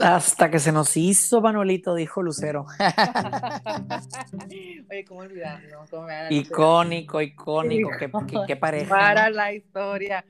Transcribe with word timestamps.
Hasta 0.00 0.50
que 0.50 0.58
se 0.58 0.72
nos 0.72 0.96
hizo, 0.96 1.40
Manuelito, 1.40 1.94
dijo 1.94 2.22
Lucero. 2.22 2.66
Oye, 4.90 5.04
¿cómo 5.06 5.20
olvidarlo? 5.20 5.84
¿Cómo 5.90 6.06
icónico, 6.30 7.20
icónico, 7.20 7.90
qué, 7.98 8.10
qué, 8.46 8.56
pareja. 8.56 8.88
Para 8.88 9.30
la 9.30 9.52
historia. 9.52 10.24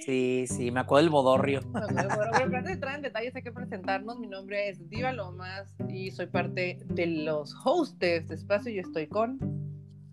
Sí, 0.00 0.46
sí, 0.46 0.70
me 0.70 0.80
acuerdo 0.80 1.04
del 1.04 1.10
bodorrio. 1.10 1.60
Pero 1.72 2.44
antes 2.44 2.64
de 2.64 2.72
entrar 2.72 2.96
en 2.96 3.02
detalles 3.02 3.36
hay 3.36 3.42
que 3.42 3.52
presentarnos. 3.52 4.18
Mi 4.18 4.26
nombre 4.26 4.70
es 4.70 4.88
Diva 4.88 5.12
Lomas 5.12 5.74
y 5.88 6.10
soy 6.10 6.26
parte 6.26 6.78
de 6.86 7.06
los 7.06 7.54
hosts 7.64 7.98
de 7.98 8.16
espacio 8.16 8.72
y 8.72 8.78
estoy 8.78 9.08
con... 9.08 9.38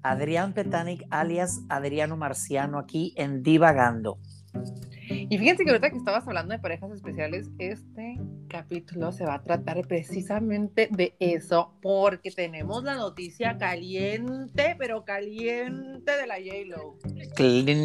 Adrián 0.04 0.54
Petanic, 0.54 1.06
alias 1.10 1.62
Adriano 1.70 2.18
Marciano, 2.18 2.80
aquí 2.80 3.14
en 3.18 3.44
Divagando. 3.44 4.20
Y 5.10 5.38
fíjense 5.38 5.64
que 5.64 5.70
ahorita 5.70 5.90
que 5.90 5.98
estabas 5.98 6.28
hablando 6.28 6.54
de 6.54 6.60
parejas 6.60 6.92
especiales, 6.92 7.50
este 7.60 8.20
capítulo 8.50 9.12
se 9.12 9.26
va 9.26 9.36
a 9.36 9.44
tratar 9.44 9.88
precisamente 9.88 10.90
de 10.92 11.16
eso, 11.20 11.74
porque 11.82 12.32
tenemos 12.32 12.84
la 12.84 12.96
noticia 12.96 13.58
caliente, 13.58 14.76
pero 14.78 15.06
caliente 15.06 16.12
de 16.12 16.28
la 16.28 16.36
J-Lo. 16.36 16.98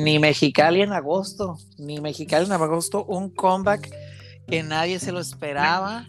Ni 0.05 0.19
Mexicali 0.19 0.83
en 0.83 0.93
agosto, 0.93 1.57
ni 1.79 2.01
Mexicali 2.01 2.47
en 2.47 2.53
agosto, 2.53 3.05
un 3.05 3.31
comeback 3.31 3.91
que 4.47 4.63
nadie 4.63 4.99
se 4.99 5.13
lo 5.13 5.21
esperaba, 5.21 6.07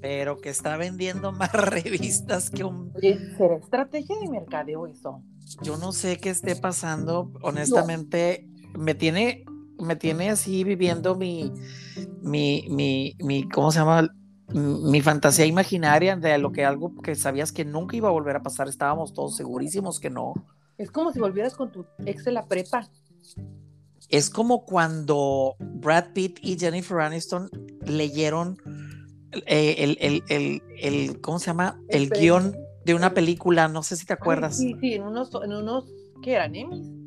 pero 0.00 0.38
que 0.38 0.50
está 0.50 0.76
vendiendo 0.76 1.32
más 1.32 1.52
revistas 1.52 2.50
que 2.50 2.64
un. 2.64 2.92
¿será 3.36 3.56
estrategia 3.56 4.16
de 4.20 4.28
mercadeo 4.28 4.86
eso? 4.86 5.22
Yo 5.62 5.78
no 5.78 5.92
sé 5.92 6.18
qué 6.18 6.28
esté 6.30 6.56
pasando, 6.56 7.32
honestamente, 7.42 8.46
me 8.76 8.94
tiene 8.94 9.44
me 9.78 9.96
tiene 9.96 10.30
así 10.30 10.64
viviendo 10.64 11.14
mi, 11.14 11.52
mi, 12.22 12.66
mi, 12.68 13.16
mi, 13.20 13.48
¿cómo 13.48 13.70
se 13.70 13.78
llama? 13.78 14.08
Mi 14.52 15.02
fantasía 15.02 15.44
imaginaria 15.44 16.16
de 16.16 16.38
lo 16.38 16.52
que 16.52 16.64
algo 16.64 16.94
que 17.02 17.14
sabías 17.14 17.52
que 17.52 17.64
nunca 17.64 17.96
iba 17.96 18.08
a 18.08 18.12
volver 18.12 18.36
a 18.36 18.42
pasar, 18.42 18.68
estábamos 18.68 19.12
todos 19.12 19.36
segurísimos 19.36 20.00
que 20.00 20.10
no. 20.10 20.32
Es 20.78 20.90
como 20.90 21.12
si 21.12 21.20
volvieras 21.20 21.54
con 21.54 21.70
tu 21.70 21.84
ex 22.06 22.24
de 22.24 22.32
la 22.32 22.46
prepa. 22.46 22.88
Es 24.08 24.30
como 24.30 24.64
cuando 24.64 25.56
Brad 25.58 26.12
Pitt 26.14 26.38
y 26.40 26.58
Jennifer 26.58 27.00
Aniston 27.00 27.50
leyeron 27.84 28.56
eh, 29.46 29.74
el, 29.78 29.98
el, 30.00 30.22
el, 30.28 30.62
el, 30.80 31.20
¿cómo 31.20 31.38
se 31.38 31.46
llama? 31.46 31.78
El, 31.88 32.08
guion 32.08 32.56
de 32.86 32.94
una 32.94 33.12
película, 33.12 33.68
no 33.68 33.82
sé 33.82 33.96
si 33.96 34.06
te 34.06 34.14
acuerdas. 34.14 34.56
sí, 34.56 34.74
sí, 34.80 34.94
en 34.94 35.02
unos, 35.02 35.30
en 35.44 35.52
unos, 35.52 35.84
¿qué 36.22 36.32
eran? 36.32 36.54
Emmys. 36.54 36.97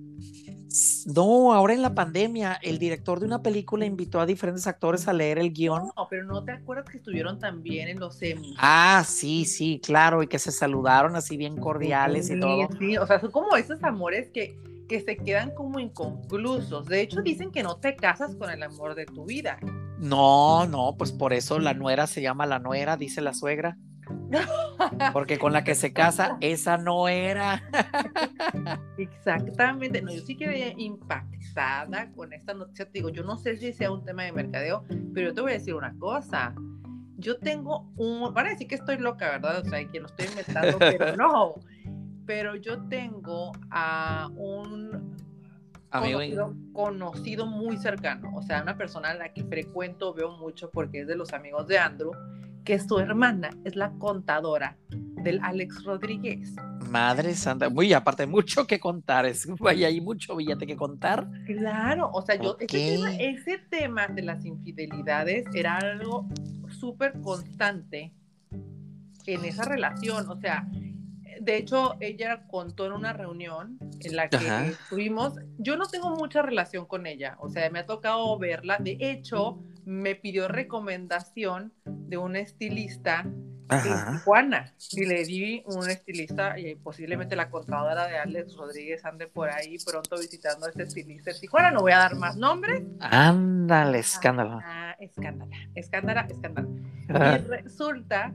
No, 1.06 1.54
ahora 1.54 1.74
en 1.74 1.82
la 1.82 1.94
pandemia, 1.94 2.60
el 2.62 2.80
director 2.80 3.20
de 3.20 3.26
una 3.26 3.42
película 3.42 3.86
invitó 3.86 4.20
a 4.20 4.26
diferentes 4.26 4.68
actores 4.68 5.08
a 5.08 5.14
leer 5.14 5.40
el 5.40 5.52
guion. 5.52 5.92
No, 5.96 6.08
pero 6.10 6.26
no 6.26 6.44
te 6.44 6.52
acuerdas 6.52 6.90
que 6.90 6.98
estuvieron 6.98 7.40
también 7.40 7.88
en 7.88 8.00
los 8.00 8.22
Emmy. 8.22 8.56
Ah, 8.58 9.04
sí, 9.08 9.46
sí, 9.46 9.82
claro, 9.84 10.24
y 10.24 10.28
que 10.28 10.40
se 10.40 10.52
saludaron 10.52 11.16
así 11.16 11.38
bien 11.38 11.58
cordiales 11.58 12.30
y 12.30 12.40
todo. 12.40 12.70
Sí, 12.80 12.98
o 12.98 13.06
sea, 13.06 13.20
son 13.20 13.32
como 13.32 13.56
esos 13.56 13.84
amores 13.84 14.30
que, 14.30 14.58
que 14.88 15.02
se 15.02 15.18
quedan 15.18 15.54
como 15.54 15.80
inconclusos. 15.80 16.86
De 16.88 17.02
hecho, 17.02 17.22
dicen 17.22 17.52
que 17.52 17.64
no 17.64 17.78
te 17.78 17.96
casas 17.96 18.36
con 18.36 18.50
el 18.50 18.64
amor 18.64 18.96
de 18.96 19.06
tu 19.06 19.26
vida. 19.26 19.60
No, 19.98 20.66
no, 20.66 20.96
pues 20.98 21.12
por 21.12 21.34
eso 21.34 21.60
la 21.60 21.74
nuera 21.74 22.08
se 22.08 22.22
llama 22.22 22.46
la 22.46 22.60
nuera, 22.60 22.98
dice 22.98 23.22
la 23.22 23.34
suegra. 23.34 23.78
Porque 25.14 25.38
con 25.38 25.54
la 25.54 25.64
que 25.64 25.76
se 25.76 25.94
casa, 25.94 26.38
esa 26.42 26.78
no 26.78 27.08
era. 27.08 27.64
Exactamente. 28.98 30.02
No, 30.02 30.12
yo 30.12 30.22
sí 30.22 30.36
quedé 30.36 30.74
impactada 30.78 32.12
con 32.12 32.34
esta 32.34 32.54
noticia. 32.54 32.86
Te 32.86 32.92
digo, 32.94 33.10
yo 33.10 33.24
no 33.24 33.38
sé 33.38 33.58
si 33.58 33.74
sea 33.74 33.92
un 33.92 34.04
tema 34.04 34.24
de 34.24 34.32
mercadeo, 34.32 34.84
pero 35.14 35.30
yo 35.30 35.34
te 35.34 35.42
voy 35.42 35.52
a 35.52 35.56
decir 35.56 35.76
una 35.76 35.96
cosa. 35.98 36.54
Yo 37.18 37.38
tengo 37.38 37.92
un. 37.98 38.34
Van 38.34 38.48
a 38.48 38.50
decir 38.50 38.68
que 38.68 38.76
estoy 38.76 38.98
loca, 38.98 39.30
¿verdad? 39.30 39.60
O 39.60 39.70
sea, 39.70 39.86
que 39.88 40.00
lo 40.00 40.08
estoy 40.08 40.28
inventando, 40.28 40.78
pero 40.80 41.16
no. 41.18 41.56
Pero 42.26 42.56
yo 42.56 42.84
tengo 42.88 43.52
a 43.70 44.30
un 44.36 45.12
Conocido, 45.92 46.56
conocido, 46.72 47.46
muy 47.46 47.78
cercano, 47.78 48.32
o 48.34 48.42
sea, 48.42 48.62
una 48.62 48.78
persona 48.78 49.10
a 49.10 49.14
la 49.14 49.34
que 49.34 49.44
frecuento, 49.44 50.14
veo 50.14 50.38
mucho 50.38 50.70
porque 50.70 51.02
es 51.02 51.08
de 51.08 51.18
los 51.18 51.34
amigos 51.34 51.68
de 51.68 51.80
Andrew, 51.80 52.14
que 52.64 52.80
su 52.80 53.00
hermana 53.00 53.50
es 53.66 53.76
la 53.76 53.92
contadora 53.92 54.78
del 54.90 55.40
Alex 55.44 55.84
Rodríguez. 55.84 56.54
Madre 56.90 57.34
santa, 57.36 57.70
muy 57.70 57.94
aparte, 57.94 58.26
mucho 58.26 58.68
que 58.68 58.80
contar, 58.80 59.26
es, 59.26 59.48
hay 59.66 60.02
mucho 60.02 60.36
billete 60.36 60.68
que 60.68 60.76
contar. 60.76 61.28
Claro, 61.46 62.10
o 62.12 62.22
sea, 62.22 62.36
yo, 62.36 62.58
ese 62.60 63.58
tema, 63.70 64.08
de 64.08 64.24
las 64.24 64.46
infidelidades 64.46 65.46
era 65.54 65.78
algo 65.78 66.28
súper 66.70 67.20
constante 67.22 68.14
en 69.26 69.46
esa 69.46 69.64
relación, 69.64 70.30
o 70.30 70.36
sea, 70.36 70.68
de 71.40 71.58
hecho, 71.58 71.96
ella 72.00 72.46
contó 72.48 72.86
en 72.86 72.92
una 72.92 73.14
reunión 73.14 73.80
en 74.02 74.16
la 74.16 74.30
que 74.30 74.38
estuvimos, 74.68 75.36
yo 75.58 75.78
no 75.78 75.86
tengo 75.88 76.12
mucha 76.12 76.42
relación 76.42 76.86
con 76.86 77.08
ella, 77.08 77.38
o 77.40 77.50
sea, 77.50 77.70
me 77.70 77.80
ha 77.80 77.86
tocado 77.86 78.38
verla, 78.38 78.78
de 78.80 78.98
hecho, 79.00 79.64
me 79.86 80.16
pidió 80.16 80.48
recomendación 80.48 81.74
de 82.12 82.18
un 82.18 82.36
estilista 82.36 83.24
de 83.26 84.12
Tijuana 84.12 84.74
y 84.92 85.06
le 85.06 85.24
di 85.24 85.64
un 85.66 85.90
estilista 85.90 86.60
y 86.60 86.76
posiblemente 86.76 87.38
la 87.38 87.50
contadora 87.50 88.06
de 88.06 88.18
Alex 88.18 88.58
Rodríguez 88.58 89.06
ande 89.06 89.28
por 89.28 89.50
ahí 89.50 89.78
pronto 89.86 90.20
visitando 90.20 90.66
a 90.66 90.70
este 90.70 90.84
estilista 90.84 91.32
de 91.32 91.40
Tijuana, 91.40 91.72
no 91.72 91.80
voy 91.80 91.94
a 91.94 92.00
dar 92.00 92.16
más 92.16 92.36
nombres. 92.36 92.84
Ándale, 93.00 94.00
escándalo. 94.00 94.60
Ah, 94.62 94.94
escándala, 95.00 95.56
escándala, 95.74 96.28
escándala. 96.30 96.68
Y 97.08 97.48
resulta 97.48 98.34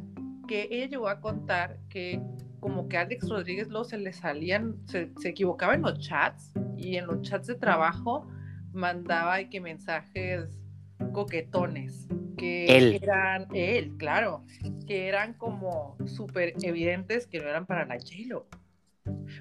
que 0.48 0.69
ella 0.70 0.86
llegó 0.86 1.10
a 1.10 1.20
contar 1.20 1.78
que 1.91 2.22
como 2.60 2.88
que 2.88 2.97
Alex 2.97 3.28
Rodríguez 3.28 3.69
luego 3.69 3.84
se 3.84 3.98
le 3.98 4.15
salían, 4.15 4.76
se, 4.86 5.12
se 5.20 5.28
equivocaba 5.28 5.75
en 5.75 5.82
los 5.82 5.98
chats 6.00 6.54
y 6.78 6.97
en 6.97 7.06
los 7.09 7.20
chats 7.20 7.47
de 7.47 7.56
trabajo 7.56 8.26
mandaba 8.72 9.38
y 9.42 9.50
que 9.50 9.60
mensajes 9.60 10.66
coquetones 11.12 12.06
que 12.36 12.96
eran 12.96 13.48
él, 13.54 13.96
claro, 13.96 14.44
que 14.86 15.08
eran 15.08 15.34
como 15.34 15.96
súper 16.06 16.54
evidentes 16.62 17.26
que 17.26 17.40
no 17.40 17.48
eran 17.48 17.66
para 17.66 17.86
la 17.86 17.96
J-Lo. 17.96 18.46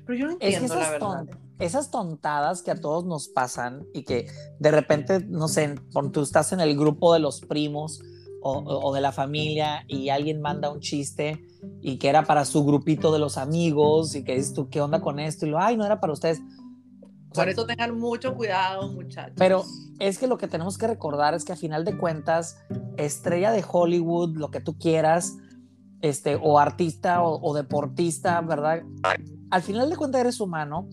Pero 0.06 0.20
yo 0.20 0.26
no 0.28 0.32
entiendo 0.34 0.66
esas, 0.66 0.80
la 0.80 0.90
verdad. 0.92 1.26
esas 1.60 1.92
tontadas 1.92 2.62
que 2.62 2.72
a 2.72 2.80
todos 2.80 3.06
nos 3.06 3.28
pasan 3.28 3.86
y 3.94 4.04
que 4.04 4.28
de 4.60 4.72
repente, 4.72 5.20
no 5.28 5.48
sé, 5.48 5.76
tú 6.12 6.22
estás 6.22 6.54
en 6.54 6.60
el 6.60 6.78
grupo 6.78 7.14
de 7.14 7.20
los 7.20 7.42
primos 7.42 8.02
o, 8.42 8.60
o, 8.60 8.94
de 8.94 9.02
la 9.02 9.12
familia 9.12 9.84
y 9.88 10.10
alguien 10.10 10.40
manda 10.40 10.72
un 10.72 10.80
chiste 10.80 11.44
y 11.82 11.98
que 11.98 12.10
era 12.10 12.24
para 12.26 12.46
su 12.46 12.64
grupito 12.64 13.12
de 13.12 13.18
los 13.18 13.38
amigos 13.38 14.16
y 14.16 14.24
que 14.24 14.36
dices 14.36 14.54
tú, 14.54 14.70
¿qué 14.70 14.82
onda 14.82 15.02
con 15.02 15.20
esto? 15.20 15.48
Y 15.48 15.50
lo, 15.50 15.60
ay, 15.60 15.78
no 15.78 15.86
era 15.86 16.00
para 16.00 16.14
ustedes. 16.14 16.42
Por 17.36 17.50
eso 17.50 17.66
tengan 17.66 17.98
mucho 17.98 18.36
cuidado, 18.36 18.92
muchachos. 18.92 19.36
Pero 19.38 19.64
es 20.00 20.18
que 20.18 20.28
lo 20.28 20.38
que 20.38 20.48
tenemos 20.48 20.78
que 20.78 20.88
recordar 20.88 21.34
es 21.34 21.46
que 21.46 21.54
a 21.54 21.56
final 21.56 21.86
de 21.86 21.98
cuentas, 21.98 22.58
estrella 22.98 23.52
de 23.52 23.64
Hollywood, 23.68 24.38
lo 24.38 24.52
que 24.52 24.62
tú 24.62 24.78
quieras, 24.78 25.38
este, 26.02 26.38
o 26.42 26.60
artista 26.60 27.24
o, 27.24 27.54
deportista, 27.54 28.42
¿verdad? 28.42 28.84
Al 29.50 29.62
final 29.62 29.90
de 29.90 29.96
cuentas 29.96 30.22
eres 30.22 30.40
humano 30.40 30.88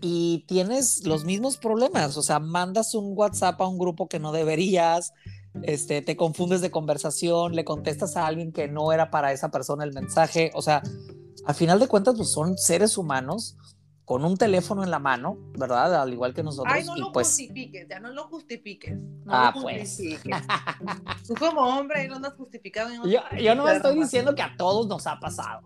y 0.00 0.44
tienes 0.46 1.06
los 1.06 1.24
mismos 1.24 1.56
problemas. 1.56 2.16
O 2.16 2.22
sea, 2.22 2.38
mandas 2.38 2.94
un 2.94 3.12
WhatsApp 3.16 3.60
a 3.60 3.66
un 3.66 3.78
grupo 3.78 4.08
que 4.08 4.18
no 4.18 4.32
deberías, 4.32 5.12
este, 5.62 6.02
te 6.02 6.16
confundes 6.16 6.60
de 6.60 6.70
conversación, 6.70 7.54
le 7.54 7.64
contestas 7.64 8.16
a 8.16 8.26
alguien 8.26 8.52
que 8.52 8.68
no 8.68 8.92
era 8.92 9.10
para 9.10 9.32
esa 9.32 9.50
persona 9.50 9.84
el 9.84 9.92
mensaje. 9.92 10.50
O 10.54 10.62
sea, 10.62 10.82
al 11.44 11.54
final 11.54 11.78
de 11.78 11.88
cuentas, 11.88 12.14
pues 12.16 12.30
son 12.30 12.56
seres 12.58 12.98
humanos 12.98 13.56
con 14.06 14.24
un 14.24 14.36
teléfono 14.36 14.84
en 14.84 14.92
la 14.92 15.00
mano, 15.00 15.36
¿verdad? 15.58 16.00
Al 16.00 16.12
igual 16.12 16.32
que 16.32 16.44
nosotros. 16.44 16.72
Ay, 16.72 16.84
no 16.84 16.96
y 16.96 17.00
lo 17.00 17.12
pues... 17.12 17.26
justifiques, 17.26 17.88
ya 17.88 17.98
no 17.98 18.10
lo 18.10 18.28
justifiques. 18.28 18.96
No 18.96 19.34
ah, 19.34 19.52
lo 19.52 19.62
pues. 19.62 19.98
Tú 21.26 21.34
como 21.34 21.60
hombre 21.62 22.02
ahí 22.02 22.08
no 22.08 22.14
andas 22.14 22.34
justificando. 22.34 23.04
yo, 23.04 23.20
yo, 23.36 23.54
no 23.56 23.68
estoy 23.68 23.98
diciendo 23.98 24.32
que 24.36 24.42
a 24.42 24.54
todos 24.56 24.86
nos 24.86 25.08
ha 25.08 25.18
pasado. 25.18 25.60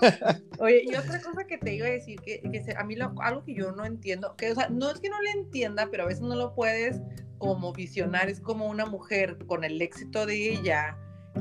Oye, 0.58 0.84
y 0.86 0.94
otra 0.94 1.20
cosa 1.20 1.44
que 1.46 1.58
te 1.58 1.74
iba 1.74 1.86
a 1.86 1.90
decir, 1.90 2.18
que, 2.22 2.40
que 2.40 2.74
a 2.74 2.82
mí 2.82 2.96
lo, 2.96 3.12
algo 3.20 3.44
que 3.44 3.54
yo 3.54 3.72
no 3.72 3.84
entiendo, 3.84 4.36
que 4.36 4.52
o 4.52 4.54
sea, 4.54 4.70
no 4.70 4.90
es 4.90 4.98
que 4.98 5.10
no 5.10 5.20
le 5.20 5.30
entienda, 5.32 5.88
pero 5.90 6.04
a 6.04 6.06
veces 6.06 6.22
no 6.22 6.34
lo 6.34 6.54
puedes 6.54 7.02
como 7.36 7.74
visionar, 7.74 8.30
es 8.30 8.40
como 8.40 8.68
una 8.68 8.86
mujer 8.86 9.44
con 9.46 9.64
el 9.64 9.82
éxito 9.82 10.24
de 10.24 10.54
ella, 10.54 10.96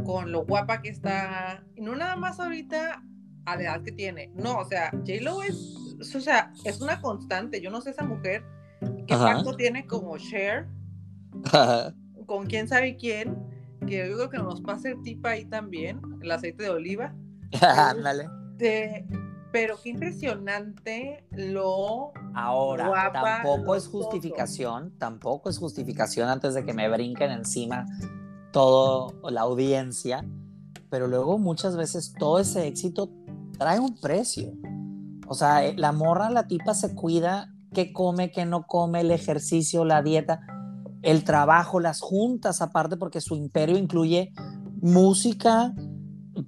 con 0.05 0.33
lo 0.33 0.45
guapa 0.45 0.81
que 0.81 0.89
está, 0.89 1.63
y 1.75 1.81
no 1.81 1.95
nada 1.95 2.17
más 2.17 2.41
ahorita 2.41 3.01
a 3.45 3.55
la 3.55 3.61
edad 3.61 3.83
que 3.83 3.93
tiene, 3.93 4.31
no, 4.35 4.57
o 4.57 4.65
sea, 4.65 4.91
J-Lo 4.91 5.43
es 5.43 5.90
o 6.01 6.19
sea, 6.21 6.53
es 6.63 6.81
una 6.81 7.01
constante. 7.01 7.61
Yo 7.61 7.71
no 7.71 7.81
sé 7.81 7.91
esa 7.91 8.03
mujer 8.03 8.43
qué 9.07 9.15
pacto 9.15 9.55
tiene 9.55 9.85
como 9.85 10.17
share 10.17 10.67
con 12.25 12.45
quién 12.45 12.67
sabe 12.67 12.97
quién. 12.97 13.37
Que 13.87 14.07
yo 14.07 14.15
creo 14.15 14.29
que 14.29 14.37
nos 14.37 14.61
pase 14.61 14.91
el 14.91 15.01
tip 15.01 15.25
ahí 15.25 15.45
también, 15.45 15.99
el 16.21 16.31
aceite 16.31 16.63
de 16.63 16.69
oliva. 16.69 17.15
Ándale. 17.61 18.29
pero 19.51 19.75
qué 19.81 19.89
impresionante 19.89 21.25
lo 21.31 22.11
ahora 22.35 23.11
tampoco 23.11 23.75
es 23.75 23.87
justificación 23.87 24.93
tampoco 24.97 25.49
es 25.49 25.57
justificación 25.57 26.29
antes 26.29 26.53
de 26.53 26.63
que 26.63 26.73
me 26.73 26.87
brinquen 26.87 27.31
encima 27.31 27.85
toda 28.51 29.13
la 29.31 29.41
audiencia, 29.41 30.25
pero 30.89 31.07
luego 31.07 31.37
muchas 31.37 31.75
veces 31.75 32.13
todo 32.17 32.39
ese 32.39 32.67
éxito 32.67 33.09
trae 33.57 33.79
un 33.79 33.99
precio. 33.99 34.53
O 35.31 35.33
sea, 35.33 35.65
eh, 35.65 35.73
la 35.77 35.93
morra, 35.93 36.29
la 36.29 36.45
tipa 36.45 36.73
se 36.73 36.93
cuida, 36.93 37.53
qué 37.73 37.93
come, 37.93 38.31
qué 38.31 38.45
no 38.45 38.67
come, 38.67 38.99
el 38.99 39.11
ejercicio, 39.11 39.85
la 39.85 40.01
dieta, 40.01 40.41
el 41.03 41.23
trabajo, 41.23 41.79
las 41.79 42.01
juntas 42.01 42.61
aparte, 42.61 42.97
porque 42.97 43.21
su 43.21 43.37
imperio 43.37 43.77
incluye 43.77 44.33
música, 44.81 45.73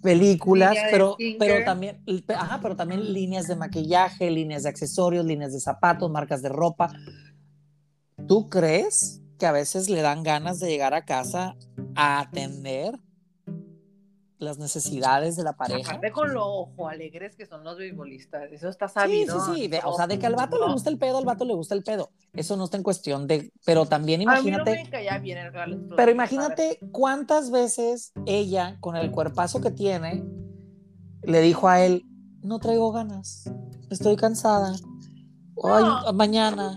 películas, 0.01 0.75
pero, 0.91 1.15
pero, 1.39 1.63
también, 1.63 2.03
ajá, 2.35 2.59
pero 2.61 2.75
también 2.75 3.13
líneas 3.13 3.47
de 3.47 3.55
maquillaje, 3.55 4.29
líneas 4.29 4.63
de 4.63 4.69
accesorios, 4.69 5.25
líneas 5.25 5.53
de 5.53 5.61
zapatos, 5.61 6.11
marcas 6.11 6.41
de 6.41 6.49
ropa. 6.49 6.91
¿Tú 8.27 8.49
crees 8.49 9.21
que 9.39 9.45
a 9.45 9.53
veces 9.53 9.89
le 9.89 10.01
dan 10.01 10.23
ganas 10.23 10.59
de 10.59 10.67
llegar 10.67 10.93
a 10.93 11.05
casa 11.05 11.55
a 11.95 12.19
atender 12.19 12.99
las 14.39 14.57
necesidades 14.59 15.35
de 15.35 15.43
la 15.43 15.53
pareja. 15.53 15.91
Aparte 15.91 16.11
con 16.11 16.33
lo 16.33 16.45
ojo 16.45 16.87
alegres 16.87 17.35
que 17.35 17.45
son 17.45 17.63
los 17.63 17.77
beisbolistas, 17.77 18.51
eso 18.51 18.69
está 18.69 18.87
sabido. 18.87 19.39
Sí, 19.45 19.53
sí, 19.55 19.69
sí, 19.71 19.79
o 19.83 19.95
sea, 19.95 20.07
de 20.07 20.19
que 20.19 20.25
al 20.25 20.35
vato 20.35 20.57
le 20.65 20.71
gusta 20.71 20.89
el 20.89 20.97
pedo, 20.97 21.17
al 21.17 21.25
vato 21.25 21.45
le 21.45 21.53
gusta 21.53 21.75
el 21.75 21.83
pedo. 21.83 22.11
Eso 22.33 22.57
no 22.57 22.65
está 22.65 22.77
en 22.77 22.83
cuestión 22.83 23.27
de, 23.27 23.51
pero 23.65 23.85
también 23.85 24.21
imagínate. 24.21 24.89
pero 25.95 26.11
imagínate 26.11 26.79
cuántas 26.91 27.51
veces 27.51 28.13
ella, 28.25 28.77
con 28.79 28.95
el 28.95 29.11
cuerpazo 29.11 29.61
que 29.61 29.71
tiene, 29.71 30.23
le 31.23 31.41
dijo 31.41 31.67
a 31.67 31.81
él, 31.81 32.05
no 32.41 32.59
traigo 32.59 32.91
ganas, 32.91 33.49
estoy 33.89 34.15
cansada. 34.15 34.75
No, 35.55 36.13
mañana. 36.13 36.75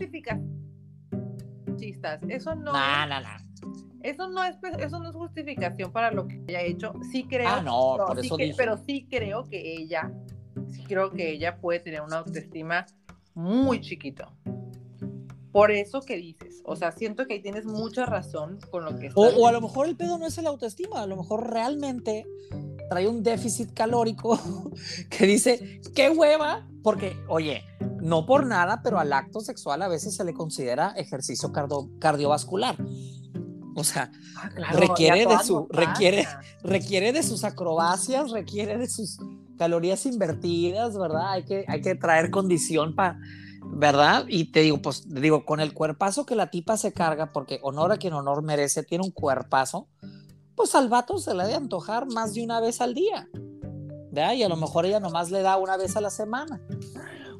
Eso 2.28 2.54
no. 2.54 2.72
No, 2.72 3.06
no, 3.06 3.20
no 3.20 3.45
eso 4.02 4.28
no 4.28 4.44
es 4.44 4.56
eso 4.78 4.98
no 4.98 5.08
es 5.08 5.14
justificación 5.14 5.92
para 5.92 6.10
lo 6.10 6.26
que 6.26 6.42
haya 6.48 6.62
hecho. 6.62 6.92
Sí 7.10 7.24
creo, 7.24 7.48
ah, 7.48 7.62
no, 7.62 7.96
por 8.06 8.18
eso 8.18 8.36
pero 8.56 8.76
sí 8.76 9.06
creo 9.10 9.44
que 9.48 9.76
ella, 9.76 10.12
sí 10.70 10.84
creo 10.84 11.10
que 11.10 11.30
ella 11.30 11.58
puede 11.58 11.80
tener 11.80 12.00
una 12.02 12.18
autoestima 12.18 12.86
muy 13.34 13.80
chiquito. 13.80 14.32
Por 15.52 15.70
eso 15.70 16.02
que 16.02 16.16
dices, 16.16 16.60
o 16.64 16.76
sea, 16.76 16.92
siento 16.92 17.26
que 17.26 17.34
ahí 17.34 17.40
tienes 17.40 17.64
mucha 17.64 18.04
razón 18.04 18.58
con 18.70 18.84
lo 18.84 18.98
que 18.98 19.06
estás 19.06 19.16
o, 19.16 19.42
o 19.42 19.46
a 19.46 19.52
lo 19.52 19.62
mejor 19.62 19.86
el 19.86 19.96
pedo 19.96 20.18
no 20.18 20.26
es 20.26 20.36
el 20.36 20.46
autoestima, 20.46 21.00
a 21.00 21.06
lo 21.06 21.16
mejor 21.16 21.50
realmente 21.50 22.26
trae 22.88 23.08
un 23.08 23.22
déficit 23.22 23.72
calórico 23.72 24.38
que 25.10 25.26
dice, 25.26 25.80
qué 25.94 26.10
hueva, 26.10 26.68
porque, 26.82 27.16
oye, 27.28 27.64
no 28.00 28.26
por 28.26 28.46
nada, 28.46 28.80
pero 28.82 28.98
al 28.98 29.12
acto 29.12 29.40
sexual 29.40 29.82
a 29.82 29.88
veces 29.88 30.14
se 30.14 30.24
le 30.24 30.34
considera 30.34 30.92
ejercicio 30.96 31.52
cardiovascular. 31.98 32.76
O 33.76 33.84
sea, 33.84 34.10
ah, 34.36 34.48
requiere, 34.72 35.26
de 35.26 35.38
su, 35.44 35.68
requiere, 35.70 36.26
requiere 36.62 37.12
de 37.12 37.22
sus 37.22 37.44
acrobacias, 37.44 38.30
requiere 38.30 38.78
de 38.78 38.88
sus 38.88 39.18
calorías 39.58 40.06
invertidas, 40.06 40.96
¿verdad? 40.96 41.32
Hay 41.32 41.44
que, 41.44 41.66
hay 41.68 41.82
que 41.82 41.94
traer 41.94 42.30
condición 42.30 42.94
para, 42.94 43.18
¿verdad? 43.66 44.24
Y 44.28 44.50
te 44.50 44.62
digo, 44.62 44.80
pues, 44.80 45.04
digo, 45.06 45.44
con 45.44 45.60
el 45.60 45.74
cuerpazo 45.74 46.24
que 46.24 46.34
la 46.34 46.50
tipa 46.50 46.78
se 46.78 46.94
carga, 46.94 47.32
porque 47.32 47.60
honor 47.62 47.92
a 47.92 47.98
quien 47.98 48.14
honor 48.14 48.42
merece, 48.42 48.82
tiene 48.82 49.04
un 49.04 49.10
cuerpazo, 49.10 49.88
pues 50.54 50.74
al 50.74 50.88
vato 50.88 51.18
se 51.18 51.34
le 51.34 51.42
ha 51.42 51.46
de 51.46 51.54
antojar 51.54 52.06
más 52.06 52.32
de 52.32 52.42
una 52.42 52.60
vez 52.60 52.80
al 52.80 52.94
día, 52.94 53.28
¿verdad? 54.10 54.32
Y 54.32 54.42
a 54.42 54.48
lo 54.48 54.56
mejor 54.56 54.86
ella 54.86 55.00
nomás 55.00 55.30
le 55.30 55.42
da 55.42 55.58
una 55.58 55.76
vez 55.76 55.96
a 55.96 56.00
la 56.00 56.10
semana. 56.10 56.62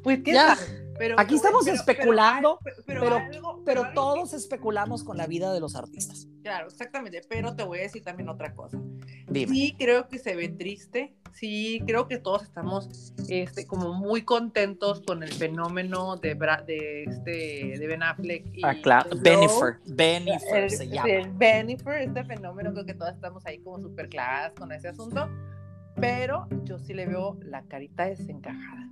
Pues, 0.03 0.19
¿qué 0.23 0.33
ya. 0.33 0.55
Aquí 1.17 1.35
estamos 1.35 1.67
especulando, 1.67 2.59
pero, 2.85 3.21
pero, 3.65 3.93
todos 3.93 4.33
especulamos 4.33 5.03
con 5.03 5.17
la 5.17 5.27
vida 5.27 5.53
de 5.53 5.59
los 5.59 5.75
artistas. 5.75 6.27
Claro, 6.43 6.67
exactamente, 6.67 7.21
pero 7.27 7.55
te 7.55 7.63
voy 7.63 7.79
a 7.79 7.81
decir 7.81 8.03
también 8.03 8.29
otra 8.29 8.53
cosa. 8.53 8.79
Sí, 9.33 9.75
creo 9.77 10.07
que 10.07 10.17
se 10.17 10.35
ve 10.35 10.49
triste, 10.49 11.15
sí, 11.33 11.81
creo 11.85 12.07
que 12.07 12.17
todos 12.17 12.43
estamos 12.43 13.13
este, 13.29 13.67
como 13.67 13.93
muy 13.93 14.23
contentos 14.23 15.01
con 15.01 15.23
el 15.23 15.33
fenómeno 15.33 16.15
de, 16.17 16.35
de, 16.65 17.03
este, 17.03 17.77
de 17.77 17.87
Ben 17.87 18.03
Affleck. 18.03 18.45
Y 18.53 18.61
ah, 18.63 18.75
claro, 18.81 19.09
Benifer, 19.21 19.79
Benifer 19.85 20.71
se 20.71 20.87
llama. 20.87 21.09
El 21.09 21.29
Benifer, 21.31 22.01
este 22.01 22.23
fenómeno, 22.23 22.71
creo 22.73 22.85
que 22.85 22.93
todos 22.93 23.13
estamos 23.13 23.45
ahí 23.45 23.59
como 23.59 23.79
súper 23.79 24.09
claras 24.09 24.53
con 24.53 24.71
ese 24.71 24.87
asunto, 24.87 25.29
pero 25.95 26.47
yo 26.63 26.79
sí 26.79 26.93
le 26.93 27.05
veo 27.05 27.37
la 27.41 27.63
carita 27.63 28.05
desencajada. 28.05 28.87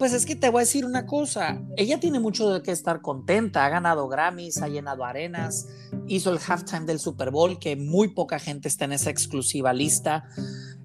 Pues 0.00 0.14
es 0.14 0.24
que 0.24 0.34
te 0.34 0.48
voy 0.48 0.60
a 0.60 0.64
decir 0.64 0.86
una 0.86 1.04
cosa, 1.04 1.60
ella 1.76 2.00
tiene 2.00 2.20
mucho 2.20 2.48
de 2.48 2.62
qué 2.62 2.70
estar 2.70 3.02
contenta, 3.02 3.66
ha 3.66 3.68
ganado 3.68 4.08
Grammys, 4.08 4.62
ha 4.62 4.68
llenado 4.68 5.04
arenas, 5.04 5.68
hizo 6.06 6.32
el 6.32 6.38
halftime 6.38 6.86
del 6.86 6.98
Super 6.98 7.30
Bowl, 7.30 7.58
que 7.58 7.76
muy 7.76 8.08
poca 8.08 8.38
gente 8.38 8.66
está 8.66 8.86
en 8.86 8.92
esa 8.92 9.10
exclusiva 9.10 9.74
lista, 9.74 10.24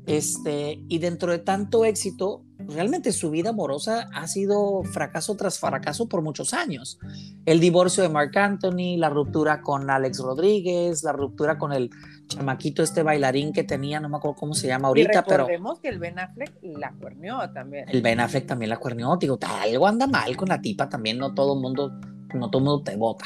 este, 0.05 0.83
y 0.89 0.99
dentro 0.99 1.31
de 1.31 1.39
tanto 1.39 1.85
éxito, 1.85 2.43
realmente 2.67 3.13
su 3.13 3.31
vida 3.31 3.51
amorosa 3.51 4.09
ha 4.13 4.27
sido 4.27 4.83
fracaso 4.83 5.37
tras 5.37 5.59
fracaso 5.59 6.09
por 6.09 6.21
muchos 6.21 6.53
años. 6.53 6.99
El 7.45 7.61
divorcio 7.61 8.03
de 8.03 8.09
Mark 8.09 8.37
Anthony, 8.37 8.97
la 8.97 9.09
ruptura 9.09 9.61
con 9.61 9.89
Alex 9.89 10.19
Rodríguez, 10.19 11.03
la 11.03 11.13
ruptura 11.13 11.57
con 11.57 11.71
el 11.71 11.89
chamaquito 12.27 12.83
este 12.83 13.03
bailarín 13.03 13.53
que 13.53 13.63
tenía, 13.63 13.99
no 13.99 14.09
me 14.09 14.17
acuerdo 14.17 14.35
cómo 14.35 14.53
se 14.53 14.67
llama 14.67 14.87
ahorita, 14.87 15.23
pero... 15.23 15.45
Recordemos 15.45 15.79
que 15.79 15.89
el 15.89 15.99
Ben 15.99 16.19
Affleck 16.19 16.53
la 16.61 16.91
cuerneó 16.93 17.49
también. 17.51 17.87
El 17.89 18.01
Ben 18.01 18.19
Affleck 18.19 18.45
también 18.45 18.69
la 18.69 18.77
cuerneó, 18.77 19.17
digo, 19.17 19.37
algo 19.61 19.87
anda 19.87 20.07
mal 20.07 20.35
con 20.35 20.49
la 20.49 20.61
tipa 20.61 20.89
también, 20.89 21.17
no 21.17 21.33
todo 21.33 21.55
mundo, 21.55 21.99
no 22.33 22.49
todo 22.49 22.61
mundo 22.61 22.83
te 22.83 22.95
vota. 22.95 23.25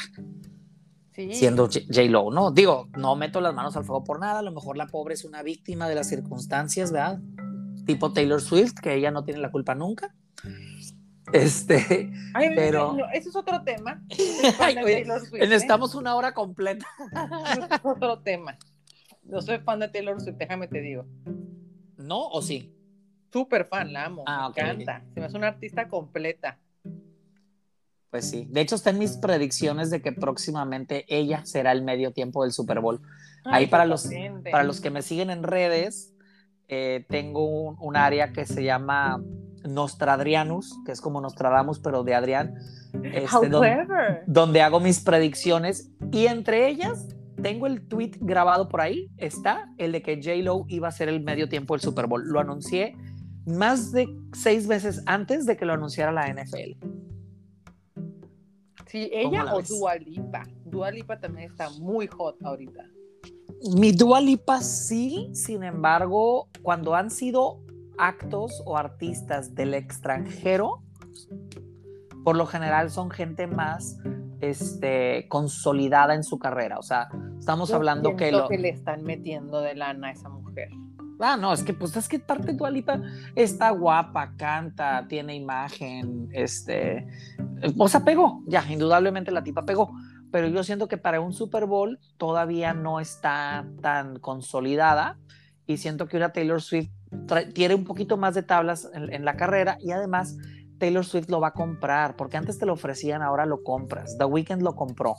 Siendo 1.32 1.66
J-Lo, 1.66 2.30
¿no? 2.30 2.50
Digo, 2.50 2.88
no 2.96 3.14
meto 3.14 3.42
las 3.42 3.52
manos 3.52 3.76
al 3.76 3.84
fuego 3.84 4.04
por 4.04 4.20
nada, 4.20 4.38
a 4.38 4.42
lo 4.42 4.52
mejor 4.52 4.76
la 4.78 4.86
pobre 4.86 5.14
es 5.14 5.24
una 5.24 5.42
víctima 5.42 5.88
de 5.88 5.94
las 5.94 6.08
circunstancias, 6.08 6.92
¿verdad? 6.92 7.20
Tipo 7.84 8.12
Taylor 8.12 8.40
Swift, 8.40 8.74
que 8.80 8.94
ella 8.94 9.10
no 9.10 9.24
tiene 9.24 9.40
la 9.40 9.50
culpa 9.50 9.74
nunca. 9.74 10.14
Este, 11.32 12.10
pero. 12.56 12.96
ese 13.12 13.28
es 13.28 13.36
otro 13.36 13.62
tema. 13.62 14.02
necesitamos 15.38 15.94
¿eh? 15.94 15.98
una 15.98 16.16
hora 16.16 16.32
completa. 16.32 16.86
es 17.72 17.80
otro 17.82 18.20
tema. 18.20 18.56
Yo 19.30 19.40
soy 19.40 19.58
fan 19.58 19.78
de 19.78 19.88
Taylor 19.88 20.20
Swift, 20.20 20.36
déjame 20.36 20.66
te 20.66 20.80
digo. 20.80 21.04
¿No 21.96 22.28
o 22.28 22.42
sí? 22.42 22.74
Súper 23.32 23.64
fan, 23.64 23.92
la 23.92 24.06
amo. 24.06 24.24
Ah, 24.26 24.50
me 24.54 24.62
encanta. 24.62 25.04
Se 25.14 25.20
me 25.20 25.26
hace 25.26 25.36
una 25.36 25.48
artista 25.48 25.86
completa. 25.86 26.58
Pues 28.10 28.28
sí. 28.28 28.48
De 28.50 28.60
hecho, 28.60 28.74
está 28.74 28.90
en 28.90 28.98
mis 28.98 29.16
predicciones 29.18 29.90
de 29.90 30.02
que 30.02 30.10
próximamente 30.10 31.04
ella 31.08 31.44
será 31.44 31.70
el 31.70 31.82
medio 31.82 32.12
tiempo 32.12 32.42
del 32.42 32.52
Super 32.52 32.80
Bowl. 32.80 33.00
Ahí 33.44 33.68
para 33.68 33.84
los, 33.84 34.10
para 34.50 34.64
los 34.64 34.80
que 34.80 34.90
me 34.90 35.02
siguen 35.02 35.30
en 35.30 35.44
redes, 35.44 36.12
eh, 36.66 37.06
tengo 37.08 37.44
un, 37.46 37.96
área 37.96 38.32
que 38.32 38.46
se 38.46 38.64
llama 38.64 39.22
Nostradrianus, 39.62 40.76
que 40.84 40.90
es 40.90 41.00
como 41.00 41.20
Nostradamus, 41.20 41.78
pero 41.78 42.02
de 42.02 42.14
Adrián. 42.14 42.54
Este, 43.04 43.48
donde, 43.48 43.86
donde 44.26 44.62
hago 44.62 44.80
mis 44.80 44.98
predicciones. 44.98 45.92
Y 46.10 46.26
entre 46.26 46.66
ellas 46.66 47.06
tengo 47.42 47.66
el 47.66 47.86
tweet 47.86 48.12
grabado 48.20 48.68
por 48.68 48.80
ahí, 48.80 49.10
está 49.16 49.72
el 49.78 49.92
de 49.92 50.02
que 50.02 50.16
J-Lo 50.16 50.64
iba 50.68 50.88
a 50.88 50.92
ser 50.92 51.08
el 51.08 51.22
medio 51.22 51.48
tiempo 51.48 51.74
del 51.74 51.80
Super 51.80 52.06
Bowl. 52.06 52.22
Lo 52.26 52.40
anuncié 52.40 52.96
más 53.46 53.92
de 53.92 54.08
seis 54.32 54.66
veces 54.66 55.02
antes 55.06 55.46
de 55.46 55.56
que 55.56 55.64
lo 55.64 55.72
anunciara 55.72 56.12
la 56.12 56.28
NFL. 56.28 56.76
Sí, 58.86 59.08
ella 59.12 59.54
o 59.54 59.62
Dua 59.62 59.96
Lipa. 59.96 60.42
Dua 60.64 60.90
Lipa 60.90 61.18
también 61.20 61.50
está 61.50 61.70
muy 61.70 62.08
hot 62.08 62.36
ahorita. 62.42 62.84
Mi 63.76 63.92
Dua 63.92 64.20
Lipa 64.20 64.60
sí, 64.62 65.30
sin 65.32 65.62
embargo, 65.62 66.48
cuando 66.62 66.94
han 66.94 67.10
sido 67.10 67.60
actos 67.98 68.62
o 68.64 68.76
artistas 68.76 69.54
del 69.54 69.74
extranjero, 69.74 70.82
por 72.24 72.36
lo 72.36 72.46
general 72.46 72.90
son 72.90 73.10
gente 73.10 73.46
más 73.46 73.96
este, 74.40 75.26
consolidada 75.28 76.14
en 76.14 76.24
su 76.24 76.38
carrera. 76.38 76.78
O 76.78 76.82
sea, 76.82 77.08
estamos 77.38 77.72
hablando 77.72 78.16
que 78.16 78.32
lo 78.32 78.48
que 78.48 78.58
le 78.58 78.70
están 78.70 79.02
metiendo 79.02 79.60
de 79.60 79.74
lana 79.74 80.08
a 80.08 80.10
esa 80.12 80.28
mujer. 80.28 80.70
Ah, 81.22 81.36
no, 81.36 81.52
es 81.52 81.62
que 81.62 81.74
pues 81.74 81.94
es 81.96 82.08
que 82.08 82.18
parte 82.18 82.54
de 82.54 82.66
Alipa 82.66 83.02
está 83.34 83.70
guapa, 83.70 84.34
canta, 84.38 85.06
tiene 85.06 85.34
imagen, 85.34 86.30
este, 86.32 87.06
o 87.76 87.88
sea, 87.88 88.02
pegó, 88.04 88.42
ya, 88.46 88.64
indudablemente 88.70 89.30
la 89.30 89.44
tipa 89.44 89.66
pegó, 89.66 89.92
pero 90.32 90.48
yo 90.48 90.64
siento 90.64 90.88
que 90.88 90.96
para 90.96 91.20
un 91.20 91.34
Super 91.34 91.66
Bowl 91.66 91.98
todavía 92.16 92.72
no 92.72 93.00
está 93.00 93.66
tan 93.82 94.18
consolidada 94.18 95.18
y 95.66 95.76
siento 95.76 96.08
que 96.08 96.16
una 96.16 96.32
Taylor 96.32 96.62
Swift 96.62 96.90
tiene 97.52 97.74
un 97.74 97.84
poquito 97.84 98.16
más 98.16 98.34
de 98.34 98.42
tablas 98.42 98.88
en 98.94 99.24
la 99.24 99.36
carrera 99.36 99.76
y 99.80 99.90
además 99.90 100.38
Taylor 100.80 101.04
Swift 101.04 101.28
lo 101.28 101.40
va 101.40 101.48
a 101.48 101.52
comprar, 101.52 102.16
porque 102.16 102.36
antes 102.36 102.58
te 102.58 102.66
lo 102.66 102.72
ofrecían, 102.72 103.22
ahora 103.22 103.46
lo 103.46 103.62
compras. 103.62 104.16
The 104.18 104.24
Weeknd 104.24 104.62
lo 104.62 104.74
compró. 104.74 105.14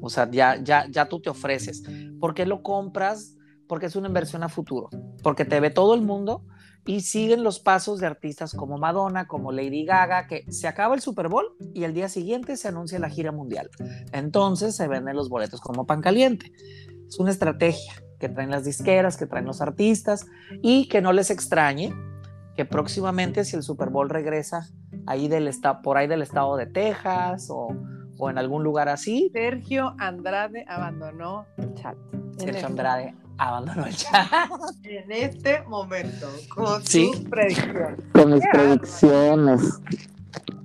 O 0.00 0.10
sea, 0.10 0.30
ya, 0.30 0.62
ya, 0.62 0.86
ya 0.88 1.08
tú 1.08 1.20
te 1.20 1.30
ofreces. 1.30 1.82
¿Por 2.20 2.34
qué 2.34 2.46
lo 2.46 2.62
compras? 2.62 3.36
Porque 3.66 3.86
es 3.86 3.96
una 3.96 4.08
inversión 4.08 4.42
a 4.44 4.48
futuro, 4.48 4.90
porque 5.22 5.44
te 5.44 5.58
ve 5.58 5.70
todo 5.70 5.94
el 5.94 6.02
mundo 6.02 6.44
y 6.86 7.00
siguen 7.00 7.42
los 7.42 7.58
pasos 7.58 7.98
de 7.98 8.06
artistas 8.06 8.52
como 8.52 8.76
Madonna, 8.76 9.26
como 9.26 9.50
Lady 9.50 9.86
Gaga, 9.86 10.26
que 10.26 10.44
se 10.52 10.68
acaba 10.68 10.94
el 10.94 11.00
Super 11.00 11.28
Bowl 11.28 11.56
y 11.72 11.84
el 11.84 11.94
día 11.94 12.10
siguiente 12.10 12.58
se 12.58 12.68
anuncia 12.68 12.98
la 12.98 13.08
gira 13.08 13.32
mundial. 13.32 13.70
Entonces 14.12 14.76
se 14.76 14.86
venden 14.86 15.16
los 15.16 15.30
boletos 15.30 15.62
como 15.62 15.86
pan 15.86 16.02
caliente. 16.02 16.52
Es 17.08 17.18
una 17.18 17.30
estrategia 17.30 17.94
que 18.20 18.28
traen 18.28 18.50
las 18.50 18.64
disqueras, 18.64 19.16
que 19.16 19.26
traen 19.26 19.46
los 19.46 19.62
artistas 19.62 20.26
y 20.62 20.88
que 20.88 21.00
no 21.00 21.14
les 21.14 21.30
extrañe 21.30 21.94
que 22.56 22.64
próximamente 22.64 23.44
si 23.44 23.56
el 23.56 23.62
Super 23.62 23.90
Bowl 23.90 24.08
regresa 24.08 24.68
ahí 25.06 25.28
del 25.28 25.48
estado, 25.48 25.82
por 25.82 25.96
ahí 25.96 26.06
del 26.06 26.22
estado 26.22 26.56
de 26.56 26.66
Texas 26.66 27.48
o, 27.50 27.68
o 28.18 28.30
en 28.30 28.38
algún 28.38 28.62
lugar 28.62 28.88
así. 28.88 29.30
Sergio 29.32 29.94
Andrade 29.98 30.64
abandonó 30.68 31.46
el 31.58 31.74
chat. 31.74 31.96
Sergio 32.38 32.66
Andrade 32.66 33.14
abandonó 33.38 33.86
el 33.86 33.94
chat. 33.96 34.28
En 34.84 35.10
este 35.10 35.62
momento, 35.62 36.28
con 36.54 36.84
sus 36.84 37.20
predicciones. 37.20 38.00
Con 38.12 38.34
mis 38.34 38.46
predicciones. 38.52 39.80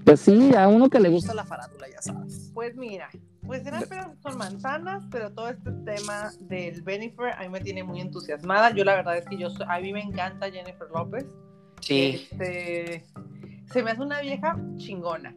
Pues 0.06 0.22
sí, 0.22 0.56
a 0.56 0.68
uno 0.68 0.90
que 0.90 1.00
le 1.00 1.10
gusta 1.10 1.34
la 1.34 1.44
farándula, 1.44 1.88
ya 1.88 2.02
sabes. 2.02 2.52
Pues 2.54 2.76
mira, 2.76 3.10
pues 3.46 3.66
eran 3.66 3.84
pero 3.90 4.14
son 4.22 4.38
manzanas, 4.38 5.04
pero 5.12 5.32
todo 5.32 5.50
este 5.50 5.72
tema 5.86 6.32
del 6.42 6.84
Jennifer 6.84 7.34
a 7.34 7.42
mí 7.42 7.50
me 7.50 7.62
tiene 7.62 7.84
muy 7.84 8.02
entusiasmada. 8.02 8.72
Yo 8.72 8.84
la 8.84 8.96
verdad 8.96 9.18
es 9.18 9.26
que 9.26 9.38
yo 9.38 9.50
a 9.68 9.80
mí 9.80 9.94
me 9.94 10.02
encanta 10.02 10.52
Jennifer 10.52 10.88
López. 10.94 11.26
Sí. 11.82 12.28
Este, 12.32 13.06
se 13.66 13.84
me 13.84 13.92
hace 13.92 14.02
una 14.02 14.22
vieja 14.22 14.58
chingona. 14.78 15.36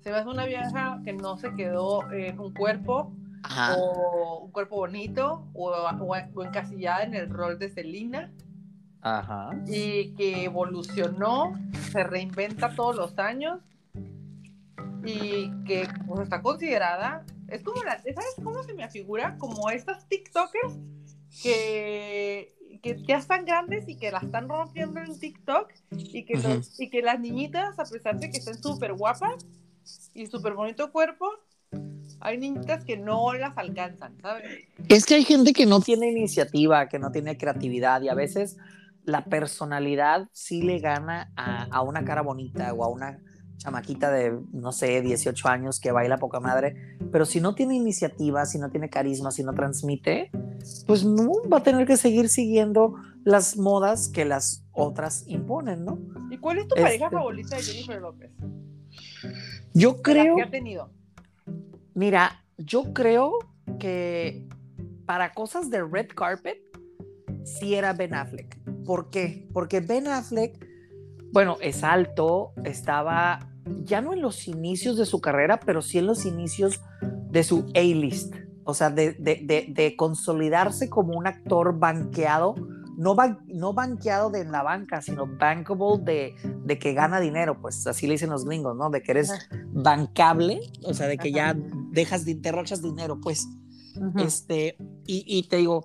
Se 0.00 0.10
me 0.10 0.16
hace 0.16 0.28
una 0.28 0.46
vieja 0.46 1.00
que 1.04 1.12
no 1.12 1.38
se 1.38 1.54
quedó 1.54 2.10
en 2.12 2.38
un 2.38 2.52
cuerpo 2.52 3.14
o 3.78 4.40
un 4.44 4.50
cuerpo 4.52 4.76
bonito 4.76 5.46
o, 5.54 5.70
o, 5.70 6.44
encasillada 6.44 7.02
en 7.04 7.14
el 7.14 7.30
rol 7.30 7.58
de 7.58 7.70
Selina. 7.70 8.32
Ajá. 9.00 9.50
Y 9.66 10.14
que 10.14 10.44
evolucionó, 10.44 11.54
se 11.92 12.04
reinventa 12.04 12.74
todos 12.74 12.96
los 12.96 13.18
años 13.18 13.60
y 15.04 15.50
que 15.64 15.86
pues, 16.06 16.20
está 16.20 16.40
considerada, 16.40 17.24
es 17.48 17.62
como 17.62 17.82
la, 17.82 18.00
¿sabes 18.02 18.34
cómo 18.42 18.62
se 18.62 18.74
me 18.74 18.88
figura? 18.88 19.36
Como 19.38 19.70
estas 19.70 20.08
TikTokers 20.08 20.78
que, 21.42 22.54
que 22.84 23.02
ya 23.02 23.16
están 23.16 23.46
grandes 23.46 23.88
y 23.88 23.96
que 23.96 24.12
la 24.12 24.18
están 24.18 24.46
rompiendo 24.46 25.00
en 25.00 25.18
TikTok 25.18 25.72
y 25.90 26.26
que, 26.26 26.38
y 26.78 26.90
que 26.90 27.00
las 27.00 27.18
niñitas, 27.18 27.78
a 27.78 27.84
pesar 27.86 28.20
de 28.20 28.28
que 28.28 28.36
estén 28.36 28.62
súper 28.62 28.92
guapas 28.92 29.46
y 30.12 30.26
súper 30.26 30.52
bonito 30.52 30.92
cuerpo, 30.92 31.30
hay 32.20 32.36
niñitas 32.36 32.84
que 32.84 32.98
no 32.98 33.32
las 33.32 33.56
alcanzan, 33.56 34.20
¿sabes? 34.20 34.68
Es 34.86 35.06
que 35.06 35.14
hay 35.14 35.24
gente 35.24 35.54
que 35.54 35.64
no 35.64 35.80
tiene 35.80 36.10
iniciativa, 36.10 36.86
que 36.90 36.98
no 36.98 37.10
tiene 37.10 37.38
creatividad 37.38 38.02
y 38.02 38.10
a 38.10 38.14
veces 38.14 38.58
la 39.04 39.24
personalidad 39.24 40.28
sí 40.32 40.60
le 40.60 40.78
gana 40.78 41.32
a, 41.36 41.64
a 41.64 41.80
una 41.80 42.04
cara 42.04 42.20
bonita 42.20 42.74
o 42.74 42.84
a 42.84 42.88
una 42.88 43.18
chamaquita 43.64 44.10
de, 44.10 44.38
no 44.52 44.72
sé, 44.72 45.00
18 45.00 45.48
años 45.48 45.80
que 45.80 45.90
baila 45.90 46.18
poca 46.18 46.38
madre, 46.38 46.76
pero 47.10 47.24
si 47.24 47.40
no 47.40 47.54
tiene 47.54 47.74
iniciativa, 47.74 48.44
si 48.44 48.58
no 48.58 48.68
tiene 48.68 48.90
carisma, 48.90 49.30
si 49.30 49.42
no 49.42 49.54
transmite, 49.54 50.30
pues 50.86 51.04
no 51.04 51.32
va 51.50 51.58
a 51.58 51.62
tener 51.62 51.86
que 51.86 51.96
seguir 51.96 52.28
siguiendo 52.28 52.96
las 53.24 53.56
modas 53.56 54.08
que 54.08 54.26
las 54.26 54.66
otras 54.72 55.24
imponen, 55.28 55.84
¿no? 55.86 55.98
¿Y 56.30 56.36
cuál 56.36 56.58
es 56.58 56.68
tu 56.68 56.74
pareja 56.74 57.06
este 57.06 57.16
favorita 57.16 57.56
de 57.56 57.62
Jennifer 57.62 58.00
López? 58.02 58.30
Yo 59.72 60.02
creo... 60.02 60.36
¿Qué 60.36 60.42
ha 60.42 60.50
tenido? 60.50 60.90
Mira, 61.94 62.44
yo 62.58 62.92
creo 62.92 63.38
que 63.78 64.46
para 65.06 65.32
cosas 65.32 65.70
de 65.70 65.82
red 65.82 66.08
carpet, 66.14 66.58
sí 67.44 67.74
era 67.74 67.94
Ben 67.94 68.14
Affleck. 68.14 68.58
¿Por 68.84 69.08
qué? 69.08 69.48
Porque 69.54 69.80
Ben 69.80 70.06
Affleck, 70.06 70.66
bueno, 71.32 71.56
es 71.62 71.82
alto, 71.82 72.52
estaba 72.64 73.53
ya 73.84 74.00
no 74.00 74.12
en 74.12 74.22
los 74.22 74.48
inicios 74.48 74.96
de 74.96 75.06
su 75.06 75.20
carrera, 75.20 75.60
pero 75.60 75.82
sí 75.82 75.98
en 75.98 76.06
los 76.06 76.26
inicios 76.26 76.80
de 77.30 77.42
su 77.44 77.66
A-list, 77.74 78.34
o 78.64 78.74
sea, 78.74 78.90
de, 78.90 79.94
consolidarse 79.96 80.88
como 80.88 81.16
un 81.16 81.26
actor 81.26 81.78
banqueado, 81.78 82.54
no, 82.96 83.16
no 83.46 83.72
banqueado 83.72 84.30
de 84.30 84.40
en 84.40 84.52
la 84.52 84.62
banca, 84.62 85.02
sino 85.02 85.26
bankable 85.26 85.98
de, 85.98 86.34
de 86.64 86.78
que 86.78 86.92
gana 86.92 87.20
dinero, 87.20 87.60
pues 87.60 87.86
así 87.86 88.06
le 88.06 88.14
dicen 88.14 88.30
los 88.30 88.44
gringos, 88.44 88.76
¿no? 88.76 88.90
De 88.90 89.02
que 89.02 89.12
eres 89.12 89.32
bancable, 89.72 90.60
o 90.84 90.94
sea, 90.94 91.08
de 91.08 91.18
que 91.18 91.32
ya 91.32 91.56
dejas 91.90 92.24
de 92.24 92.34
derrochas 92.34 92.82
dinero, 92.82 93.18
pues. 93.20 93.48
Este, 94.16 94.76
y, 95.06 95.42
te 95.48 95.56
digo, 95.56 95.84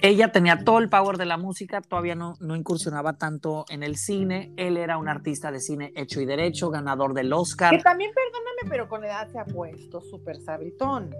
ella 0.00 0.32
tenía 0.32 0.64
todo 0.64 0.78
el 0.78 0.88
power 0.88 1.16
de 1.16 1.26
la 1.26 1.36
música, 1.36 1.80
todavía 1.80 2.14
no, 2.14 2.34
no 2.40 2.56
incursionaba 2.56 3.14
tanto 3.14 3.64
en 3.68 3.82
el 3.82 3.96
cine. 3.96 4.52
Él 4.56 4.76
era 4.76 4.98
un 4.98 5.08
artista 5.08 5.50
de 5.50 5.60
cine 5.60 5.92
hecho 5.96 6.20
y 6.20 6.26
derecho, 6.26 6.70
ganador 6.70 7.14
del 7.14 7.32
Oscar. 7.32 7.76
Que 7.76 7.82
también, 7.82 8.10
perdóname, 8.14 8.68
pero 8.68 8.88
con 8.88 9.04
edad 9.04 9.28
se 9.30 9.38
ha 9.38 9.44
puesto 9.44 10.00
súper 10.00 10.40
sabritón. 10.40 11.14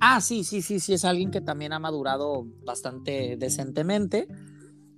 Ah, 0.00 0.20
sí, 0.20 0.44
sí, 0.44 0.62
sí, 0.62 0.80
sí, 0.80 0.94
es 0.94 1.04
alguien 1.04 1.30
que 1.30 1.40
también 1.40 1.72
ha 1.72 1.78
madurado 1.78 2.44
bastante 2.64 3.36
decentemente. 3.38 4.28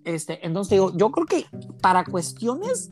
Este, 0.05 0.45
entonces 0.47 0.71
digo, 0.71 0.97
yo 0.97 1.11
creo 1.11 1.27
que 1.27 1.45
para 1.81 2.05
cuestiones 2.05 2.91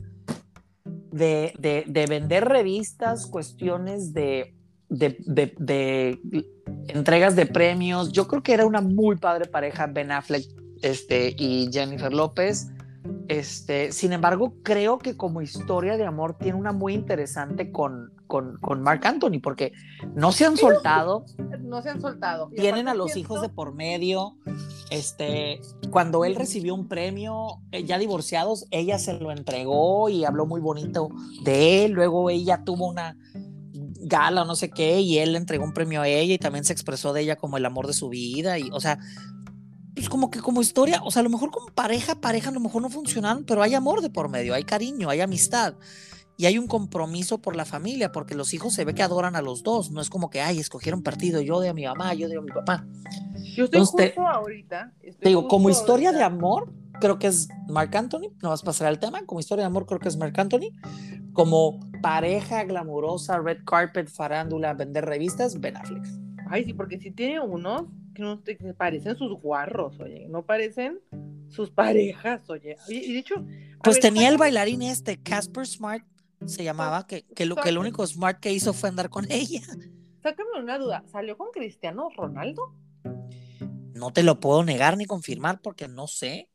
de, 1.11 1.53
de, 1.59 1.83
de 1.87 2.05
vender 2.05 2.45
revistas, 2.45 3.25
cuestiones 3.25 4.13
de, 4.13 4.56
de, 4.89 6.19
entregas 6.87 7.35
de 7.35 7.45
premios. 7.45 8.11
Yo 8.11 8.27
creo 8.27 8.43
que 8.43 8.53
era 8.53 8.65
una 8.65 8.81
muy 8.81 9.17
padre 9.17 9.45
pareja 9.45 9.87
Ben 9.87 10.11
Affleck 10.11 10.45
este, 10.81 11.35
y 11.37 11.69
Jennifer 11.71 12.13
López. 12.13 12.67
Este, 13.27 13.91
sin 13.91 14.13
embargo, 14.13 14.53
creo 14.63 14.99
que 14.99 15.17
como 15.17 15.41
historia 15.41 15.97
de 15.97 16.05
amor 16.05 16.37
tiene 16.37 16.57
una 16.57 16.71
muy 16.71 16.93
interesante 16.93 17.71
con, 17.71 18.11
con, 18.25 18.57
con 18.57 18.81
Mark 18.81 19.05
Anthony, 19.05 19.39
porque 19.41 19.73
no 20.15 20.31
se 20.31 20.45
han 20.45 20.57
soltado. 20.57 21.25
No 21.61 21.81
se 21.81 21.89
han 21.89 22.01
soltado. 22.01 22.49
tienen 22.55 22.87
a 22.87 22.93
los 22.93 23.15
hijos 23.17 23.41
de 23.41 23.49
por 23.49 23.73
medio. 23.73 24.37
Este, 24.89 25.59
cuando 25.89 26.23
él 26.23 26.35
recibió 26.35 26.73
un 26.73 26.87
premio, 26.87 27.61
eh, 27.71 27.83
ya 27.83 27.97
divorciados, 27.97 28.65
ella 28.71 28.99
se 28.99 29.13
lo 29.13 29.31
entregó 29.31 30.07
y 30.09 30.23
habló 30.23 30.45
muy 30.45 30.61
bonito 30.61 31.09
de 31.43 31.85
él. 31.85 31.91
Luego 31.91 32.29
ella 32.29 32.63
tuvo 32.63 32.87
una, 32.87 33.17
gala 34.01 34.43
o 34.43 34.45
no 34.45 34.55
sé 34.55 34.69
qué, 34.69 35.01
y 35.01 35.17
él 35.17 35.33
le 35.33 35.37
entregó 35.37 35.63
un 35.63 35.73
premio 35.73 36.01
a 36.01 36.07
ella 36.07 36.33
y 36.33 36.37
también 36.37 36.65
se 36.65 36.73
expresó 36.73 37.13
de 37.13 37.21
ella 37.21 37.35
como 37.35 37.57
el 37.57 37.65
amor 37.65 37.87
de 37.87 37.93
su 37.93 38.09
vida, 38.09 38.59
y 38.59 38.69
o 38.71 38.79
sea, 38.79 38.99
pues 39.97 40.09
como 40.09 40.29
que 40.29 40.41
como 40.41 40.61
historia, 40.61 41.01
o 41.03 41.11
sea, 41.11 41.21
a 41.21 41.23
lo 41.23 41.29
mejor 41.29 41.49
como 41.49 41.67
pareja, 41.73 42.21
pareja 42.21 42.49
a 42.49 42.53
lo 42.53 42.59
mejor 42.59 42.81
no 42.83 42.89
funcionan, 42.89 43.45
pero 43.45 43.63
hay 43.63 43.73
amor 43.73 44.01
de 44.01 44.09
por 44.09 44.29
medio, 44.29 44.53
hay 44.53 44.63
cariño, 44.63 45.09
hay 45.09 45.21
amistad. 45.21 45.73
Y 46.39 46.45
hay 46.45 46.59
un 46.59 46.67
compromiso 46.67 47.39
por 47.39 47.55
la 47.55 47.65
familia, 47.65 48.11
porque 48.11 48.35
los 48.35 48.53
hijos 48.53 48.71
se 48.71 48.85
ve 48.85 48.93
que 48.93 49.01
adoran 49.01 49.35
a 49.35 49.41
los 49.41 49.63
dos. 49.63 49.89
No 49.89 50.01
es 50.01 50.11
como 50.11 50.29
que, 50.29 50.39
ay, 50.39 50.59
escogieron 50.59 51.01
partido, 51.01 51.41
yo 51.41 51.59
de 51.59 51.69
a 51.69 51.73
mi 51.73 51.85
mamá, 51.85 52.13
yo 52.13 52.29
de 52.29 52.37
a 52.37 52.41
mi 52.41 52.51
papá. 52.51 52.85
Yo 53.55 53.65
estoy 53.65 53.79
justo 53.79 54.27
ahorita. 54.27 54.93
te 55.01 55.29
digo, 55.29 55.47
como 55.47 55.71
historia 55.71 56.11
de 56.11 56.21
amor, 56.21 56.71
creo 56.99 57.19
que 57.19 57.27
es 57.27 57.47
Mark 57.67 57.95
Anthony. 57.95 58.31
No 58.41 58.49
vas 58.49 58.61
a 58.61 58.65
pasar 58.65 58.87
al 58.87 58.99
tema. 58.99 59.25
Como 59.25 59.39
historia 59.39 59.63
de 59.63 59.67
amor, 59.67 59.85
creo 59.85 59.99
que 59.99 60.09
es 60.09 60.17
Mark 60.17 60.39
Anthony 60.39 60.71
como 61.37 61.79
pareja 62.01 62.63
glamurosa, 62.63 63.37
red 63.37 63.59
carpet, 63.63 64.09
farándula, 64.09 64.73
vender 64.73 65.05
revistas, 65.05 65.59
Ben 65.59 65.77
Affleck. 65.77 66.03
Ay, 66.49 66.65
sí, 66.65 66.73
porque 66.73 66.97
si 66.97 67.11
tiene 67.11 67.39
unos 67.39 67.83
que 68.15 68.23
no 68.23 68.39
te, 68.39 68.55
parecen 68.73 69.15
sus 69.15 69.39
guarros, 69.39 69.99
oye, 69.99 70.25
no 70.29 70.47
parecen 70.47 70.99
sus 71.47 71.69
parejas, 71.69 72.49
oye. 72.49 72.75
Y, 72.87 73.13
de 73.13 73.19
hecho, 73.19 73.35
pues 73.83 73.99
tenía 73.99 74.29
el 74.29 74.39
bailarín 74.39 74.81
este, 74.81 75.21
Casper 75.21 75.67
Smart, 75.67 76.03
se 76.47 76.63
llamaba, 76.63 77.05
que, 77.05 77.21
que, 77.35 77.45
lo, 77.45 77.55
que 77.55 77.71
lo 77.71 77.81
único 77.81 78.07
smart 78.07 78.39
que 78.39 78.51
hizo 78.51 78.73
fue 78.73 78.89
andar 78.89 79.11
con 79.11 79.25
ella. 79.31 79.61
Sácame 80.23 80.49
una 80.59 80.79
duda, 80.79 81.03
¿salió 81.11 81.37
con 81.37 81.51
Cristiano 81.51 82.09
Ronaldo? 82.17 82.73
No 83.93 84.11
te 84.11 84.23
lo 84.23 84.39
puedo 84.39 84.63
negar 84.63 84.97
ni 84.97 85.05
confirmar 85.05 85.61
porque 85.61 85.87
no 85.87 86.07
sé. 86.07 86.49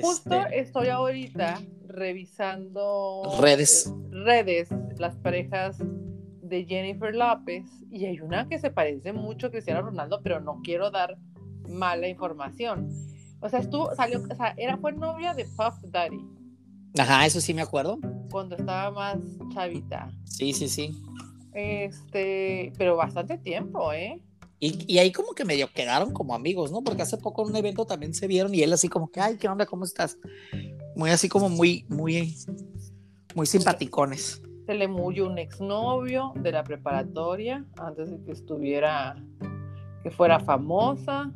Justo 0.00 0.34
este 0.34 0.60
estoy 0.60 0.88
ahorita 0.88 1.60
revisando 1.86 3.22
redes. 3.40 3.86
Eh, 3.86 4.08
redes, 4.10 4.68
las 4.98 5.16
parejas 5.16 5.78
de 6.42 6.64
Jennifer 6.64 7.14
López, 7.14 7.64
y 7.90 8.06
hay 8.06 8.20
una 8.20 8.48
que 8.48 8.58
se 8.58 8.70
parece 8.70 9.12
mucho 9.12 9.48
a 9.48 9.50
Cristiano 9.50 9.82
Ronaldo, 9.82 10.20
pero 10.22 10.40
no 10.40 10.60
quiero 10.62 10.90
dar 10.90 11.16
mala 11.68 12.08
información. 12.08 12.88
O 13.40 13.48
sea, 13.48 13.60
estuvo, 13.60 13.94
salió, 13.94 14.22
o 14.22 14.34
sea, 14.34 14.54
era, 14.56 14.76
fue 14.76 14.92
novia 14.92 15.34
de 15.34 15.44
Puff 15.44 15.74
Daddy. 15.84 16.20
Ajá, 16.98 17.26
eso 17.26 17.40
sí 17.40 17.54
me 17.54 17.62
acuerdo. 17.62 17.98
Cuando 18.30 18.56
estaba 18.56 18.90
más 18.90 19.18
chavita. 19.52 20.10
Sí, 20.24 20.52
sí, 20.52 20.68
sí. 20.68 20.94
Este, 21.54 22.72
pero 22.78 22.96
bastante 22.96 23.38
tiempo, 23.38 23.92
¿eh? 23.92 24.20
Y, 24.64 24.98
ahí 24.98 25.10
como 25.10 25.32
que 25.32 25.44
medio 25.44 25.66
quedaron 25.74 26.12
como 26.12 26.36
amigos, 26.36 26.70
¿no? 26.70 26.84
Porque 26.84 27.02
hace 27.02 27.18
poco 27.18 27.42
en 27.42 27.48
un 27.48 27.56
evento 27.56 27.84
también 27.84 28.14
se 28.14 28.28
vieron 28.28 28.54
y 28.54 28.62
él 28.62 28.72
así 28.72 28.88
como 28.88 29.10
que, 29.10 29.20
ay, 29.20 29.36
¿qué 29.36 29.48
onda? 29.48 29.66
¿Cómo 29.66 29.84
estás? 29.84 30.18
Muy 30.94 31.10
así 31.10 31.28
como 31.28 31.48
muy, 31.48 31.84
muy, 31.88 32.36
muy 33.34 33.46
simpaticones. 33.46 34.40
Se 34.66 34.74
le 34.74 34.86
murió 34.86 35.26
un 35.26 35.36
exnovio 35.38 36.32
de 36.36 36.52
la 36.52 36.62
preparatoria 36.62 37.66
antes 37.76 38.12
de 38.12 38.22
que 38.22 38.30
estuviera, 38.30 39.16
que 40.04 40.12
fuera 40.12 40.38
famosa. 40.38 41.32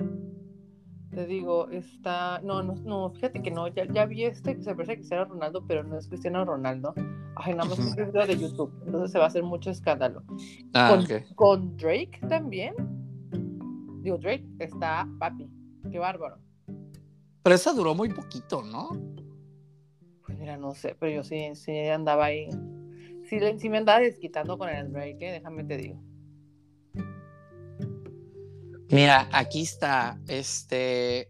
Te 1.11 1.27
digo, 1.27 1.69
está, 1.71 2.41
no, 2.45 2.63
no, 2.63 2.77
no, 2.77 3.11
fíjate 3.11 3.43
que 3.43 3.51
no, 3.51 3.67
ya, 3.67 3.93
ya 3.93 4.07
vi 4.07 4.23
este 4.23 4.55
que 4.55 4.63
se 4.63 4.73
parece 4.73 4.93
a 4.93 4.97
Cristiano 4.97 5.25
Ronaldo, 5.25 5.65
pero 5.67 5.83
no 5.83 5.99
es 5.99 6.07
Cristiano 6.07 6.45
Ronaldo. 6.45 6.95
Ay, 7.35 7.55
nada 7.55 7.71
más 7.71 7.79
un 7.81 7.93
video 7.93 8.25
de 8.25 8.39
YouTube, 8.39 8.73
entonces 8.87 9.11
se 9.11 9.19
va 9.19 9.25
a 9.25 9.29
hacer 9.29 9.43
mucho 9.43 9.71
escándalo. 9.73 10.23
Ah, 10.75 10.97
con, 10.97 11.35
con 11.35 11.77
Drake 11.77 12.21
también 12.29 13.06
Digo, 14.07 14.19
Drake 14.19 14.47
está 14.61 15.05
papi. 15.19 15.51
Qué 15.91 15.99
bárbaro. 15.99 16.39
Pero 17.43 17.57
esa 17.57 17.73
duró 17.73 17.93
muy 17.93 18.09
poquito, 18.09 18.63
¿no? 18.63 18.91
Pues 20.25 20.39
mira, 20.39 20.57
no 20.57 20.77
sé, 20.77 20.95
pero 21.01 21.11
yo 21.11 21.25
sí, 21.25 21.57
sí 21.57 21.77
andaba 21.89 22.27
ahí. 22.27 22.49
Sí, 23.29 23.41
sí 23.59 23.69
me 23.69 23.79
andaba 23.79 23.99
desquitando 23.99 24.57
con 24.59 24.69
el 24.69 24.93
Drake, 24.93 25.17
¿eh? 25.29 25.33
déjame 25.33 25.65
te 25.65 25.77
digo. 25.77 26.01
Mira, 28.91 29.29
aquí 29.33 29.63
está 29.63 30.21
este 30.29 31.23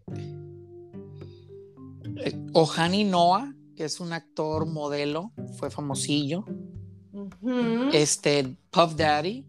eh, 2.16 2.46
Ohani 2.52 3.04
Noah, 3.04 3.54
que 3.74 3.84
es 3.84 4.00
un 4.00 4.12
actor 4.12 4.66
modelo, 4.66 5.32
fue 5.56 5.70
famosillo. 5.70 6.44
Este 7.94 8.54
Puff 8.70 8.96
Daddy. 8.96 9.46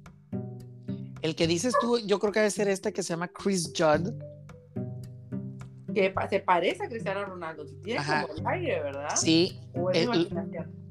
El 1.27 1.35
que 1.35 1.45
dices 1.45 1.73
tú, 1.81 1.99
yo 1.99 2.19
creo 2.19 2.31
que 2.31 2.39
debe 2.39 2.51
ser 2.51 2.69
este 2.69 2.93
que 2.93 3.03
se 3.03 3.09
llama 3.09 3.27
Chris 3.27 3.73
Judd. 3.77 4.13
Que 5.93 6.13
se 6.29 6.39
parece 6.39 6.85
a 6.85 6.87
Cristiano 6.87 7.25
Ronaldo. 7.25 7.65
Tiene 7.83 7.99
como 8.01 8.33
el 8.33 8.47
aire, 8.47 8.81
¿verdad? 8.81 9.13
Sí. 9.17 9.59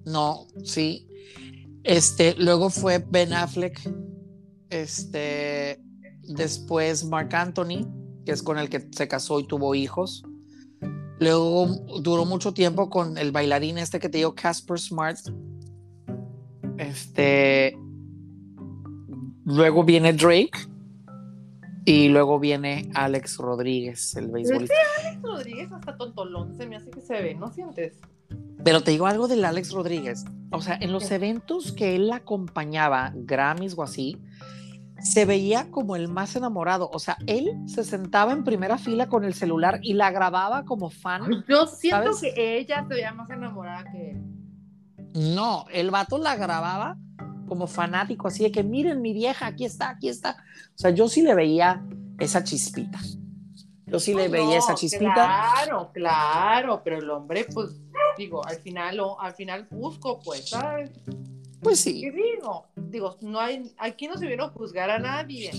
no, 0.04 0.46
sí. 0.62 1.08
Este, 1.84 2.34
luego 2.34 2.68
fue 2.68 2.98
Ben 2.98 3.32
Affleck. 3.32 3.80
Este, 4.68 5.80
después 6.20 7.02
Mark 7.06 7.34
Anthony, 7.34 7.88
que 8.26 8.32
es 8.32 8.42
con 8.42 8.58
el 8.58 8.68
que 8.68 8.86
se 8.92 9.08
casó 9.08 9.40
y 9.40 9.46
tuvo 9.46 9.74
hijos. 9.74 10.22
Luego 11.18 11.66
duró 12.02 12.26
mucho 12.26 12.52
tiempo 12.52 12.90
con 12.90 13.16
el 13.16 13.32
bailarín 13.32 13.78
este 13.78 13.98
que 13.98 14.10
te 14.10 14.18
digo, 14.18 14.34
Casper 14.34 14.78
Smart. 14.78 15.16
Este. 16.76 17.78
Luego 19.46 19.84
viene 19.84 20.12
Drake. 20.12 20.68
Y 21.84 22.08
luego 22.08 22.40
viene 22.40 22.90
Alex 22.94 23.36
Rodríguez, 23.38 24.16
el 24.16 24.26
beisbolista. 24.26 24.74
Alex 25.04 25.22
Rodríguez 25.22 25.72
hasta 25.72 25.96
tontolón 25.96 26.52
se 26.56 26.66
me 26.66 26.74
hace 26.74 26.90
que 26.90 27.00
se 27.00 27.22
ve, 27.22 27.36
¿no 27.36 27.52
sientes? 27.52 28.00
Pero 28.64 28.80
te 28.80 28.90
digo 28.90 29.06
algo 29.06 29.28
del 29.28 29.44
Alex 29.44 29.70
Rodríguez. 29.70 30.24
O 30.50 30.60
sea, 30.60 30.76
en 30.80 30.92
los 30.92 31.08
eventos 31.12 31.70
que 31.70 31.94
él 31.94 32.10
acompañaba, 32.10 33.12
Grammys 33.14 33.78
o 33.78 33.84
así, 33.84 34.20
se 35.00 35.26
veía 35.26 35.70
como 35.70 35.94
el 35.94 36.08
más 36.08 36.34
enamorado. 36.34 36.90
O 36.92 36.98
sea, 36.98 37.18
él 37.28 37.52
se 37.66 37.84
sentaba 37.84 38.32
en 38.32 38.42
primera 38.42 38.78
fila 38.78 39.06
con 39.06 39.22
el 39.24 39.34
celular 39.34 39.78
y 39.80 39.94
la 39.94 40.10
grababa 40.10 40.64
como 40.64 40.90
fan. 40.90 41.44
Yo 41.48 41.68
siento 41.68 42.10
que 42.20 42.58
ella 42.58 42.84
se 42.88 42.94
veía 42.94 43.14
más 43.14 43.30
enamorada 43.30 43.84
que 43.92 44.10
él. 44.10 44.24
No, 45.14 45.66
el 45.72 45.92
vato 45.92 46.18
la 46.18 46.34
grababa 46.34 46.98
como 47.46 47.66
fanático, 47.66 48.28
así 48.28 48.42
de 48.42 48.52
que 48.52 48.62
miren 48.62 49.00
mi 49.00 49.12
vieja, 49.12 49.46
aquí 49.46 49.64
está, 49.64 49.90
aquí 49.90 50.08
está. 50.08 50.36
O 50.74 50.78
sea, 50.78 50.90
yo 50.90 51.08
sí 51.08 51.22
le 51.22 51.34
veía 51.34 51.84
esa 52.18 52.44
chispita. 52.44 52.98
Yo 53.86 54.00
sí 54.00 54.14
le 54.14 54.28
veía 54.28 54.58
esa 54.58 54.74
chispita. 54.74 55.14
Claro, 55.14 55.90
claro, 55.92 56.82
pero 56.82 56.98
el 56.98 57.08
hombre, 57.08 57.46
pues, 57.52 57.80
digo, 58.18 58.44
al 58.44 58.56
final, 58.56 59.00
al 59.20 59.32
final 59.34 59.66
busco, 59.70 60.18
pues, 60.20 60.48
¿sabes? 60.48 60.90
Pues 61.62 61.80
sí. 61.80 62.00
¿Qué 62.00 62.10
digo? 62.10 62.66
Digo, 62.74 63.16
no 63.20 63.40
hay, 63.40 63.72
aquí 63.78 64.08
no 64.08 64.16
se 64.16 64.26
vieron 64.26 64.50
juzgar 64.50 64.90
a 64.90 64.98
nadie. 64.98 65.50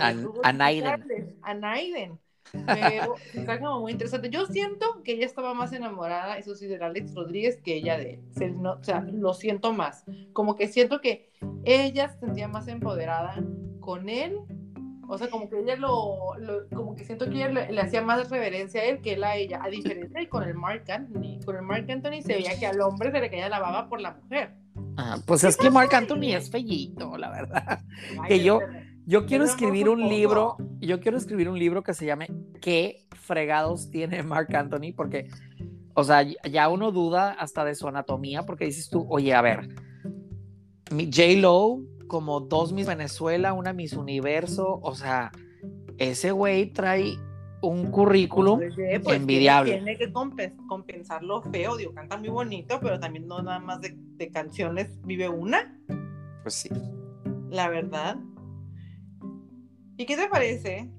a, 0.00 0.52
Naiden. 0.52 1.38
A 1.42 1.54
Naiden. 1.54 2.18
Pero 2.66 3.14
está 3.34 3.58
como 3.58 3.80
muy 3.80 3.92
interesante. 3.92 4.30
Yo 4.30 4.46
siento 4.46 5.02
que 5.02 5.12
ella 5.12 5.26
estaba 5.26 5.54
más 5.54 5.72
enamorada, 5.72 6.36
eso 6.38 6.54
sí, 6.54 6.66
de 6.66 6.76
Alex 6.76 7.14
Rodríguez 7.14 7.60
que 7.62 7.76
ella 7.76 7.98
de 7.98 8.20
él. 8.40 8.66
o 8.66 8.82
sea, 8.82 9.00
lo 9.00 9.34
siento 9.34 9.72
más. 9.72 10.04
Como 10.32 10.56
que 10.56 10.68
siento 10.68 11.00
que 11.00 11.30
ella 11.64 12.08
se 12.08 12.20
sentía 12.20 12.48
más 12.48 12.68
empoderada 12.68 13.42
con 13.80 14.08
él. 14.08 14.38
O 15.08 15.18
sea, 15.18 15.28
como 15.28 15.50
que 15.50 15.60
ella 15.60 15.76
lo, 15.76 16.16
como 16.74 16.94
que 16.94 17.04
siento 17.04 17.28
que 17.28 17.36
ella 17.36 17.48
le, 17.48 17.80
hacía 17.80 18.00
más 18.00 18.30
reverencia 18.30 18.80
a 18.80 18.84
él 18.84 19.00
que 19.00 19.14
él 19.14 19.24
a 19.24 19.36
ella. 19.36 19.60
A 19.62 19.68
diferencia 19.68 20.20
de 20.20 20.28
con 20.28 20.42
el 20.42 20.54
Mark 20.54 20.84
Anthony. 20.90 21.40
Con 21.44 21.56
el 21.56 21.62
Mark 21.62 21.90
Anthony 21.90 22.22
se 22.22 22.34
veía 22.34 22.58
que 22.58 22.66
al 22.66 22.80
hombre 22.80 23.10
se 23.10 23.20
le 23.20 23.30
caía 23.30 23.48
la 23.48 23.60
baba 23.60 23.88
por 23.88 24.00
la 24.00 24.12
mujer 24.12 24.62
pues 25.26 25.44
es 25.44 25.56
que 25.56 25.70
Mark 25.70 25.94
Anthony 25.94 26.34
es 26.34 26.50
fellito, 26.50 27.16
la 27.16 27.30
verdad. 27.30 27.80
que 28.28 28.42
yo, 28.42 28.60
yo 29.06 29.26
quiero 29.26 29.44
escribir 29.44 29.88
un 29.88 30.08
libro, 30.08 30.56
yo 30.80 31.00
quiero 31.00 31.16
escribir 31.16 31.48
un 31.48 31.58
libro 31.58 31.82
que 31.82 31.94
se 31.94 32.06
llame 32.06 32.28
¿Qué 32.60 33.06
fregados 33.10 33.90
tiene 33.90 34.22
Mark 34.22 34.54
Anthony? 34.54 34.92
Porque, 34.96 35.28
o 35.94 36.04
sea, 36.04 36.22
ya 36.22 36.68
uno 36.68 36.92
duda 36.92 37.32
hasta 37.32 37.64
de 37.64 37.74
su 37.74 37.88
anatomía, 37.88 38.44
porque 38.44 38.66
dices 38.66 38.88
tú, 38.88 39.06
oye, 39.08 39.34
a 39.34 39.42
ver, 39.42 39.68
J. 40.90 41.40
Lo, 41.40 41.80
como 42.06 42.40
dos 42.40 42.72
Miss 42.72 42.86
Venezuela, 42.86 43.52
una 43.52 43.72
Miss 43.72 43.94
Universo, 43.94 44.80
o 44.82 44.94
sea, 44.94 45.32
ese 45.98 46.32
güey 46.32 46.66
trae 46.72 47.16
un 47.62 47.90
currículum 47.90 48.58
pues, 48.58 49.16
envidiable. 49.16 49.72
Tiene, 49.72 49.96
que 49.96 50.12
compensar 50.12 51.22
lo 51.22 51.42
feo, 51.42 51.76
digo, 51.76 51.94
canta 51.94 52.16
muy 52.16 52.28
bonito, 52.28 52.80
pero 52.80 52.98
también 52.98 53.26
no 53.26 53.40
nada 53.40 53.60
más 53.60 53.80
de, 53.80 53.96
canciones 54.32 55.00
vive 55.04 55.28
una. 55.28 55.78
Pues 56.42 56.54
sí. 56.54 56.68
La 57.50 57.68
verdad. 57.68 58.18
¿Y 59.96 60.06
qué 60.06 60.16
te 60.16 60.28
parece 60.28 60.90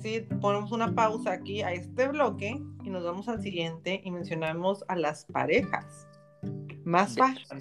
si 0.00 0.20
ponemos 0.40 0.72
una 0.72 0.94
pausa 0.94 1.32
aquí 1.32 1.62
a 1.62 1.72
este 1.72 2.08
bloque 2.08 2.60
y 2.84 2.90
nos 2.90 3.04
vamos 3.04 3.28
al 3.28 3.42
siguiente 3.42 4.00
y 4.04 4.10
mencionamos 4.10 4.84
a 4.88 4.96
las 4.96 5.24
parejas 5.26 6.08
más 6.84 7.14
fashion? 7.14 7.60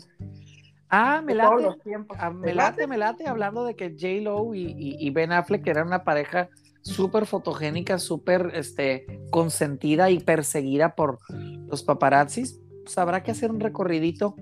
Ah, 0.90 1.22
me 1.24 1.34
late, 1.34 1.70
ah, 2.18 2.30
me 2.32 2.54
late, 2.54 2.86
me 2.86 2.98
late, 2.98 3.26
hablando 3.26 3.64
de 3.64 3.76
que 3.76 3.92
J. 3.92 4.22
Lo 4.22 4.54
y, 4.54 4.76
y 4.78 5.10
Ben 5.12 5.32
Affleck 5.32 5.66
eran 5.66 5.88
una 5.88 6.04
pareja 6.04 6.50
súper 6.82 7.26
fotogénica, 7.26 7.98
súper 7.98 8.52
este, 8.54 9.06
consentida 9.30 10.10
y 10.10 10.20
perseguida 10.20 10.96
por 10.96 11.20
los 11.68 11.84
paparazzis, 11.84 12.60
pues 12.84 12.98
habrá 12.98 13.24
que 13.24 13.32
hacer 13.32 13.52
un 13.52 13.60
recorridito 13.60 14.36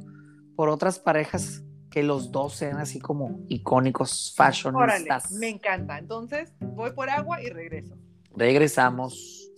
por 0.55 0.69
otras 0.69 0.99
parejas 0.99 1.63
que 1.89 2.03
los 2.03 2.31
dos 2.31 2.55
sean 2.55 2.77
así 2.77 2.99
como 2.99 3.39
icónicos, 3.49 4.33
fashionistas. 4.35 5.31
me 5.31 5.49
encanta. 5.49 5.97
Entonces, 5.97 6.53
voy 6.59 6.91
por 6.91 7.09
agua 7.09 7.41
y 7.41 7.49
regreso. 7.49 7.95
Regresamos. 8.35 9.49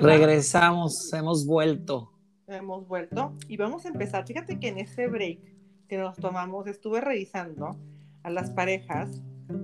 Regresamos, 0.00 1.12
hemos 1.12 1.46
vuelto. 1.46 2.12
Hemos 2.46 2.86
vuelto 2.86 3.34
y 3.48 3.56
vamos 3.56 3.84
a 3.86 3.88
empezar. 3.88 4.24
Fíjate 4.24 4.60
que 4.60 4.68
en 4.68 4.78
ese 4.78 5.08
break 5.08 5.40
que 5.86 5.98
nos 5.98 6.16
tomamos 6.16 6.66
estuve 6.66 7.00
revisando 7.00 7.78
a 8.22 8.30
las 8.30 8.50
parejas 8.50 9.22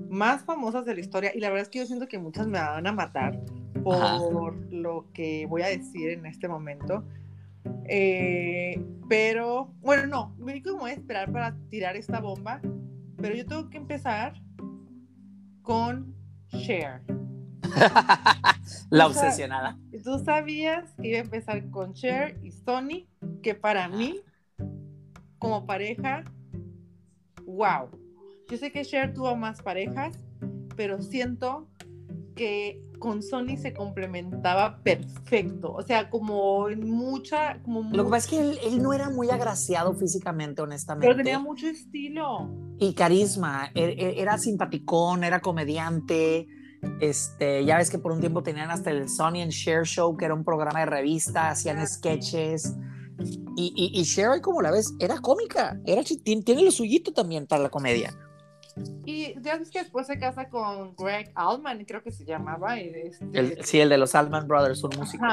más 0.08 0.44
famosas 0.44 0.84
de 0.84 0.94
la 0.94 1.00
historia 1.00 1.32
y 1.34 1.40
la 1.40 1.48
verdad 1.48 1.62
es 1.62 1.68
que 1.68 1.80
yo 1.80 1.86
siento 1.86 2.06
que 2.06 2.18
muchas 2.18 2.46
me 2.46 2.58
van 2.58 2.86
a 2.86 2.92
matar 2.92 3.40
por 3.82 4.72
lo 4.72 5.10
que 5.12 5.46
voy 5.46 5.62
a 5.62 5.66
decir 5.68 6.10
en 6.10 6.26
este 6.26 6.48
momento. 6.48 7.04
Eh, 7.88 8.84
pero, 9.08 9.74
bueno, 9.80 10.06
no, 10.06 10.34
me 10.38 10.52
digo 10.54 10.76
voy 10.76 10.92
a 10.92 10.94
esperar 10.94 11.32
para 11.32 11.56
tirar 11.68 11.96
esta 11.96 12.20
bomba, 12.20 12.60
pero 13.16 13.34
yo 13.34 13.44
tengo 13.46 13.68
que 13.68 13.76
empezar 13.76 14.40
con 15.62 16.14
Cher. 16.48 17.02
la 18.90 19.06
obsesionada. 19.06 19.78
Tú 20.04 20.18
sabías 20.24 20.92
que 21.00 21.08
iba 21.08 21.18
a 21.18 21.22
empezar 21.22 21.70
con 21.70 21.94
Cher 21.94 22.38
y 22.42 22.52
Sony, 22.52 23.06
que 23.42 23.54
para 23.54 23.88
mí, 23.88 24.20
como 25.42 25.66
pareja, 25.66 26.22
wow. 27.44 27.88
Yo 28.48 28.56
sé 28.56 28.70
que 28.70 28.84
Cher 28.84 29.12
tuvo 29.12 29.34
más 29.34 29.60
parejas, 29.60 30.16
pero 30.76 31.02
siento 31.02 31.66
que 32.36 32.80
con 33.00 33.24
Sony 33.24 33.56
se 33.60 33.74
complementaba 33.74 34.78
perfecto. 34.84 35.72
O 35.72 35.82
sea, 35.82 36.10
como 36.10 36.68
en 36.68 36.88
mucha. 36.88 37.60
Como 37.64 37.90
Lo 37.90 38.04
que 38.04 38.10
pasa 38.10 38.24
es 38.24 38.26
que 38.28 38.68
él, 38.68 38.80
no 38.80 38.92
era 38.92 39.10
muy 39.10 39.30
agraciado 39.30 39.94
físicamente, 39.94 40.62
honestamente. 40.62 41.08
Pero 41.08 41.16
tenía 41.16 41.40
mucho 41.40 41.66
estilo. 41.66 42.48
Y 42.78 42.94
carisma. 42.94 43.72
E, 43.74 43.82
e, 43.82 44.22
era 44.22 44.38
simpaticón, 44.38 45.24
era 45.24 45.40
comediante. 45.40 46.46
Este, 47.00 47.64
ya 47.64 47.78
ves 47.78 47.90
que 47.90 47.98
por 47.98 48.12
un 48.12 48.20
tiempo 48.20 48.44
tenían 48.44 48.70
hasta 48.70 48.92
el 48.92 49.08
Sony 49.08 49.42
and 49.42 49.50
Share 49.50 49.84
Show, 49.84 50.16
que 50.16 50.24
era 50.24 50.34
un 50.34 50.44
programa 50.44 50.78
de 50.80 50.86
revista, 50.86 51.50
hacían 51.50 51.84
sketches. 51.84 52.76
Y, 53.56 53.72
y, 53.76 54.00
y 54.00 54.04
Cher, 54.04 54.40
como 54.40 54.62
la 54.62 54.70
ves, 54.70 54.94
era 54.98 55.18
cómica, 55.18 55.78
era, 55.84 56.02
tiene, 56.02 56.62
lo 56.62 56.70
suyito 56.70 57.12
también 57.12 57.46
para 57.46 57.62
la 57.62 57.68
comedia. 57.68 58.16
Y 59.04 59.34
ya 59.42 59.58
ves 59.58 59.70
que 59.70 59.80
después 59.80 60.06
se 60.06 60.18
casa 60.18 60.48
con 60.48 60.94
Greg 60.96 61.30
Allman, 61.34 61.84
creo 61.84 62.02
que 62.02 62.10
se 62.10 62.24
llamaba. 62.24 62.78
Este, 62.78 63.62
sí, 63.62 63.80
el 63.80 63.90
de 63.90 63.98
los 63.98 64.14
Allman 64.14 64.48
Brothers, 64.48 64.82
un 64.82 64.96
músico 64.96 65.26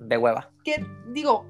de 0.00 0.16
hueva. 0.18 0.50
Que 0.64 0.84
digo, 1.12 1.46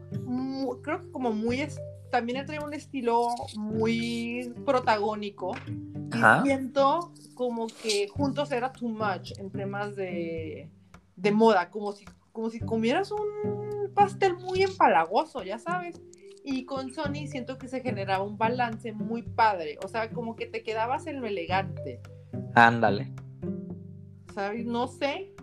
creo 0.83 1.03
que 1.03 1.11
como 1.11 1.33
muy 1.33 1.67
también 2.11 2.47
trae 2.47 2.61
un 2.61 2.75
estilo 2.75 3.29
muy 3.57 4.53
protagónico. 4.65 5.55
Y 6.13 6.47
siento 6.47 7.13
como 7.35 7.67
que 7.67 8.09
juntos 8.09 8.51
era 8.53 8.73
too 8.73 8.89
much 8.89 9.33
en 9.39 9.51
temas 9.51 9.95
de, 9.97 10.71
de 11.17 11.33
moda, 11.33 11.71
como 11.71 11.93
si, 11.93 12.05
como 12.33 12.51
si 12.51 12.61
comieras 12.61 13.11
un 13.11 13.68
pastel 13.89 14.37
muy 14.37 14.63
empalagoso, 14.63 15.43
ya 15.43 15.59
sabes. 15.59 16.01
Y 16.45 16.65
con 16.65 16.91
Sony 16.93 17.27
siento 17.27 17.59
que 17.59 17.69
se 17.69 17.81
generaba 17.81 18.25
un 18.25 18.39
balance 18.39 18.93
muy 18.93 19.23
padre, 19.23 19.79
o 19.85 19.89
sea, 19.89 20.11
como 20.11 20.37
que 20.37 20.47
te 20.47 20.63
quedabas 20.63 21.07
en 21.07 21.21
lo 21.21 21.27
elegante. 21.27 22.01
Ándale. 22.55 23.13
¿Sabes? 24.35 24.65
No 24.65 24.87
sé, 24.87 25.35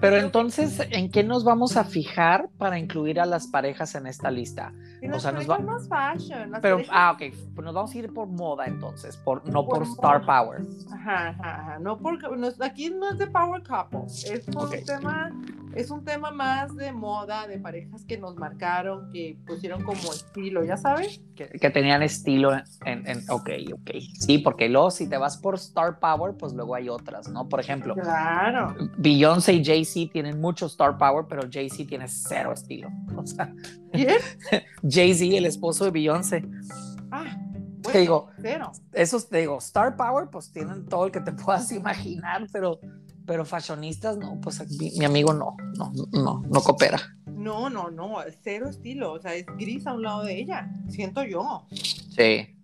pero 0.00 0.16
entonces, 0.16 0.80
¿en 0.90 1.10
qué 1.10 1.22
nos 1.22 1.44
vamos 1.44 1.76
a 1.76 1.84
fijar 1.84 2.48
para 2.58 2.78
incluir 2.78 3.20
a 3.20 3.26
las 3.26 3.46
parejas 3.46 3.94
en 3.94 4.06
esta 4.06 4.30
lista? 4.30 4.72
o 5.12 5.20
sea, 5.20 5.30
nos 5.30 5.48
va... 5.48 5.58
más 5.60 5.88
fashion. 5.88 6.52
Pero, 6.60 6.78
ah, 6.90 7.12
ok, 7.12 7.34
pues 7.54 7.64
nos 7.64 7.74
vamos 7.74 7.94
a 7.94 7.98
ir 7.98 8.12
por 8.12 8.26
moda 8.26 8.66
entonces, 8.66 9.16
por, 9.16 9.48
no 9.48 9.64
por, 9.64 9.84
Star 9.84 10.26
Power. 10.26 10.62
Ajá, 10.92 11.28
ajá, 11.28 11.60
ajá. 11.60 11.78
No 11.78 11.98
porque, 11.98 12.26
aquí 12.60 12.90
no 12.90 13.10
es 13.10 13.18
de 13.18 13.28
Power 13.28 13.62
Couple, 13.62 14.06
es 14.06 14.44
por 14.46 14.68
un 14.70 14.84
tema 14.84 15.30
es 15.74 15.90
un 15.90 16.04
tema 16.04 16.30
más 16.30 16.74
de 16.76 16.92
moda, 16.92 17.46
de 17.46 17.58
parejas 17.58 18.04
que 18.04 18.18
nos 18.18 18.36
marcaron, 18.36 19.10
que 19.12 19.38
pusieron 19.46 19.82
como 19.82 20.12
estilo, 20.12 20.64
¿ya 20.64 20.76
sabes? 20.76 21.20
Que, 21.34 21.70
tenían 21.70 22.02
estilo 22.02 22.52
en, 22.84 23.06
en, 23.06 23.30
ok, 23.30 23.50
ok. 23.72 23.90
Sí, 24.18 24.38
porque 24.38 24.68
luego 24.68 24.90
si 24.90 25.08
te 25.08 25.16
vas 25.16 25.36
por 25.36 25.54
Star 25.54 25.98
Power, 25.98 26.34
pues 26.36 26.52
luego 26.52 26.74
hay 26.74 26.88
otras, 26.88 27.28
¿no? 27.28 27.48
Por 27.48 27.60
ejemplo, 27.60 27.94
claro. 27.94 28.74
Beyoncé 28.98 29.54
y 29.54 29.64
Jay-Z 29.64 30.12
tienen 30.12 30.40
mucho 30.40 30.66
Star 30.66 30.98
Power, 30.98 31.26
pero 31.28 31.48
Jay-Z 31.50 31.88
tiene 31.88 32.08
cero 32.08 32.52
estilo. 32.52 32.88
O 33.16 33.26
sea. 33.26 33.52
Jay-Z, 34.82 35.36
el 35.36 35.44
esposo 35.44 35.84
de 35.84 35.90
Beyoncé. 35.90 36.44
Ah. 37.10 37.36
Bueno, 37.82 37.92
te 37.92 37.98
digo, 38.00 38.28
cero. 38.40 38.72
esos 38.92 39.28
te 39.28 39.38
digo, 39.38 39.58
Star 39.58 39.96
Power, 39.96 40.28
pues 40.30 40.52
tienen 40.52 40.86
todo 40.86 41.06
el 41.06 41.12
que 41.12 41.20
te 41.20 41.32
puedas 41.32 41.72
imaginar, 41.72 42.46
pero 42.52 42.80
pero 43.30 43.44
fashionistas, 43.44 44.18
no, 44.18 44.40
pues 44.40 44.60
mi, 44.80 45.04
amigo 45.04 45.32
no, 45.32 45.56
no, 45.78 45.92
no, 46.10 46.42
no 46.50 46.60
coopera. 46.62 46.98
No, 47.26 47.70
no, 47.70 47.88
no, 47.88 48.16
cero 48.42 48.68
estilo, 48.68 49.12
o 49.12 49.20
sea, 49.20 49.36
es 49.36 49.46
gris 49.56 49.86
a 49.86 49.94
un 49.94 50.02
lado 50.02 50.24
de 50.24 50.36
ella, 50.36 50.68
siento 50.88 51.22
yo. 51.22 51.64
Sí. 51.70 52.56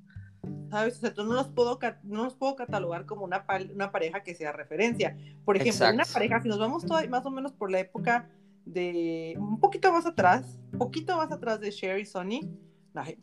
¿Sabes? 0.69 0.97
O 0.97 1.01
sea, 1.03 1.15
tú 1.15 1.23
no 1.23 1.35
los 1.35 1.47
puedo, 1.51 1.79
no 2.03 2.25
los 2.25 2.35
puedo 2.35 2.57
catalogar 2.57 3.07
como 3.07 3.25
una, 3.25 3.47
una 3.73 3.93
pareja 3.93 4.25
que 4.25 4.35
sea 4.35 4.51
referencia. 4.51 5.17
Por 5.45 5.57
ejemplo, 5.57 5.89
una 5.89 6.05
pareja, 6.05 6.43
si 6.43 6.49
nos 6.49 6.59
vamos 6.59 6.85
todo, 6.85 6.99
más 7.11 7.25
o 7.25 7.31
menos 7.31 7.53
por 7.53 7.71
la 7.71 7.79
época 7.79 8.29
de 8.65 9.37
un 9.39 9.61
poquito 9.61 9.93
más 9.93 10.05
atrás, 10.05 10.59
poquito 10.77 11.17
más 11.17 11.31
atrás 11.31 11.61
de 11.61 11.71
Sherry 11.71 12.07
Sony, 12.07 12.41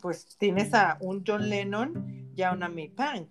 pues 0.00 0.38
tienes 0.38 0.72
a 0.72 0.96
un 1.02 1.22
John 1.26 1.50
Lennon 1.50 2.32
y 2.34 2.40
a 2.40 2.52
una 2.52 2.70
May 2.70 2.88
Pang 2.88 3.26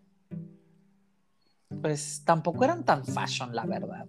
pues 1.81 2.23
tampoco 2.25 2.63
eran 2.63 2.83
tan 2.83 3.05
fashion, 3.05 3.55
la 3.55 3.65
verdad. 3.65 4.05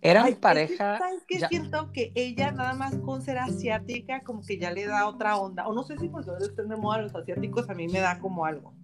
Eran 0.00 0.34
pareja. 0.34 0.98
¿Sabes 0.98 1.22
qué? 1.28 1.38
Siento 1.46 1.92
que 1.92 2.10
ella, 2.16 2.50
nada 2.50 2.74
más 2.74 2.96
con 2.96 3.22
ser 3.22 3.38
asiática, 3.38 4.22
como 4.24 4.42
que 4.42 4.58
ya 4.58 4.72
le 4.72 4.86
da 4.86 5.06
otra 5.06 5.36
onda. 5.36 5.68
O 5.68 5.72
no 5.72 5.84
sé 5.84 5.96
si 5.98 6.08
por 6.08 6.24
estén 6.42 6.68
de 6.68 6.76
moda 6.76 7.02
los 7.02 7.14
asiáticos, 7.14 7.70
a 7.70 7.74
mí 7.74 7.86
me 7.86 8.00
da 8.00 8.18
como 8.18 8.44
algo. 8.44 8.74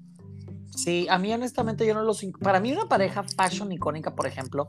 Sí, 0.71 1.09
a 1.11 1.19
mí 1.19 1.33
honestamente 1.33 1.85
yo 1.85 1.95
no 1.95 2.03
los... 2.03 2.25
Para 2.41 2.61
mí 2.61 2.73
una 2.73 2.89
pareja 2.89 3.25
fashion 3.25 3.73
icónica, 3.73 4.15
por 4.15 4.29
ejemplo, 4.29 4.69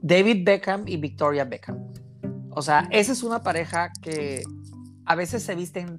David 0.00 0.44
Beckham 0.44 0.88
y 0.88 0.96
Victoria 0.96 1.44
Beckham. 1.44 1.92
O 2.50 2.62
sea, 2.62 2.88
esa 2.90 3.12
es 3.12 3.22
una 3.22 3.42
pareja 3.42 3.92
que 4.00 4.42
a 5.04 5.14
veces 5.14 5.42
se 5.42 5.54
visten 5.54 5.98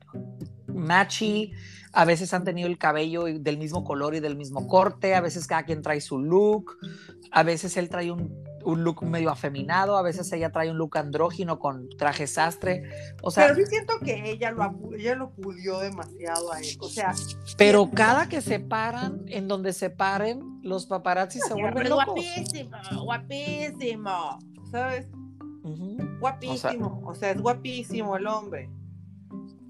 matchy, 0.82 1.54
a 1.94 2.06
veces 2.06 2.34
han 2.34 2.44
tenido 2.44 2.68
el 2.68 2.78
cabello 2.78 3.26
del 3.26 3.58
mismo 3.58 3.84
color 3.84 4.16
y 4.16 4.20
del 4.20 4.36
mismo 4.36 4.68
corte, 4.68 5.16
a 5.16 5.22
veces 5.22 5.48
cada 5.48 5.64
quien 5.64 5.82
trae 5.82 6.02
su 6.02 6.20
look, 6.20 6.78
a 7.32 7.44
veces 7.44 7.76
él 7.78 7.90
trae 7.90 8.12
un, 8.12 8.34
look 8.64 9.04
medio 9.04 9.30
afeminado, 9.30 9.98
a 9.98 10.02
veces 10.02 10.32
ella 10.32 10.52
trae 10.52 10.70
un 10.72 10.78
look 10.78 10.98
andrógino 10.98 11.60
con 11.60 11.90
traje 11.98 12.28
sastre, 12.28 12.84
o 13.22 13.32
sea... 13.32 13.48
Pero 13.48 13.56
sí 13.56 13.66
siento 13.66 14.00
que 14.00 14.32
ella 14.32 14.52
lo, 14.52 14.94
ella 14.98 15.16
lo 15.16 15.32
pulió 15.32 15.80
demasiado 15.80 16.54
a 16.54 16.60
él, 16.60 16.78
o 16.80 16.88
sea... 16.88 17.14
Pero 17.58 17.90
cada 17.92 18.30
que 18.30 18.42
se 18.42 18.60
paran, 18.60 19.24
en 19.28 19.48
donde 19.48 19.74
se 19.74 19.90
paren, 19.90 20.60
los 20.64 20.86
paparazzi 20.86 21.40
se 21.40 21.54
vuelven 21.54 21.90
locos. 21.90 22.06
Guapísimo, 22.06 23.04
guapísimo, 23.04 24.40
¿sabes? 24.72 25.08
Guapísimo, 26.20 27.02
o 27.06 27.16
sea, 27.16 27.32
es 27.32 27.42
guapísimo 27.42 28.16
el 28.16 28.28
hombre. 28.28 28.70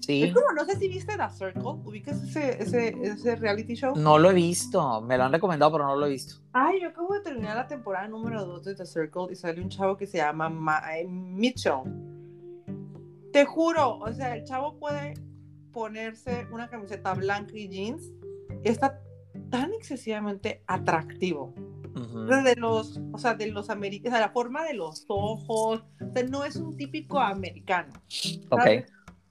Sí. 0.04 0.24
Es 0.24 0.34
como, 0.34 0.52
no 0.52 0.64
sé 0.64 0.76
si 0.76 0.88
viste 0.88 1.16
The 1.16 1.30
Circle, 1.30 1.62
¿ubicas 1.84 2.20
ese, 2.24 2.60
ese, 2.60 2.88
ese 3.02 3.36
reality 3.36 3.74
show? 3.74 3.94
No 3.94 4.18
lo 4.18 4.30
he 4.30 4.34
visto, 4.34 5.00
me 5.00 5.16
lo 5.16 5.24
han 5.24 5.32
recomendado, 5.32 5.70
pero 5.70 5.86
no 5.86 5.94
lo 5.94 6.06
he 6.06 6.10
visto. 6.10 6.42
Ay, 6.52 6.80
yo 6.82 6.88
acabo 6.88 7.14
de 7.14 7.20
terminar 7.20 7.56
la 7.56 7.68
temporada 7.68 8.08
número 8.08 8.44
2 8.44 8.64
de 8.64 8.74
The 8.74 8.86
Circle 8.86 9.28
y 9.30 9.36
sale 9.36 9.62
un 9.62 9.68
chavo 9.68 9.96
que 9.96 10.08
se 10.08 10.18
llama 10.18 10.50
Mitchell. 11.08 11.82
Te 13.32 13.44
juro, 13.44 13.98
o 13.98 14.12
sea, 14.12 14.36
el 14.36 14.44
chavo 14.44 14.76
puede 14.78 15.14
ponerse 15.72 16.48
una 16.50 16.68
camiseta 16.68 17.14
blanca 17.14 17.52
y 17.54 17.68
jeans 17.68 18.02
y 18.64 18.68
está 18.68 19.00
tan 19.50 19.72
excesivamente 19.72 20.64
atractivo. 20.66 21.54
De 21.94 22.56
los, 22.56 23.00
o 23.12 23.18
sea, 23.18 23.34
de 23.34 23.48
los 23.48 23.70
americanos, 23.70 24.18
la 24.18 24.30
forma 24.30 24.64
de 24.64 24.74
los 24.74 25.04
ojos, 25.08 25.84
o 26.00 26.12
sea, 26.12 26.22
no 26.24 26.44
es 26.44 26.56
un 26.56 26.76
típico 26.76 27.20
americano. 27.20 27.92
Ok 28.50 28.84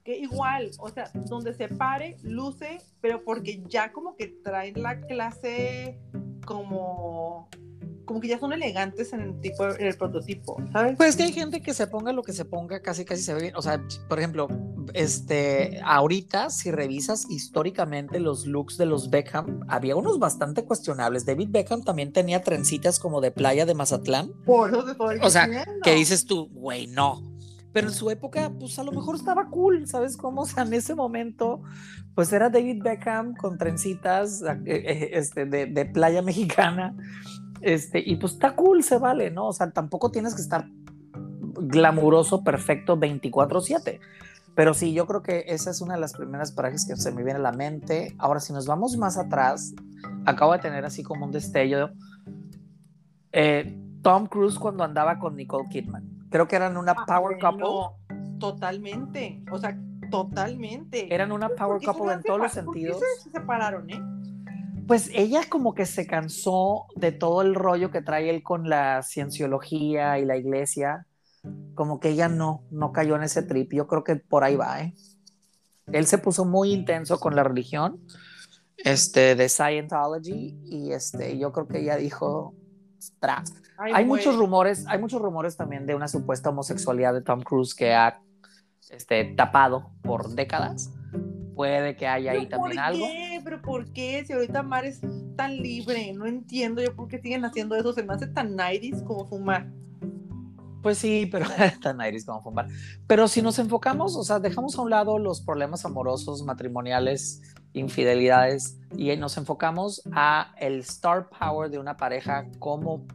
que 0.04 0.16
igual, 0.18 0.70
o 0.78 0.88
sea, 0.88 1.10
donde 1.14 1.54
se 1.54 1.68
pare, 1.68 2.16
luce, 2.22 2.78
pero 3.00 3.22
porque 3.24 3.62
ya 3.68 3.92
como 3.92 4.16
que 4.16 4.28
traen 4.42 4.82
la 4.82 5.00
clase 5.00 5.98
como 6.44 7.48
como 8.04 8.20
que 8.20 8.28
ya 8.28 8.38
son 8.38 8.52
elegantes 8.52 9.12
en 9.12 9.20
el 9.20 9.40
tipo 9.40 9.64
en 9.64 9.86
el 9.86 9.96
prototipo, 9.96 10.60
¿sabes? 10.72 10.96
Pues 10.96 11.16
que 11.16 11.22
hay 11.22 11.32
gente 11.32 11.62
que 11.62 11.72
se 11.72 11.86
ponga 11.86 12.12
lo 12.12 12.22
que 12.22 12.32
se 12.32 12.44
ponga, 12.44 12.80
casi 12.80 13.04
casi 13.04 13.22
se 13.22 13.32
ve 13.32 13.42
bien. 13.42 13.56
O 13.56 13.62
sea, 13.62 13.80
por 14.08 14.18
ejemplo, 14.18 14.48
este, 14.92 15.80
ahorita 15.84 16.50
si 16.50 16.70
revisas 16.72 17.30
históricamente 17.30 18.18
los 18.18 18.44
looks 18.44 18.76
de 18.76 18.86
los 18.86 19.08
Beckham, 19.08 19.60
había 19.68 19.96
unos 19.96 20.18
bastante 20.18 20.64
cuestionables. 20.64 21.24
David 21.24 21.48
Beckham 21.50 21.84
también 21.84 22.12
tenía 22.12 22.42
trencitas 22.42 22.98
como 22.98 23.20
de 23.20 23.30
playa 23.30 23.66
de 23.66 23.74
Mazatlán. 23.74 24.32
Por 24.44 24.70
eso 24.70 24.84
te 24.84 25.20
O 25.24 25.30
sea, 25.30 25.48
que 25.82 25.94
dices 25.94 26.26
tú, 26.26 26.48
güey, 26.52 26.88
no 26.88 27.31
pero 27.72 27.88
en 27.88 27.94
su 27.94 28.10
época, 28.10 28.52
pues 28.58 28.78
a 28.78 28.84
lo 28.84 28.92
mejor 28.92 29.16
estaba 29.16 29.48
cool, 29.48 29.86
¿sabes 29.86 30.16
cómo? 30.16 30.42
O 30.42 30.46
sea, 30.46 30.64
en 30.64 30.74
ese 30.74 30.94
momento, 30.94 31.62
pues 32.14 32.32
era 32.32 32.50
David 32.50 32.82
Beckham 32.82 33.34
con 33.34 33.56
trencitas 33.58 34.42
eh, 34.42 34.62
eh, 34.66 35.10
este, 35.14 35.46
de, 35.46 35.84
playa 35.86 36.22
mexicana, 36.22 36.94
este, 37.60 38.02
y 38.04 38.16
pues 38.16 38.34
está 38.34 38.54
cool, 38.54 38.82
se 38.82 38.98
vale, 38.98 39.30
¿no? 39.30 39.48
O 39.48 39.52
sea, 39.52 39.70
tampoco 39.70 40.10
tienes 40.10 40.34
que 40.34 40.42
estar 40.42 40.68
glamuroso, 41.54 42.44
perfecto 42.44 42.98
24/7. 42.98 44.00
Pero 44.54 44.74
sí, 44.74 44.92
yo 44.92 45.06
creo 45.06 45.22
que 45.22 45.44
esa 45.48 45.70
es 45.70 45.80
una 45.80 45.94
de 45.94 46.00
las 46.00 46.12
primeras 46.12 46.52
parejas 46.52 46.84
que 46.86 46.94
se 46.96 47.10
me 47.10 47.22
viene 47.22 47.38
a 47.38 47.42
la 47.42 47.52
mente. 47.52 48.14
Ahora, 48.18 48.38
si 48.38 48.52
nos 48.52 48.66
vamos 48.66 48.98
más 48.98 49.16
atrás, 49.16 49.72
acabo 50.26 50.52
de 50.52 50.58
tener 50.58 50.84
así 50.84 51.02
como 51.02 51.24
un 51.24 51.32
destello. 51.32 51.90
Eh, 53.32 53.78
Tom 54.02 54.26
Cruise 54.26 54.58
cuando 54.58 54.84
andaba 54.84 55.18
con 55.18 55.36
Nicole 55.36 55.68
Kidman. 55.70 56.21
Creo 56.32 56.48
que 56.48 56.56
eran 56.56 56.78
una 56.78 56.92
ah, 56.92 57.04
power 57.06 57.38
couple. 57.38 57.66
totalmente, 58.40 59.44
o 59.52 59.58
sea, 59.58 59.78
totalmente. 60.10 61.14
Eran 61.14 61.30
una 61.30 61.50
power 61.50 61.80
couple 61.84 62.14
en 62.14 62.22
todos 62.22 62.40
los 62.40 62.52
sentidos. 62.52 62.96
¿Por 62.96 63.06
qué 63.06 63.22
se 63.22 63.30
separaron, 63.30 63.90
eh? 63.90 64.02
Pues 64.88 65.10
ella 65.14 65.42
como 65.48 65.74
que 65.74 65.86
se 65.86 66.06
cansó 66.06 66.86
de 66.96 67.12
todo 67.12 67.42
el 67.42 67.54
rollo 67.54 67.90
que 67.90 68.02
trae 68.02 68.30
él 68.30 68.42
con 68.42 68.68
la 68.68 69.02
cienciología 69.02 70.18
y 70.18 70.24
la 70.24 70.36
iglesia. 70.36 71.06
Como 71.74 72.00
que 72.00 72.08
ella 72.08 72.28
no, 72.28 72.64
no 72.70 72.92
cayó 72.92 73.14
en 73.16 73.24
ese 73.24 73.42
trip. 73.42 73.72
Yo 73.74 73.86
creo 73.86 74.02
que 74.02 74.16
por 74.16 74.42
ahí 74.42 74.56
va, 74.56 74.80
¿eh? 74.80 74.94
Él 75.86 76.06
se 76.06 76.18
puso 76.18 76.44
muy 76.44 76.72
intenso 76.72 77.20
con 77.20 77.36
la 77.36 77.44
religión, 77.44 78.00
este, 78.78 79.34
de 79.34 79.48
Scientology, 79.48 80.58
y 80.64 80.92
este, 80.92 81.36
yo 81.38 81.52
creo 81.52 81.68
que 81.68 81.80
ella 81.80 81.96
dijo, 81.96 82.54
hay 83.78 84.04
muchos 84.04 84.36
rumores, 84.36 84.84
hay 84.86 84.98
muchos 84.98 85.20
rumores 85.20 85.56
también 85.56 85.86
de 85.86 85.94
una 85.94 86.08
supuesta 86.08 86.50
homosexualidad 86.50 87.14
de 87.14 87.22
Tom 87.22 87.42
Cruise 87.42 87.74
que 87.74 87.94
ha 87.94 88.20
este, 88.90 89.24
tapado 89.36 89.90
por 90.02 90.28
décadas. 90.30 90.92
Puede 91.54 91.96
que 91.96 92.06
haya 92.06 92.32
ahí 92.32 92.46
también 92.46 92.78
algo. 92.78 93.00
¿Por 93.00 93.08
qué? 93.08 93.40
¿Pero 93.44 93.62
por 93.62 93.92
qué? 93.92 94.24
Si 94.24 94.32
ahorita 94.32 94.62
Mar 94.62 94.84
es 94.84 95.00
tan 95.36 95.56
libre, 95.56 96.12
no 96.14 96.26
entiendo 96.26 96.82
yo 96.82 96.94
por 96.94 97.08
qué 97.08 97.20
siguen 97.20 97.44
haciendo 97.44 97.74
eso. 97.76 97.92
Se 97.92 98.02
me 98.02 98.14
hace 98.14 98.26
tan 98.26 98.56
nairis 98.56 99.02
como 99.02 99.26
fumar. 99.28 99.70
Pues 100.82 100.98
sí, 100.98 101.28
pero 101.30 101.46
tan 101.82 101.98
nairis 101.98 102.24
como 102.24 102.42
fumar. 102.42 102.68
Pero 103.06 103.28
si 103.28 103.42
nos 103.42 103.58
enfocamos, 103.58 104.16
o 104.16 104.24
sea, 104.24 104.40
dejamos 104.40 104.76
a 104.76 104.82
un 104.82 104.90
lado 104.90 105.18
los 105.18 105.40
problemas 105.42 105.84
amorosos, 105.84 106.42
matrimoniales, 106.42 107.42
infidelidades 107.72 108.78
y 108.96 109.14
nos 109.16 109.36
enfocamos 109.36 110.02
a 110.12 110.54
el 110.58 110.80
star 110.80 111.28
power 111.28 111.70
de 111.70 111.78
una 111.78 111.96
pareja 111.96 112.46
como 112.58 113.06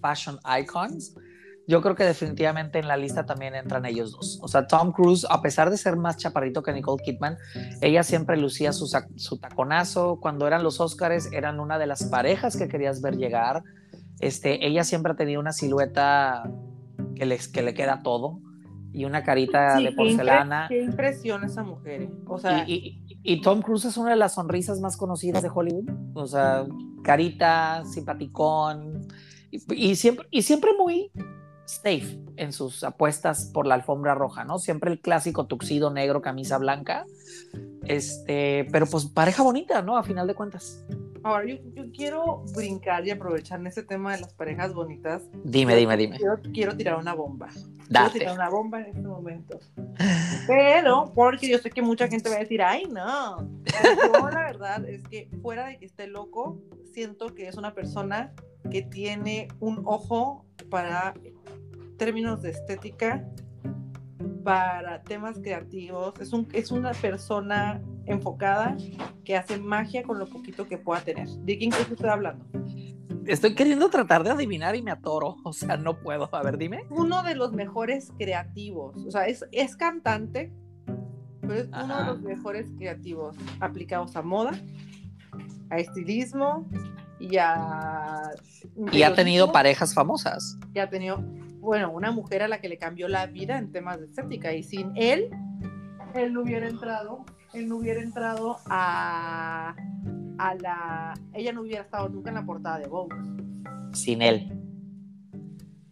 fashion 0.00 0.38
icons, 0.60 1.14
yo 1.66 1.80
creo 1.80 1.94
que 1.94 2.04
definitivamente 2.04 2.78
en 2.78 2.88
la 2.88 2.96
lista 2.96 3.24
también 3.24 3.54
entran 3.54 3.86
ellos 3.86 4.12
dos. 4.12 4.38
O 4.42 4.48
sea, 4.48 4.66
Tom 4.66 4.92
Cruise, 4.92 5.24
a 5.30 5.40
pesar 5.40 5.70
de 5.70 5.76
ser 5.76 5.96
más 5.96 6.16
chaparrito 6.16 6.62
que 6.62 6.72
Nicole 6.72 7.02
Kidman, 7.02 7.38
ella 7.80 8.02
siempre 8.02 8.36
lucía 8.36 8.72
su, 8.72 8.86
su 9.16 9.38
taconazo. 9.38 10.18
Cuando 10.20 10.46
eran 10.46 10.64
los 10.64 10.80
Oscars, 10.80 11.32
eran 11.32 11.60
una 11.60 11.78
de 11.78 11.86
las 11.86 12.04
parejas 12.04 12.56
que 12.56 12.68
querías 12.68 13.00
ver 13.00 13.16
llegar. 13.16 13.62
Este, 14.20 14.66
ella 14.66 14.82
siempre 14.84 15.12
ha 15.12 15.16
tenido 15.16 15.40
una 15.40 15.52
silueta 15.52 16.50
que, 17.14 17.26
les, 17.26 17.48
que 17.48 17.62
le 17.62 17.74
queda 17.74 18.02
todo. 18.02 18.40
y 18.92 19.04
una 19.04 19.22
carita 19.22 19.76
de 19.76 19.92
porcelana. 19.92 20.66
Qué, 20.68 20.82
impresión 20.82 21.44
esa 21.44 21.62
mujer. 21.62 22.02
¿eh? 22.02 22.10
O 22.26 22.38
sea, 22.38 22.64
y, 22.68 23.01
Tom 23.42 23.62
Cruise 23.62 23.84
es 23.84 23.96
una 23.96 24.10
de 24.10 24.16
las 24.16 24.34
sonrisas 24.34 24.80
más 24.80 24.96
conocidas 24.96 25.42
de 25.42 25.50
Hollywood. 25.52 25.88
O 26.14 26.26
sea, 26.26 26.66
carita, 27.02 27.84
simpaticón 27.84 29.06
y, 29.50 29.96
siempre, 29.96 30.26
y 30.30 30.42
siempre 30.42 30.70
muy 30.78 31.10
safe 31.64 32.18
en 32.36 32.52
sus 32.52 32.84
apuestas 32.84 33.50
por 33.52 33.66
la 33.66 33.74
alfombra 33.74 34.14
roja, 34.14 34.44
¿no? 34.44 34.58
Siempre 34.58 34.90
el 34.90 35.00
clásico 35.00 35.46
tuxido 35.46 35.90
negro, 35.90 36.22
camisa 36.22 36.58
blanca. 36.58 37.04
Este, 37.84 38.66
pero 38.72 38.86
pues 38.86 39.06
pareja 39.06 39.42
bonita, 39.42 39.82
¿no? 39.82 39.96
A 39.96 40.02
final 40.02 40.26
de 40.26 40.34
cuentas. 40.34 40.84
Ahora, 41.24 41.46
yo, 41.46 41.56
quiero 41.92 42.44
brincar 42.54 43.06
y 43.06 43.10
aprovechar 43.10 43.60
en 43.60 43.68
ese 43.68 43.82
tema 43.82 44.14
de 44.14 44.22
las 44.22 44.34
parejas 44.34 44.74
bonitas. 44.74 45.22
Dime, 45.44 45.76
dime, 45.76 45.96
dime. 45.96 46.18
Quiero, 46.52 46.76
tirar 46.76 46.96
una 46.96 47.14
bomba. 47.14 47.48
Quiero 47.88 48.10
tirar 48.10 48.34
una 48.34 48.48
bomba 48.48 48.80
en 48.80 48.86
este 48.86 49.02
momento. 49.02 49.58
Pero, 50.46 51.12
porque 51.14 51.48
yo 51.48 51.58
sé 51.58 51.70
que 51.70 51.82
mucha 51.82 52.08
gente 52.08 52.28
va 52.28 52.36
a 52.36 52.40
decir, 52.40 52.62
ay, 52.62 52.84
no. 52.84 53.48
Pero 53.64 54.30
la 54.30 54.42
verdad 54.44 54.88
es 54.88 55.02
que 55.04 55.28
fuera 55.42 55.66
de 55.66 55.78
que 55.78 55.86
esté 55.86 56.06
loco, 56.06 56.58
siento 56.92 57.34
que 57.34 57.48
es 57.48 57.56
una 57.56 57.74
persona 57.74 58.32
que 58.70 58.82
tiene 58.82 59.48
un 59.60 59.82
ojo 59.84 60.44
para 60.70 61.14
términos 61.98 62.42
de 62.42 62.50
estética, 62.50 63.24
para 64.44 65.02
temas 65.02 65.38
creativos. 65.38 66.14
Es, 66.20 66.32
un, 66.32 66.48
es 66.52 66.70
una 66.70 66.92
persona 66.92 67.82
enfocada 68.06 68.76
que 69.24 69.36
hace 69.36 69.58
magia 69.58 70.02
con 70.02 70.18
lo 70.18 70.26
poquito 70.26 70.66
que 70.66 70.78
pueda 70.78 71.00
tener. 71.00 71.28
¿De 71.28 71.58
quién 71.58 71.70
crees 71.70 71.86
que 71.86 71.94
estoy 71.94 72.10
hablando? 72.10 72.44
Estoy 73.26 73.54
queriendo 73.54 73.88
tratar 73.88 74.24
de 74.24 74.30
adivinar 74.30 74.74
y 74.74 74.82
me 74.82 74.90
atoro, 74.90 75.36
o 75.44 75.52
sea, 75.52 75.76
no 75.76 75.98
puedo. 76.00 76.28
A 76.34 76.42
ver, 76.42 76.58
dime. 76.58 76.84
Uno 76.90 77.22
de 77.22 77.34
los 77.34 77.52
mejores 77.52 78.12
creativos, 78.18 78.96
o 79.06 79.10
sea, 79.10 79.26
es, 79.26 79.44
es 79.52 79.76
cantante, 79.76 80.52
pero 81.40 81.54
es 81.54 81.68
uno 81.68 81.98
de 81.98 82.04
los 82.04 82.22
mejores 82.22 82.66
creativos 82.76 83.36
aplicados 83.60 84.16
a 84.16 84.22
moda, 84.22 84.52
a 85.70 85.78
estilismo 85.78 86.68
y 87.18 87.36
a... 87.36 88.30
Y 88.92 89.02
ha 89.02 89.14
tenido 89.14 89.52
parejas 89.52 89.94
famosas. 89.94 90.58
Y 90.74 90.78
ha 90.78 90.88
tenido, 90.88 91.22
bueno, 91.62 91.90
una 91.92 92.10
mujer 92.10 92.42
a 92.42 92.48
la 92.48 92.60
que 92.60 92.68
le 92.68 92.76
cambió 92.76 93.08
la 93.08 93.24
vida 93.24 93.56
en 93.56 93.72
temas 93.72 93.98
de 93.98 94.06
estética 94.06 94.52
y 94.52 94.62
sin 94.62 94.92
él, 94.96 95.30
él 96.14 96.34
no 96.34 96.42
hubiera 96.42 96.68
entrado 96.68 97.24
él 97.52 97.68
no 97.68 97.76
hubiera 97.76 98.00
entrado 98.00 98.58
a, 98.66 99.74
a 100.38 100.54
la... 100.54 101.14
Ella 101.34 101.52
no 101.52 101.62
hubiera 101.62 101.82
estado 101.82 102.08
nunca 102.08 102.30
en 102.30 102.36
la 102.36 102.46
portada 102.46 102.78
de 102.78 102.88
Vogue. 102.88 103.14
Sin 103.92 104.22
él. 104.22 104.58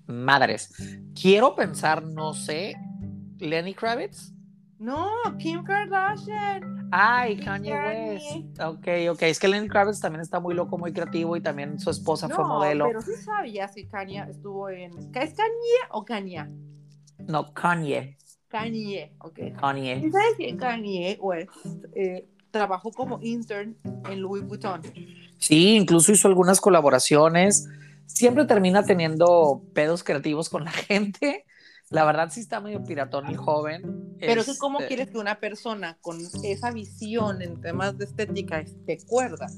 Madres. 0.06 0.72
Quiero 1.20 1.54
pensar, 1.54 2.02
no 2.02 2.32
sé, 2.32 2.74
Lenny 3.38 3.74
Kravitz. 3.74 4.32
No, 4.78 5.10
Kim 5.38 5.62
Kardashian. 5.62 6.79
Ay, 6.90 7.36
Kanye 7.36 7.72
West. 7.74 8.60
Ok, 8.60 8.88
ok. 9.10 9.22
Es 9.22 9.38
que 9.38 9.48
Lenny 9.48 9.68
Kravitz 9.68 10.00
también 10.00 10.22
está 10.22 10.40
muy 10.40 10.54
loco, 10.54 10.76
muy 10.78 10.92
creativo 10.92 11.36
y 11.36 11.40
también 11.40 11.78
su 11.78 11.90
esposa 11.90 12.28
fue 12.28 12.44
modelo. 12.44 12.86
Pero 12.86 13.00
sí 13.02 13.12
sabía 13.24 13.68
si 13.68 13.86
Kanye 13.86 14.24
estuvo 14.28 14.68
en. 14.68 14.92
¿Es 15.14 15.34
Kanye 15.34 15.78
o 15.90 16.04
Kanye? 16.04 16.46
No, 17.28 17.52
Kanye. 17.52 18.16
Kanye, 18.48 19.14
ok. 19.20 19.38
Kanye. 19.60 20.10
¿Sabes 20.10 20.34
que 20.36 20.56
Kanye 20.56 21.18
West 21.20 21.50
eh, 21.94 22.26
trabajó 22.50 22.90
como 22.90 23.20
intern 23.22 23.76
en 24.08 24.20
Louis 24.20 24.42
Vuitton? 24.44 24.82
Sí, 25.38 25.76
incluso 25.76 26.12
hizo 26.12 26.26
algunas 26.26 26.60
colaboraciones. 26.60 27.68
Siempre 28.06 28.44
termina 28.44 28.82
teniendo 28.84 29.62
pedos 29.72 30.02
creativos 30.02 30.48
con 30.48 30.64
la 30.64 30.70
gente. 30.88 31.44
La 31.90 32.04
verdad 32.04 32.28
sí 32.30 32.38
está 32.38 32.60
medio 32.60 32.84
piratón 32.84 33.26
el 33.26 33.36
joven. 33.36 34.14
Pero 34.20 34.42
este... 34.42 34.56
¿cómo 34.58 34.78
quieres 34.78 35.10
que 35.10 35.18
una 35.18 35.40
persona 35.40 35.98
con 36.00 36.18
esa 36.44 36.70
visión 36.70 37.42
en 37.42 37.60
temas 37.60 37.98
de 37.98 38.04
estética 38.04 38.60
esté 38.60 38.98
cuerda? 39.08 39.48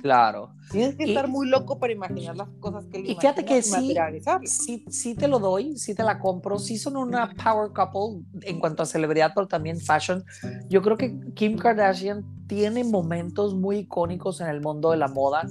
Claro. 0.00 0.54
Tienes 0.70 0.94
que 0.94 1.04
estar 1.04 1.26
muy 1.26 1.48
loco 1.48 1.80
para 1.80 1.92
imaginar 1.92 2.36
las 2.36 2.48
cosas 2.60 2.84
que 2.86 2.98
él 2.98 3.10
Y 3.10 3.16
fíjate 3.16 3.44
que 3.44 3.62
sí, 3.62 3.96
sí, 4.44 4.84
sí 4.88 5.14
te 5.16 5.26
lo 5.26 5.40
doy, 5.40 5.76
sí 5.76 5.92
te 5.94 6.04
la 6.04 6.20
compro. 6.20 6.60
Sí 6.60 6.78
son 6.78 6.96
una 6.96 7.34
power 7.34 7.72
couple 7.72 8.24
en 8.42 8.60
cuanto 8.60 8.84
a 8.84 8.86
celebridad, 8.86 9.32
pero 9.34 9.48
también 9.48 9.80
fashion. 9.80 10.24
Yo 10.68 10.82
creo 10.82 10.96
que 10.96 11.18
Kim 11.34 11.58
Kardashian 11.58 12.24
tiene 12.46 12.84
momentos 12.84 13.54
muy 13.54 13.78
icónicos 13.78 14.40
en 14.40 14.46
el 14.46 14.60
mundo 14.60 14.92
de 14.92 14.98
la 14.98 15.08
moda 15.08 15.48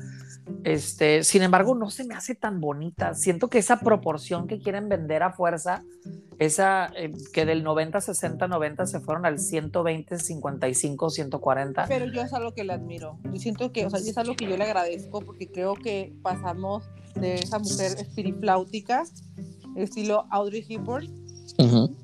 este, 0.63 1.23
sin 1.23 1.41
embargo, 1.41 1.75
no 1.75 1.89
se 1.89 2.03
me 2.03 2.13
hace 2.13 2.35
tan 2.35 2.61
bonita. 2.61 3.13
Siento 3.15 3.49
que 3.49 3.57
esa 3.57 3.79
proporción 3.79 4.47
que 4.47 4.59
quieren 4.59 4.89
vender 4.89 5.23
a 5.23 5.31
fuerza, 5.31 5.83
esa 6.39 6.91
eh, 6.95 7.11
que 7.33 7.45
del 7.45 7.63
90, 7.63 8.01
60, 8.01 8.47
90 8.47 8.85
se 8.85 8.99
fueron 8.99 9.25
al 9.25 9.39
120, 9.39 10.19
55, 10.19 11.09
140. 11.09 11.85
Pero 11.87 12.05
yo 12.05 12.21
es 12.21 12.33
algo 12.33 12.53
que 12.53 12.63
le 12.63 12.73
admiro. 12.73 13.19
Y 13.33 13.39
siento 13.39 13.71
que, 13.71 13.85
o 13.85 13.89
sea, 13.89 13.99
es 13.99 14.17
algo 14.17 14.35
que 14.35 14.47
yo 14.47 14.57
le 14.57 14.63
agradezco 14.63 15.21
porque 15.21 15.47
creo 15.47 15.73
que 15.73 16.13
pasamos 16.21 16.89
de 17.15 17.35
esa 17.35 17.59
mujer 17.59 17.93
espirifláutica, 17.99 19.03
estilo 19.75 20.25
Audrey 20.29 20.65
Hepburn, 20.67 21.07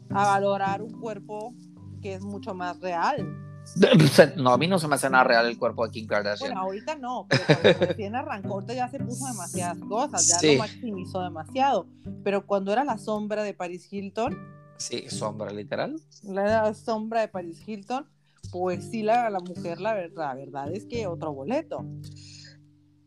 a 0.10 0.28
valorar 0.28 0.82
un 0.82 1.00
cuerpo 1.00 1.54
que 2.02 2.14
es 2.14 2.22
mucho 2.22 2.54
más 2.54 2.80
real 2.80 3.47
No, 4.38 4.52
a 4.52 4.58
mí 4.58 4.68
no 4.68 4.80
se 4.80 4.88
me 4.88 4.96
hace 4.96 5.10
nada 5.10 5.24
real 5.24 5.46
el 5.48 5.58
cuerpo 5.58 5.86
de 5.86 5.92
Kim 5.92 6.08
Kardashian. 6.08 6.50
Bueno, 6.50 6.62
ahorita 6.62 6.96
no, 6.96 7.28
pero 7.30 7.44
cuando 7.46 7.86
recién 7.86 8.16
arrancó, 8.16 8.66
ya 8.68 8.90
se 8.90 9.00
puso 9.00 9.26
demasiadas 9.28 9.78
cosas, 9.80 10.42
ya 10.42 10.52
lo 10.52 10.60
maximizó 10.60 11.22
demasiado. 11.22 11.88
Pero 12.24 12.46
cuando 12.46 12.74
era 12.74 12.84
la 12.84 12.98
sombra 12.98 13.44
de 13.44 13.54
Paris 13.54 13.92
Hilton. 13.92 14.38
Sí, 14.78 15.10
sombra 15.10 15.52
literal. 15.52 15.96
La 16.24 16.74
sombra 16.74 17.22
de 17.22 17.28
Paris 17.28 17.62
Hilton, 17.66 18.08
pues 18.52 18.86
sí, 18.90 19.04
la, 19.04 19.30
la 19.30 19.40
mujer, 19.40 19.80
la 19.82 19.94
verdad, 19.94 20.30
la 20.30 20.36
verdad 20.36 20.72
es 20.72 20.86
que 20.86 21.08
otro 21.08 21.34
boleto. 21.34 21.86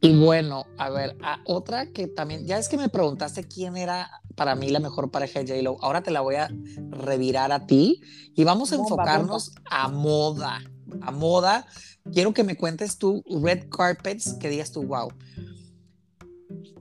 Y 0.02 0.18
bueno, 0.18 0.64
a 0.78 0.88
ver, 0.88 1.16
a 1.22 1.40
otra 1.44 1.92
que 1.92 2.06
también, 2.06 2.46
ya 2.46 2.58
es 2.58 2.68
que 2.68 2.78
me 2.78 2.88
preguntaste 2.88 3.44
quién 3.44 3.76
era 3.76 4.10
para 4.34 4.54
mí 4.54 4.70
la 4.70 4.80
mejor 4.80 5.10
pareja 5.10 5.40
de 5.40 5.48
J-Lo, 5.48 5.76
ahora 5.82 6.02
te 6.02 6.10
la 6.10 6.22
voy 6.22 6.36
a 6.36 6.48
revirar 6.88 7.52
a 7.52 7.66
ti 7.66 8.00
y 8.34 8.44
vamos 8.44 8.72
a 8.72 8.76
enfocarnos 8.76 9.54
a 9.70 9.88
moda, 9.88 10.62
a 11.02 11.10
moda. 11.10 11.66
Quiero 12.12 12.32
que 12.32 12.44
me 12.44 12.56
cuentes 12.56 12.96
tú 12.96 13.22
red 13.42 13.68
carpets 13.68 14.32
que 14.40 14.48
digas 14.48 14.72
tú, 14.72 14.84
wow. 14.84 15.10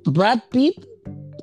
Brad 0.05 0.39
Pitt, 0.49 0.85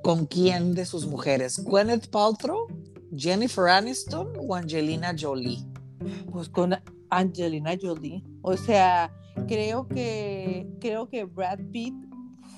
¿con 0.02 0.24
quién 0.24 0.74
de 0.74 0.86
sus 0.86 1.06
mujeres? 1.06 1.62
¿Gwyneth 1.62 2.08
Paltrow, 2.08 2.68
Jennifer 3.14 3.68
Aniston 3.68 4.32
o 4.38 4.54
Angelina 4.54 5.14
Jolie? 5.18 5.62
Pues 6.32 6.48
con 6.48 6.74
Angelina 7.10 7.72
Jolie. 7.80 8.22
O 8.42 8.56
sea, 8.56 9.10
Creo 9.48 9.86
que, 9.86 10.66
creo 10.80 11.08
que 11.08 11.24
Brad 11.24 11.60
Pitt 11.70 11.94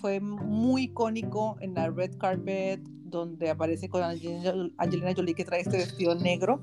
fue 0.00 0.20
muy 0.20 0.84
icónico 0.84 1.56
en 1.60 1.74
la 1.74 1.90
red 1.90 2.16
carpet 2.18 2.80
donde 3.04 3.50
aparece 3.50 3.88
con 3.88 4.02
Angelina, 4.02 5.14
Jolie 5.14 5.34
que 5.34 5.44
trae 5.44 5.60
este 5.60 5.78
vestido 5.78 6.14
negro, 6.14 6.62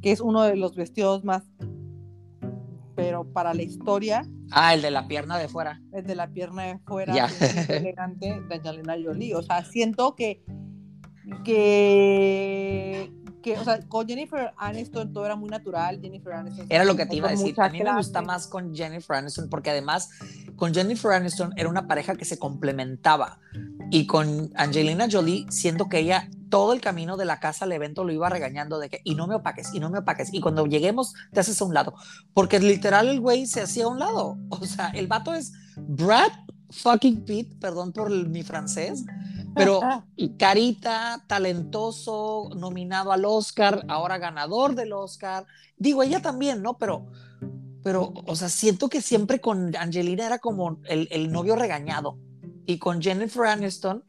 que 0.00 0.12
es 0.12 0.20
uno 0.20 0.42
de 0.42 0.56
los 0.56 0.76
vestidos 0.76 1.24
más, 1.24 1.42
pero 2.94 3.24
para 3.24 3.52
la 3.52 3.62
historia. 3.62 4.22
Ah, 4.52 4.74
el 4.74 4.82
de 4.82 4.90
la 4.90 5.06
pierna 5.08 5.38
de 5.38 5.48
fuera. 5.48 5.82
El 5.92 6.06
de 6.06 6.14
la 6.14 6.28
pierna 6.28 6.62
de 6.62 6.78
fuera, 6.78 7.14
elegante 7.68 8.40
de 8.40 8.54
Angelina 8.54 8.96
Jolie. 9.02 9.34
O 9.34 9.42
sea, 9.42 9.64
siento 9.64 10.14
que, 10.14 10.42
que 11.44 13.12
que, 13.42 13.58
o 13.58 13.64
sea, 13.64 13.80
con 13.88 14.06
Jennifer 14.06 14.52
Aniston 14.56 15.12
todo 15.12 15.26
era 15.26 15.36
muy 15.36 15.48
natural. 15.48 16.00
Jennifer 16.00 16.32
Aniston. 16.32 16.66
Era 16.68 16.84
lo 16.84 16.96
que 16.96 17.06
te 17.06 17.16
iba 17.16 17.28
a 17.28 17.32
decir. 17.32 17.54
A 17.60 17.68
mí 17.68 17.82
me 17.82 17.94
gusta 17.94 18.22
más 18.22 18.46
con 18.46 18.74
Jennifer 18.74 19.16
Aniston 19.16 19.48
porque 19.48 19.70
además 19.70 20.10
con 20.56 20.74
Jennifer 20.74 21.12
Aniston 21.12 21.52
era 21.56 21.68
una 21.68 21.86
pareja 21.86 22.16
que 22.16 22.24
se 22.24 22.38
complementaba. 22.38 23.38
Y 23.90 24.06
con 24.06 24.50
Angelina 24.54 25.08
Jolie, 25.10 25.46
siendo 25.50 25.88
que 25.88 25.98
ella 25.98 26.28
todo 26.48 26.72
el 26.72 26.80
camino 26.80 27.16
de 27.16 27.24
la 27.24 27.40
casa 27.40 27.64
al 27.64 27.72
evento 27.72 28.04
lo 28.04 28.12
iba 28.12 28.28
regañando 28.28 28.78
de 28.78 28.88
que, 28.88 29.00
y 29.04 29.14
no 29.14 29.26
me 29.26 29.36
opaques, 29.36 29.72
y 29.72 29.80
no 29.80 29.90
me 29.90 29.98
opaques. 29.98 30.32
Y 30.32 30.40
cuando 30.40 30.66
lleguemos, 30.66 31.14
te 31.32 31.40
haces 31.40 31.60
a 31.60 31.64
un 31.64 31.74
lado. 31.74 31.94
Porque 32.34 32.60
literal 32.60 33.08
el 33.08 33.20
güey 33.20 33.46
se 33.46 33.62
hacía 33.62 33.84
a 33.84 33.88
un 33.88 33.98
lado. 33.98 34.38
O 34.48 34.64
sea, 34.66 34.88
el 34.88 35.06
vato 35.06 35.34
es 35.34 35.52
Brad 35.76 36.30
fucking 36.70 37.24
Pitt, 37.24 37.58
perdón 37.58 37.92
por 37.92 38.10
mi 38.10 38.42
francés 38.42 39.04
pero 39.54 39.80
carita, 40.38 41.24
talentoso, 41.26 42.50
nominado 42.56 43.12
al 43.12 43.24
Oscar, 43.24 43.84
ahora 43.88 44.18
ganador 44.18 44.74
del 44.74 44.92
Oscar. 44.92 45.46
Digo, 45.76 46.02
ella 46.02 46.20
también, 46.20 46.62
¿no? 46.62 46.78
Pero, 46.78 47.06
pero, 47.82 48.12
o 48.26 48.36
sea, 48.36 48.48
siento 48.48 48.88
que 48.88 49.00
siempre 49.00 49.40
con 49.40 49.74
Angelina 49.76 50.26
era 50.26 50.38
como 50.38 50.80
el, 50.84 51.08
el 51.10 51.32
novio 51.32 51.56
regañado 51.56 52.18
y 52.66 52.78
con 52.78 53.00
Jennifer 53.02 53.46
Aniston 53.46 54.04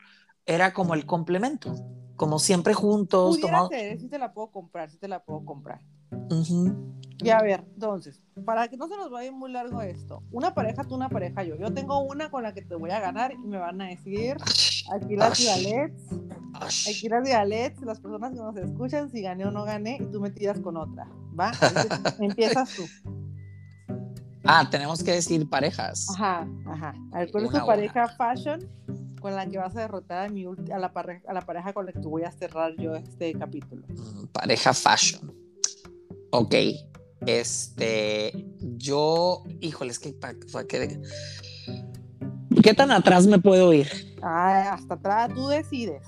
era 0.45 0.73
como 0.73 0.93
el 0.93 1.05
complemento, 1.05 1.73
como 2.15 2.39
siempre 2.39 2.73
juntos. 2.73 3.37
Pudiera 3.37 3.67
ser, 3.67 3.99
sí 3.99 4.07
te 4.07 4.19
la 4.19 4.33
puedo 4.33 4.51
comprar, 4.51 4.89
sí 4.89 4.97
te 4.97 5.07
la 5.07 5.23
puedo 5.23 5.45
comprar. 5.45 5.81
Y 7.23 7.29
a 7.29 7.41
ver, 7.41 7.63
entonces, 7.73 8.19
para 8.45 8.67
que 8.67 8.77
no 8.77 8.87
se 8.87 8.95
nos 8.95 9.11
vaya 9.11 9.31
muy 9.31 9.51
largo 9.51 9.81
esto, 9.81 10.23
una 10.31 10.53
pareja 10.53 10.83
tú, 10.83 10.95
una 10.95 11.09
pareja 11.09 11.43
yo. 11.43 11.55
Yo 11.55 11.73
tengo 11.73 11.99
una 11.99 12.31
con 12.31 12.43
la 12.43 12.53
que 12.53 12.61
te 12.61 12.75
voy 12.75 12.89
a 12.89 12.99
ganar 12.99 13.31
y 13.33 13.37
me 13.37 13.57
van 13.57 13.81
a 13.81 13.87
decir 13.87 14.37
aquí 14.91 15.15
las 15.15 15.43
galets. 15.43 16.03
Hay 16.87 16.99
que 16.99 17.05
ir 17.07 17.13
a 17.13 17.41
Alex, 17.41 17.81
las 17.81 17.99
personas 17.99 18.31
que 18.31 18.37
nos 18.37 18.55
escuchan, 18.55 19.09
si 19.09 19.21
gané 19.21 19.45
o 19.45 19.51
no 19.51 19.63
gané, 19.63 19.97
y 19.99 20.05
tú 20.11 20.19
me 20.19 20.29
tiras 20.29 20.59
con 20.59 20.77
otra. 20.77 21.07
¿Va? 21.39 21.51
Empiezas 22.19 22.75
tú. 22.75 22.83
Ah, 24.43 24.67
tenemos 24.69 25.03
que 25.03 25.11
decir 25.11 25.47
parejas. 25.49 26.07
Ajá, 26.11 26.47
ajá. 26.65 26.93
A 27.11 27.19
ver, 27.19 27.31
¿cuál 27.31 27.45
es 27.45 27.51
tu 27.51 27.65
pareja 27.65 28.07
fashion 28.09 28.67
con 29.21 29.35
la 29.35 29.45
que 29.47 29.57
vas 29.57 29.75
a 29.75 29.81
derrotar 29.81 30.25
a, 30.25 30.29
mi 30.29 30.45
a, 30.45 30.79
la 30.79 30.91
pareja, 30.91 31.21
a 31.27 31.33
la 31.33 31.41
pareja 31.41 31.73
con 31.73 31.85
la 31.85 31.93
que 31.93 31.99
voy 31.99 32.23
a 32.23 32.31
cerrar 32.31 32.75
yo 32.77 32.95
este 32.95 33.33
capítulo? 33.33 33.85
Mm, 33.89 34.25
pareja 34.27 34.73
fashion. 34.73 35.40
Ok. 36.31 36.55
Este, 37.25 38.47
yo, 38.61 39.43
híjole, 39.59 39.91
es 39.91 39.99
que, 39.99 40.15
que 40.67 41.01
¿qué 42.63 42.73
tan 42.73 42.91
atrás 42.91 43.27
me 43.27 43.37
puedo 43.39 43.73
ir? 43.73 43.87
Ah, 44.23 44.73
hasta 44.73 44.95
atrás 44.95 45.31
tú 45.33 45.47
decides. 45.47 46.07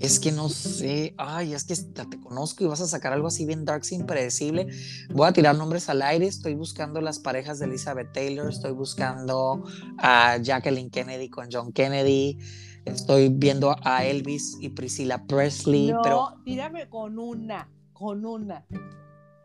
Es 0.00 0.18
que 0.18 0.32
no 0.32 0.48
sé, 0.48 1.14
ay, 1.18 1.54
es 1.54 1.64
que 1.64 1.74
te 1.76 2.20
conozco 2.20 2.64
y 2.64 2.66
vas 2.66 2.80
a 2.80 2.86
sacar 2.86 3.12
algo 3.12 3.28
así 3.28 3.46
bien 3.46 3.64
dark, 3.64 3.84
impredecible. 3.90 4.66
Voy 5.10 5.28
a 5.28 5.32
tirar 5.32 5.56
nombres 5.56 5.88
al 5.88 6.02
aire, 6.02 6.26
estoy 6.26 6.54
buscando 6.54 7.00
las 7.00 7.20
parejas 7.20 7.58
de 7.58 7.66
Elizabeth 7.66 8.12
Taylor, 8.12 8.50
estoy 8.50 8.72
buscando 8.72 9.64
a 9.98 10.36
Jacqueline 10.38 10.90
Kennedy 10.90 11.30
con 11.30 11.48
John 11.50 11.72
Kennedy, 11.72 12.38
estoy 12.84 13.28
viendo 13.28 13.76
a 13.82 14.04
Elvis 14.04 14.56
y 14.60 14.70
Priscilla 14.70 15.24
Presley, 15.26 15.92
no, 15.92 16.02
pero... 16.02 16.28
tírame 16.44 16.88
con 16.88 17.18
una, 17.18 17.70
con 17.92 18.26
una. 18.26 18.66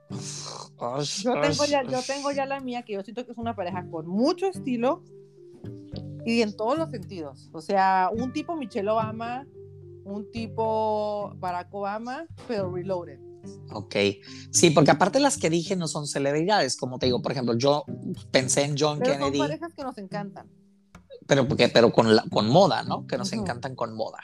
Yo, 0.09 1.41
tengo 1.41 1.65
ya, 1.65 1.83
yo 1.83 2.01
tengo 2.05 2.31
ya 2.31 2.45
la 2.45 2.59
mía, 2.59 2.83
que 2.83 2.93
yo 2.93 3.03
siento 3.03 3.25
que 3.25 3.31
es 3.31 3.37
una 3.37 3.55
pareja 3.55 3.85
con 3.89 4.07
mucho 4.07 4.47
estilo 4.47 5.03
y 6.25 6.41
en 6.41 6.55
todos 6.55 6.77
los 6.77 6.89
sentidos. 6.89 7.49
O 7.53 7.61
sea, 7.61 8.09
un 8.13 8.33
tipo 8.33 8.55
Michelle 8.55 8.89
Obama 8.89 9.45
un 10.09 10.29
tipo 10.31 11.33
Barack 11.37 11.73
Obama, 11.73 12.25
pero 12.47 12.71
reloaded. 12.73 13.19
Ok, 13.71 13.95
sí, 14.51 14.71
porque 14.71 14.91
aparte 14.91 15.19
las 15.19 15.37
que 15.37 15.49
dije 15.49 15.75
no 15.75 15.87
son 15.87 16.07
celebridades, 16.07 16.75
como 16.75 16.99
te 16.99 17.05
digo, 17.05 17.21
por 17.21 17.31
ejemplo, 17.31 17.57
yo 17.57 17.85
pensé 18.31 18.63
en 18.63 18.75
John 18.77 18.99
pero 18.99 19.13
Kennedy. 19.13 19.37
Son 19.37 19.47
parejas 19.47 19.73
que 19.73 19.83
nos 19.83 19.97
encantan. 19.97 20.47
Pero, 21.25 21.47
porque, 21.47 21.69
pero 21.69 21.91
con, 21.91 22.15
la, 22.15 22.23
con 22.23 22.49
moda, 22.49 22.83
¿no? 22.83 23.05
Que 23.05 23.17
nos 23.17 23.31
encantan 23.33 23.75
con 23.75 23.93
moda. 23.93 24.19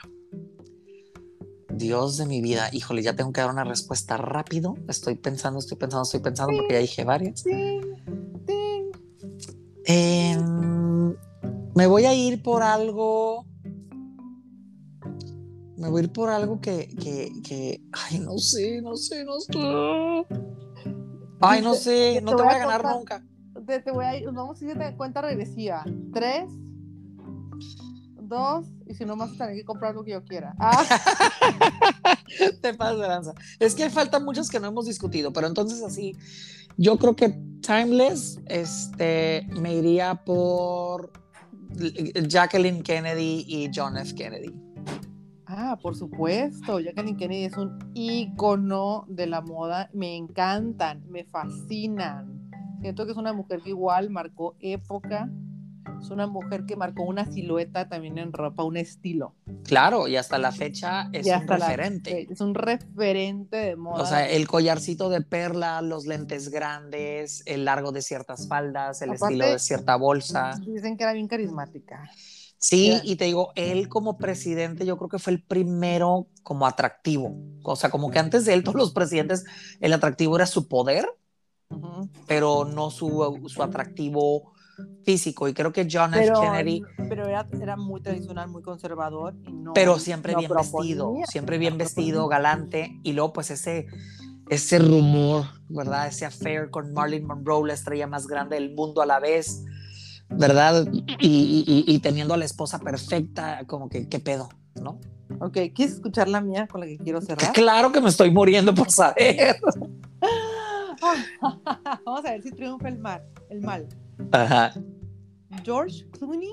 Dios 1.76 2.16
de 2.16 2.26
mi 2.26 2.40
vida, 2.40 2.68
híjole, 2.72 3.02
ya 3.02 3.14
tengo 3.14 3.32
que 3.32 3.40
dar 3.40 3.50
una 3.50 3.64
respuesta 3.64 4.16
rápido. 4.16 4.74
Estoy 4.88 5.16
pensando, 5.16 5.58
estoy 5.58 5.78
pensando, 5.78 6.02
estoy 6.02 6.20
pensando, 6.20 6.52
porque 6.56 6.74
ya 6.74 6.80
dije 6.80 7.04
varias. 7.04 7.40
Sí, 7.40 7.80
sí. 8.46 8.90
Em, 9.84 11.14
me 11.74 11.86
voy 11.86 12.04
a 12.06 12.14
ir 12.14 12.42
por 12.42 12.62
algo 12.62 13.46
me 15.76 15.88
voy 15.90 16.00
a 16.00 16.04
ir 16.04 16.12
por 16.12 16.30
algo 16.30 16.60
que, 16.60 16.88
que, 17.00 17.30
que, 17.44 17.80
ay, 17.92 18.18
no 18.18 18.38
sé, 18.38 18.80
no 18.80 18.96
sé, 18.96 19.24
no 19.24 19.40
sé. 19.40 19.52
Ay, 21.40 21.62
no 21.62 21.74
sé, 21.74 22.20
no 22.22 22.34
te, 22.34 22.42
voy 22.42 22.54
a 22.54 22.58
ganar 22.58 22.84
nunca. 22.84 23.22
Te, 23.66 23.90
voy 23.90 24.04
a 24.04 24.16
ir, 24.16 24.30
vamos 24.30 24.60
a 24.60 24.64
ir 24.64 24.76
de 24.76 24.96
cuenta 24.96 25.20
regresiva. 25.20 25.84
Tres, 26.12 26.50
dos, 28.28 28.66
y 28.86 28.94
si 28.94 29.04
no 29.04 29.16
más 29.16 29.36
tener 29.36 29.54
que 29.54 29.64
comprar 29.64 29.94
lo 29.94 30.04
que 30.04 30.12
yo 30.12 30.24
quiera. 30.24 30.54
Ah. 30.58 30.84
te 32.60 32.74
pasas 32.74 33.00
de 33.00 33.08
lanza. 33.08 33.34
Es 33.58 33.74
que 33.74 33.90
faltan 33.90 34.24
muchas 34.24 34.48
que 34.48 34.60
no 34.60 34.68
hemos 34.68 34.86
discutido, 34.86 35.32
pero 35.32 35.46
entonces 35.46 35.82
así, 35.82 36.16
yo 36.76 36.98
creo 36.98 37.16
que 37.16 37.38
Timeless, 37.60 38.40
este, 38.46 39.46
me 39.58 39.74
iría 39.74 40.14
por 40.24 41.10
Jacqueline 42.28 42.82
Kennedy 42.82 43.44
y 43.48 43.70
John 43.74 43.96
F. 43.96 44.14
Kennedy. 44.14 44.54
Ah, 45.46 45.78
por 45.80 45.96
supuesto. 45.96 46.80
Jacqueline 46.80 47.16
Kennedy 47.16 47.44
es 47.44 47.56
un 47.56 47.78
ícono 47.94 49.04
de 49.08 49.26
la 49.26 49.40
moda. 49.40 49.90
Me 49.92 50.16
encantan, 50.16 51.04
me 51.08 51.24
fascinan. 51.24 52.50
Siento 52.80 53.04
que 53.04 53.12
es 53.12 53.16
una 53.16 53.32
mujer 53.32 53.62
que 53.62 53.70
igual 53.70 54.10
marcó 54.10 54.56
época. 54.60 55.30
Es 56.00 56.10
una 56.10 56.26
mujer 56.26 56.66
que 56.66 56.76
marcó 56.76 57.02
una 57.02 57.30
silueta 57.30 57.88
también 57.88 58.18
en 58.18 58.32
ropa, 58.32 58.64
un 58.64 58.76
estilo. 58.76 59.34
Claro, 59.64 60.08
y 60.08 60.16
hasta 60.16 60.38
la 60.38 60.52
fecha 60.52 61.08
es 61.12 61.26
un 61.26 61.46
referente. 61.46 62.26
es 62.30 62.40
un 62.40 62.54
referente 62.54 63.56
de 63.56 63.76
moda. 63.76 64.02
O 64.02 64.06
sea, 64.06 64.28
el 64.28 64.46
collarcito 64.46 65.08
de 65.08 65.20
perla, 65.22 65.82
los 65.82 66.06
lentes 66.06 66.50
grandes, 66.50 67.42
el 67.46 67.64
largo 67.64 67.92
de 67.92 68.02
ciertas 68.02 68.48
faldas, 68.48 69.02
el 69.02 69.14
estilo 69.14 69.46
de 69.46 69.58
cierta 69.58 69.96
bolsa. 69.96 70.58
Dicen 70.66 70.96
que 70.96 71.04
era 71.04 71.12
bien 71.12 71.28
carismática. 71.28 72.10
Sí, 72.58 73.00
y 73.04 73.16
te 73.16 73.26
digo, 73.26 73.52
él 73.54 73.88
como 73.88 74.16
presidente 74.16 74.86
yo 74.86 74.96
creo 74.96 75.08
que 75.08 75.18
fue 75.18 75.34
el 75.34 75.42
primero 75.42 76.28
como 76.42 76.66
atractivo. 76.66 77.36
O 77.62 77.76
sea, 77.76 77.90
como 77.90 78.10
que 78.10 78.18
antes 78.18 78.44
de 78.44 78.54
él 78.54 78.64
todos 78.64 78.76
los 78.76 78.92
presidentes, 78.92 79.44
el 79.80 79.92
atractivo 79.92 80.36
era 80.36 80.46
su 80.46 80.66
poder, 80.66 81.06
pero 82.26 82.64
no 82.64 82.90
su, 82.90 83.44
su, 83.48 83.62
atractivo 83.62 84.52
físico. 85.04 85.48
Y 85.48 85.54
creo 85.54 85.72
que 85.72 85.86
John 85.90 86.14
F. 86.14 86.32
Kennedy... 86.40 86.82
Pero 87.08 87.26
era, 87.26 87.76
muy 87.76 88.00
tradicional, 88.00 88.48
muy 88.48 88.62
conservador. 88.62 89.34
pero 89.74 89.98
siempre 89.98 90.34
bien 90.34 90.50
vestido, 90.50 91.14
siempre 91.28 91.58
bien 91.58 91.78
vestido, 91.78 92.28
galante. 92.28 92.98
Y 93.02 93.12
luego 93.12 93.32
pues 93.32 93.50
ese 93.50 93.86
ese 94.48 94.78
rumor, 94.78 95.46
¿verdad? 95.68 96.06
Ese 96.06 96.24
affair 96.24 96.70
con 96.70 96.92
Marilyn 96.92 97.26
Monroe, 97.26 97.66
la 97.66 97.74
estrella 97.74 98.06
más 98.06 98.28
grande 98.28 98.56
del 98.56 98.74
mundo 98.74 99.02
a 99.02 99.06
la 99.06 99.18
vez. 99.18 99.64
¿verdad? 100.28 100.86
Y, 101.20 101.98
teniendo 102.00 102.34
a 102.34 102.36
la 102.36 102.44
esposa 102.44 102.78
perfecta, 102.78 103.64
como 103.66 103.88
que, 103.88 104.08
¿qué 104.08 104.20
pedo? 104.20 104.48
¿No? 104.74 105.00
Ok, 105.40 105.58
¿quieres 105.74 105.94
escuchar 105.94 106.28
la 106.28 106.40
mía 106.40 106.66
con 106.66 106.80
la 106.80 106.86
que 106.86 106.98
quiero 106.98 107.20
cerrar? 107.20 107.52
Claro 107.52 107.92
que 107.92 108.00
me 108.00 108.08
estoy 108.08 108.30
muriendo 108.30 108.74
por 108.74 108.90
saber. 108.90 109.56
Vamos 112.04 112.24
a 112.24 112.30
ver 112.30 112.42
si 112.42 112.50
triunfa 112.52 112.88
el 112.88 112.98
mal. 112.98 113.22
El 113.50 113.60
mal. 113.60 113.86
Ajá. 114.32 114.72
George 115.64 116.06
Clooney 116.10 116.50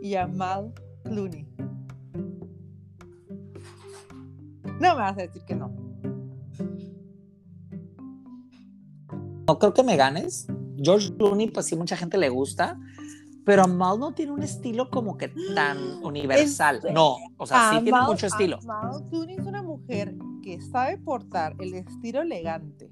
y 0.00 0.14
Amal 0.14 0.72
Clooney. 1.04 1.46
No 4.64 4.96
me 4.96 5.00
vas 5.00 5.16
a 5.16 5.22
decir 5.22 5.42
que 5.44 5.54
no. 5.54 5.72
No 9.46 9.58
creo 9.58 9.74
que 9.74 9.82
me 9.82 9.96
ganes. 9.96 10.46
George 10.76 11.14
Clooney, 11.16 11.50
pues 11.50 11.66
sí, 11.66 11.76
mucha 11.76 11.96
gente 11.96 12.18
le 12.18 12.28
gusta, 12.28 12.78
pero 13.44 13.62
Amal 13.62 13.98
no 13.98 14.14
tiene 14.14 14.32
un 14.32 14.42
estilo 14.42 14.90
como 14.90 15.16
que 15.16 15.28
tan 15.54 15.78
universal. 16.02 16.80
No, 16.92 17.16
o 17.36 17.46
sea, 17.46 17.70
sí 17.70 17.84
tiene 17.84 18.00
mucho 18.02 18.26
estilo. 18.26 18.58
Amal 18.62 19.08
Clooney 19.08 19.36
es 19.36 19.46
una 19.46 19.62
mujer 19.62 20.16
que 20.42 20.60
sabe 20.60 20.98
portar 20.98 21.54
el 21.58 21.74
estilo 21.74 22.22
elegante. 22.22 22.90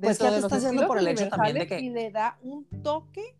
Pues 0.00 0.18
ya 0.18 0.30
te 0.30 0.38
está 0.38 0.56
haciendo 0.56 0.86
por 0.86 0.98
el 0.98 1.08
hecho 1.08 1.28
también 1.28 1.58
de 1.58 1.66
que... 1.66 1.80
Y 1.80 1.90
le 1.90 2.10
da 2.10 2.38
un 2.42 2.64
toque 2.82 3.36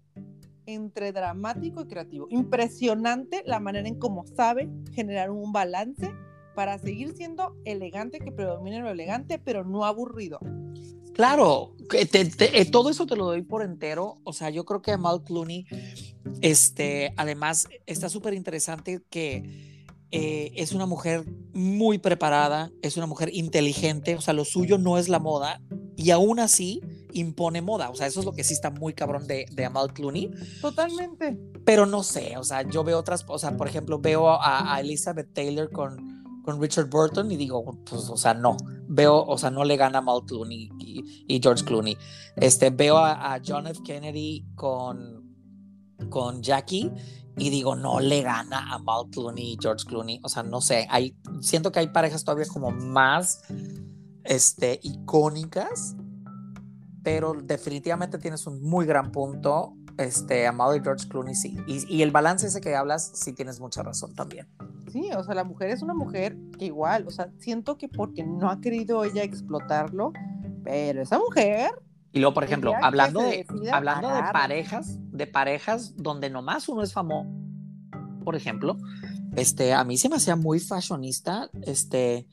entre 0.67 1.13
dramático 1.13 1.83
y 1.83 1.87
creativo. 1.87 2.27
Impresionante 2.31 3.43
la 3.47 3.61
manera 3.61 3.87
en 3.89 3.99
cómo 3.99 4.25
sabe 4.27 4.69
generar 4.93 5.31
un 5.31 5.53
balance 5.53 6.13
para 6.55 6.79
seguir 6.79 7.15
siendo 7.15 7.55
elegante, 7.65 8.19
que 8.19 8.33
predomine 8.33 8.81
lo 8.81 8.91
elegante, 8.91 9.39
pero 9.39 9.65
no 9.65 9.85
aburrido. 9.85 10.41
Claro, 11.13 11.75
eh, 11.93 12.71
todo 12.71 12.91
eso 12.91 13.07
te 13.07 13.17
lo 13.17 13.27
doy 13.27 13.43
por 13.43 13.63
entero. 13.63 14.19
O 14.25 14.33
sea, 14.33 14.51
yo 14.51 14.65
creo 14.65 14.83
que 14.83 14.93
Amal 14.93 15.23
Clooney, 15.23 15.67
este, 16.41 17.13
además, 17.17 17.69
está 17.87 18.09
súper 18.09 18.35
interesante 18.35 19.03
que 19.09 19.87
eh, 20.11 20.53
es 20.57 20.73
una 20.73 20.87
mujer 20.87 21.25
muy 21.53 21.99
preparada, 21.99 22.71
es 22.83 22.97
una 22.97 23.07
mujer 23.07 23.31
inteligente, 23.33 24.15
o 24.15 24.21
sea, 24.21 24.35
lo 24.35 24.45
suyo 24.45 24.79
no 24.79 24.99
es 24.99 25.09
la 25.09 25.19
moda 25.19 25.61
y 25.97 26.11
aún 26.11 26.39
así 26.39 26.81
impone 27.13 27.63
moda. 27.63 27.91
O 27.91 27.95
sea, 27.95 28.07
eso 28.07 28.21
es 28.21 28.27
lo 28.27 28.33
que 28.33 28.45
sí 28.45 28.55
está 28.55 28.71
muy 28.71 28.95
cabrón 28.95 29.27
de, 29.27 29.47
de 29.51 29.65
Amal 29.65 29.93
Clooney. 29.93 30.31
Totalmente. 30.61 31.39
Pero 31.65 31.87
no 31.87 32.03
sé, 32.03 32.37
o 32.37 32.45
sea, 32.45 32.63
yo 32.63 32.85
veo 32.85 32.99
otras, 32.99 33.25
o 33.27 33.39
sea, 33.39 33.57
por 33.57 33.69
ejemplo, 33.69 33.99
veo 33.99 34.29
a 34.31 34.79
Elizabeth 34.81 35.33
Taylor 35.33 35.71
con 35.71 36.17
con 36.47 36.63
Richard 36.63 36.89
Burton 36.89 37.31
y 37.33 37.37
digo, 37.37 37.77
pues, 37.85 38.09
o 38.09 38.17
sea, 38.17 38.33
no. 38.33 38.57
Veo, 38.89 39.27
o 39.27 39.37
sea, 39.37 39.51
no 39.51 39.65
le 39.65 39.77
gana 39.77 39.99
a 39.99 40.01
Mal 40.01 40.23
Clooney 40.25 40.71
y, 40.79 41.41
George 41.43 41.65
Clooney. 41.65 41.99
Este, 42.37 42.71
veo 42.71 42.99
a, 42.99 43.39
John 43.45 43.67
F. 43.67 43.81
Kennedy 43.85 44.47
con, 44.55 45.37
con 46.09 46.43
Jackie 46.43 46.93
y 47.37 47.51
digo, 47.51 47.75
no 47.75 47.99
le 47.99 48.23
gana 48.23 48.73
a 48.73 48.79
Mal 48.79 49.11
Clooney 49.11 49.55
y 49.55 49.59
George 49.61 49.85
Clooney. 49.87 50.21
O 50.23 50.29
sea, 50.29 50.45
no 50.45 50.61
sé, 50.61 50.87
hay, 50.89 51.17
siento 51.41 51.73
que 51.73 51.81
hay 51.81 51.89
parejas 51.89 52.23
todavía 52.23 52.47
como 52.47 52.71
más 52.71 53.43
este, 54.29 54.81
icónicas, 54.83 55.97
pero 57.03 57.35
definitivamente 57.35 58.19
tienes 58.19 58.47
un 58.47 58.63
muy 58.63 58.87
gran 58.87 59.13
punto. 59.13 59.75
Este, 59.99 60.47
Amado 60.47 60.77
y 60.77 60.83
George 60.83 61.09
Clooney 61.09 61.35
sí. 61.35 61.57
Y, 61.67 61.95
y 61.95 62.03
el 62.03 62.11
balance 62.11 62.47
ese 62.47 62.61
que 62.61 62.77
hablas, 62.77 63.13
sí 63.15 63.33
tienes 63.33 63.61
mucha 63.61 63.83
razón 63.83 64.15
también 64.15 64.47
sí, 64.97 65.11
o 65.17 65.23
sea, 65.23 65.35
la 65.35 65.45
mujer 65.45 65.71
es 65.71 65.83
una 65.83 65.95
mujer 65.95 66.37
que 66.59 66.67
igual, 66.67 67.07
o 67.07 67.11
sea, 67.11 67.31
siento 67.39 67.77
que 67.77 67.89
porque 67.89 68.25
no 68.25 68.51
ha 68.51 68.61
querido 68.61 69.05
ella 69.05 69.23
explotarlo, 69.23 70.13
pero 70.65 71.03
esa 71.03 71.19
mujer... 71.19 71.71
Y 72.13 72.21
luego, 72.21 72.33
por 72.33 72.45
ejemplo, 72.45 72.73
hablando 72.81 73.21
de, 73.21 73.45
hablando 73.71 74.09
de 74.09 74.23
parejas, 74.33 74.99
de 75.11 75.27
parejas 75.27 75.95
donde 75.97 76.31
nomás 76.31 76.69
uno 76.69 76.83
es 76.83 76.95
famoso, 76.95 77.29
por 78.25 78.37
ejemplo, 78.37 78.79
este, 79.37 79.75
a 79.75 79.85
mí 79.85 79.99
se 79.99 80.09
me 80.09 80.17
hacía 80.17 80.35
muy 80.35 80.59
fashionista, 80.59 81.51
este, 81.63 82.27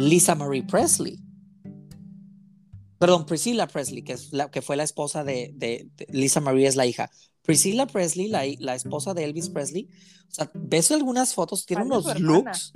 Lisa 0.00 0.34
Marie 0.34 0.62
Presley. 0.62 1.18
Perdón, 2.98 3.26
Priscilla 3.26 3.66
Presley, 3.66 4.02
que, 4.02 4.14
es 4.14 4.32
la, 4.32 4.50
que 4.50 4.62
fue 4.62 4.76
la 4.76 4.82
esposa 4.82 5.24
de, 5.24 5.90
Lisa 6.08 6.40
Marie, 6.40 6.66
es 6.66 6.76
la 6.76 6.86
hija. 6.86 7.10
Priscilla 7.42 7.86
Presley, 7.86 8.28
la, 8.28 8.42
la, 8.58 8.74
esposa 8.74 9.14
de 9.14 9.24
Elvis 9.24 9.48
Presley. 9.48 9.88
O 10.28 10.32
sea, 10.32 10.50
ves 10.54 10.90
algunas 10.90 11.34
fotos, 11.34 11.66
tiene 11.66 11.84
unos 11.84 12.18
looks, 12.20 12.72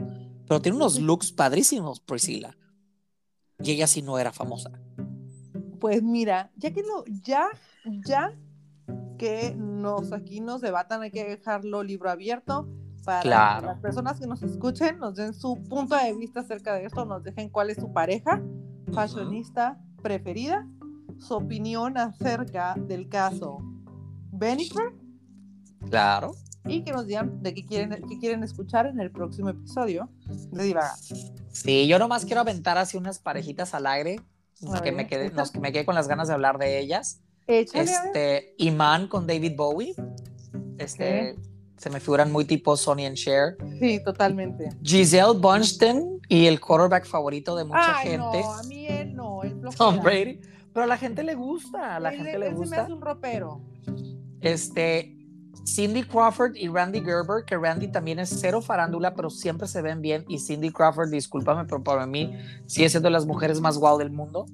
pero 0.47 0.61
tiene 0.61 0.77
unos 0.77 0.99
looks 0.99 1.33
padrísimos, 1.33 2.01
Priscilla. 2.01 2.57
Y 3.63 3.73
ella 3.73 3.87
sí 3.87 4.03
no 4.03 4.19
era 4.19 4.33
famosa. 4.33 4.71
Pues 5.79 6.03
mira, 6.03 6.51
ya 6.57 6.73
que 6.73 6.83
no, 6.83 7.05
ya, 7.23 7.49
ya 8.07 8.35
que 9.19 9.55
nos 9.57 10.13
aquí 10.13 10.41
nos 10.41 10.61
debatan, 10.61 11.03
hay 11.03 11.11
que 11.11 11.25
dejarlo 11.25 11.83
libro 11.83 12.11
abierto 12.11 12.69
para 13.05 13.23
que 13.61 13.67
las 13.67 13.79
personas 13.81 14.19
que 14.19 14.27
nos 14.27 14.43
escuchen 14.43 14.99
nos 14.99 15.15
den 15.15 15.35
su 15.35 15.63
punto 15.65 15.97
de 15.97 16.13
vista 16.15 16.41
acerca 16.41 16.75
de 16.75 16.87
esto, 16.87 17.05
nos 17.05 17.23
dejen 17.23 17.49
cuál 17.49 17.71
es 17.71 17.77
su 17.77 17.93
pareja 17.93 18.43
fashionista 18.93 19.79
preferida, 20.03 20.67
su 21.19 21.35
opinión 21.35 21.97
acerca 21.97 22.75
del 22.77 23.09
caso 23.09 23.59
Benifer. 24.31 24.93
Claro. 25.89 26.35
Y 26.67 26.83
que 26.83 26.93
nos 26.93 27.07
digan 27.07 27.43
de 27.43 27.53
qué 27.53 27.67
quieren, 27.67 27.91
qué 28.09 28.19
quieren 28.19 28.43
escuchar 28.43 28.87
en 28.87 28.99
el 28.99 29.11
próximo 29.11 29.51
episodio 29.51 30.09
de 30.51 30.65
Divagar. 30.65 30.97
Sí, 31.51 31.87
yo 31.87 31.99
nomás 31.99 32.25
quiero 32.25 32.41
aventar 32.41 32.79
así 32.79 32.97
unas 32.97 33.19
parejitas 33.19 33.75
al 33.75 33.87
aire, 33.87 34.21
que 34.83 34.93
me, 34.93 35.07
quedé, 35.07 35.31
me 35.61 35.73
quedé 35.73 35.85
con 35.85 35.95
las 35.95 36.09
ganas 36.09 36.29
de 36.29 36.35
hablar 36.35 36.59
de 36.59 36.79
ellas. 36.79 37.21
este, 37.47 38.55
Iman 38.57 39.09
con 39.09 39.27
David 39.27 39.53
Bowie. 39.57 39.95
Este, 40.79 41.37
se 41.77 41.91
me 41.91 42.01
figuran 42.01 42.33
muy 42.33 42.45
tipo 42.45 42.77
Sonny 42.77 43.07
and 43.07 43.17
Cher. 43.17 43.57
Sí, 43.81 44.03
totalmente. 44.05 44.71
Giselle 44.83 45.39
Bunchen 45.39 46.21
y 46.29 46.47
el 46.47 46.61
quarterback 46.61 47.07
favorito 47.07 47.57
de 47.57 47.65
mucha 47.65 47.95
gente. 47.95 48.19
No, 48.19 48.53
a 48.55 48.63
mí 48.63 48.87
él 48.87 49.15
no, 49.15 49.41
Tom 49.77 50.01
Brady. 50.01 50.41
Pero 50.73 50.85
a 50.85 50.87
la 50.87 50.97
gente 50.97 51.23
le 51.23 51.35
gusta, 51.35 51.97
a 51.97 52.01
la 52.01 52.11
gente 52.11 52.39
le 52.39 52.51
gusta. 52.51 52.65
Se 52.65 52.71
me 52.77 52.83
hace 52.83 52.93
un 52.93 53.01
ropero. 53.01 53.61
Este, 54.41 55.17
Cindy 55.67 56.03
Crawford 56.03 56.57
y 56.57 56.69
Randy 56.69 57.01
Gerber, 57.01 57.45
que 57.47 57.57
Randy 57.57 57.89
también 57.89 58.19
es 58.19 58.29
cero 58.29 58.61
farándula, 58.61 59.15
pero 59.15 59.31
siempre 59.31 59.67
se 59.69 59.83
ven 59.83 60.01
bien. 60.01 60.25
Y 60.29 60.39
Cindy 60.39 60.71
Crawford, 60.71 61.11
discúlpame, 61.11 61.65
pero 61.65 61.83
para 61.83 62.07
mí 62.07 62.37
sigue 62.67 62.89
siendo 62.89 63.07
de 63.09 63.13
las 63.13 63.27
mujeres 63.27 63.61
más 63.61 63.79
guau 63.79 63.99
del 63.99 64.11
mundo. 64.11 64.47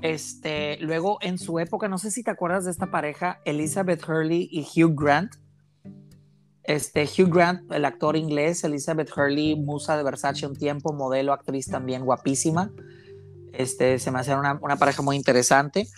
Este, 0.00 0.78
luego 0.78 1.18
en 1.22 1.38
su 1.38 1.58
época, 1.58 1.88
no 1.88 1.98
sé 1.98 2.10
si 2.10 2.22
te 2.22 2.30
acuerdas 2.30 2.64
de 2.64 2.70
esta 2.70 2.90
pareja, 2.90 3.40
Elizabeth 3.44 4.06
Hurley 4.08 4.48
y 4.50 4.60
Hugh 4.62 4.94
Grant. 4.94 5.34
Este, 6.68 7.04
Hugh 7.04 7.32
Grant, 7.32 7.72
el 7.72 7.86
actor 7.86 8.14
inglés, 8.14 8.62
Elizabeth 8.62 9.10
Hurley, 9.16 9.56
musa 9.56 9.96
de 9.96 10.02
Versace 10.02 10.46
un 10.46 10.54
tiempo, 10.54 10.92
modelo, 10.92 11.32
actriz 11.32 11.66
también 11.66 12.04
guapísima. 12.04 12.70
Este, 13.54 13.98
se 13.98 14.10
me 14.10 14.18
hace 14.18 14.34
una, 14.34 14.76
pareja 14.78 15.00
muy 15.00 15.16
interesante. 15.16 15.88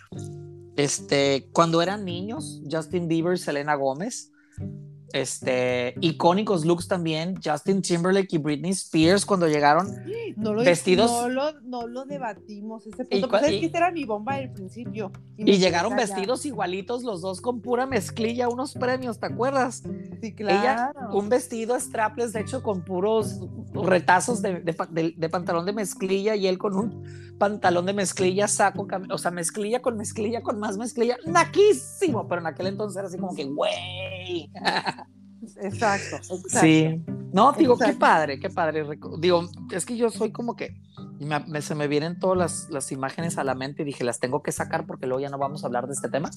Este, 0.77 1.49
cuando 1.53 1.83
eran 1.83 2.05
niños, 2.05 2.63
Justin 2.71 3.09
Bieber, 3.09 3.37
Selena 3.37 3.75
Gómez, 3.75 4.31
este, 5.13 5.95
icónicos 6.01 6.65
looks 6.65 6.89
también, 6.89 7.35
Justin 7.43 7.83
Timberlake 7.83 8.35
y 8.35 8.39
Britney 8.39 8.71
Spears 8.73 9.25
cuando 9.27 9.49
llegaron 9.49 9.89
no 10.37 10.55
lo, 10.55 10.63
vestidos. 10.63 11.11
No 11.11 11.29
lo, 11.29 11.61
no 11.63 11.87
lo 11.87 12.05
debatimos, 12.05 12.87
ese 12.87 13.05
punto. 13.05 13.29
Pues 13.29 13.43
es 13.43 13.49
que 13.51 13.67
esta 13.67 13.79
era 13.79 13.91
mi 13.91 14.05
bomba 14.05 14.35
al 14.35 14.53
principio. 14.53 15.13
Y, 15.37 15.59
llegaron 15.59 15.97
vestidos 15.97 16.47
igualitos 16.47 17.03
los 17.03 17.21
dos 17.21 17.41
con 17.41 17.61
pura 17.61 17.87
mezclilla, 17.87 18.49
unos 18.49 18.75
premios, 18.75 19.19
¿te 19.19 19.27
acuerdas? 19.27 19.83
Sí, 20.21 20.35
claro. 20.35 20.61
Ella, 20.61 20.93
un 21.13 21.29
vestido 21.29 21.79
strapless, 21.79 22.33
de 22.33 22.41
hecho, 22.41 22.63
con 22.63 22.83
puros 22.85 23.41
retazos 23.73 24.43
de, 24.43 24.61
de, 24.61 25.29
pantalón 25.29 25.67
de 25.67 25.73
mezclilla 25.73 26.35
y 26.35 26.47
él 26.47 26.59
con 26.59 26.77
un 26.77 27.05
pantalón 27.39 27.87
de 27.87 27.95
mezclilla, 27.95 28.49
saco, 28.49 28.87
o 29.11 29.19
sea, 29.19 29.31
mezclilla 29.31 29.81
con 29.81 29.97
mezclilla 29.97 30.43
con 30.43 30.59
más 30.59 30.77
mezclilla, 30.77 31.17
naquísimo, 31.25 32.29
pero 32.29 32.41
en 32.43 32.47
aquel 32.49 32.67
entonces 32.67 32.99
era 32.99 33.09
así 33.09 33.17
como 33.17 33.35
que, 33.35 33.45
güey. 33.45 34.51
Exacto, 35.61 36.17
exacto. 36.17 36.61
Sí. 36.61 37.03
No, 37.33 37.53
digo, 37.53 37.79
qué 37.79 37.93
padre, 37.93 38.41
qué 38.41 38.51
padre. 38.51 38.85
Digo, 39.19 39.49
es 39.71 39.87
que 39.87 39.97
yo 39.97 40.11
soy 40.11 40.33
como 40.33 40.57
que 40.57 40.75
se 41.61 41.75
me 41.75 41.87
vienen 41.87 42.19
todas 42.19 42.69
las, 42.71 42.93
imágenes 42.93 43.37
a 43.37 43.45
la 43.45 43.55
mente 43.55 43.83
y 43.83 43.85
dije, 43.85 44.05
las 44.05 44.21
tengo 44.21 44.43
que 44.43 44.53
sacar 44.53 44.87
porque 44.87 45.07
luego 45.07 45.21
ya 45.21 45.29
no 45.29 45.39
vamos 45.39 45.63
a 45.63 45.67
hablar 45.67 45.87
de 45.87 45.93
este 45.93 46.09
tema. 46.09 46.31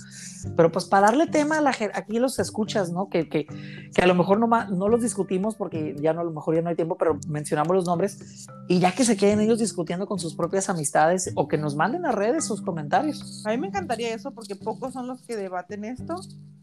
Pero 0.56 0.72
pues 0.72 0.86
para 0.86 1.08
darle 1.08 1.28
tema 1.28 1.60
a 1.60 1.62
la 1.62 1.74
aquí 1.94 2.20
los 2.20 2.38
escuchas, 2.40 2.92
¿no? 2.92 3.10
Que, 3.10 3.30
que, 3.30 3.46
que 3.46 4.02
a 4.02 4.08
lo 4.08 4.16
mejor 4.16 4.40
no, 4.40 4.48
no 4.48 4.90
los 4.90 5.02
discutimos 5.02 5.56
porque 5.56 5.96
ya 6.00 6.14
no, 6.14 6.22
a 6.22 6.24
lo 6.24 6.32
mejor 6.32 6.56
ya 6.56 6.62
no 6.62 6.70
hay 6.70 6.76
tiempo, 6.76 6.98
pero 6.98 7.20
mencionamos 7.28 7.76
los 7.76 7.86
nombres 7.86 8.48
y 8.68 8.80
ya 8.80 8.92
que 8.92 9.06
se 9.06 9.16
queden 9.16 9.40
ellos 9.40 9.60
discutiendo 9.60 10.06
con 10.06 10.20
sus 10.20 10.36
propias 10.36 10.70
amistades 10.70 11.32
o 11.36 11.48
que 11.48 11.58
nos 11.58 11.76
manden 11.76 12.06
a 12.06 12.12
redes 12.12 12.46
sus 12.46 12.62
comentarios. 12.62 13.44
A 13.46 13.52
mí 13.52 13.58
me 13.58 13.68
encantaría 13.68 14.14
eso 14.14 14.32
porque 14.32 14.56
pocos 14.56 14.94
son 14.94 15.08
los 15.08 15.22
que 15.22 15.38
debaten 15.38 15.86
esto. 15.86 16.16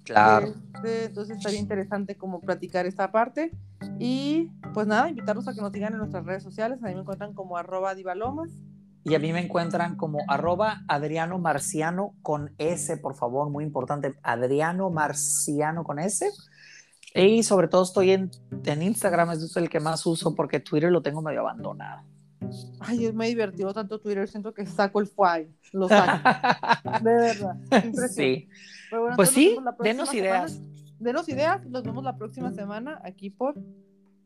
Claro. 0.05 0.53
Este, 0.75 1.05
entonces 1.05 1.37
estaría 1.37 1.59
interesante 1.59 2.17
como 2.17 2.41
platicar 2.41 2.87
esta 2.87 3.13
parte. 3.13 3.51
Y 3.99 4.51
pues 4.75 4.87
nada, 4.87 5.09
invitarlos 5.09 5.47
a 5.49 5.55
que 5.55 5.61
nos 5.61 5.73
sigan 5.73 5.93
en 5.93 5.99
nuestras 5.99 6.25
redes 6.25 6.43
sociales. 6.43 6.83
A 6.83 6.89
mí 6.89 6.95
me 6.95 7.01
encuentran 7.01 7.35
como 7.35 7.57
arroba 7.57 7.95
divalomas. 8.11 8.51
Y 9.05 9.15
a 9.15 9.19
mí 9.19 9.33
me 9.33 9.41
encuentran 9.41 9.97
como 9.97 10.19
arroba 10.29 10.83
Adriano 10.87 11.39
Marciano 11.39 12.15
con 12.23 12.55
S, 12.59 12.97
por 12.99 13.15
favor, 13.15 13.49
muy 13.49 13.65
importante. 13.65 14.15
Adriano 14.23 14.91
Marciano 14.91 15.85
con 15.85 15.99
S. 15.99 16.31
Y 17.15 17.43
sobre 17.43 17.69
todo 17.69 17.83
estoy 17.83 18.11
en, 18.11 18.31
en 18.65 18.83
Instagram, 18.83 19.31
es 19.31 19.57
el 19.57 19.69
que 19.71 19.81
más 19.81 20.05
uso 20.07 20.35
porque 20.35 20.61
Twitter 20.61 20.93
lo 20.93 21.03
tengo 21.03 21.23
medio 21.23 21.41
abandonado. 21.41 22.03
Ay, 22.81 23.07
es 23.07 23.15
muy 23.15 23.29
divertido 23.29 23.73
tanto 23.73 24.01
Twitter, 24.01 24.29
siento 24.29 24.53
que 24.53 24.67
saco 24.67 25.01
el 25.01 25.07
file, 25.07 25.51
lo 25.73 25.89
saco. 25.89 26.29
de 27.03 27.15
verdad. 27.15 27.57
Sí. 28.13 28.49
pues 29.17 29.31
sí, 29.31 29.57
denos 29.81 30.13
ideas. 30.15 30.61
denos 30.99 31.29
ideas, 31.29 31.65
nos 31.67 31.83
vemos 31.83 32.05
la 32.05 32.17
próxima 32.17 32.53
semana 32.53 33.01
aquí 33.05 33.31
por 33.31 33.55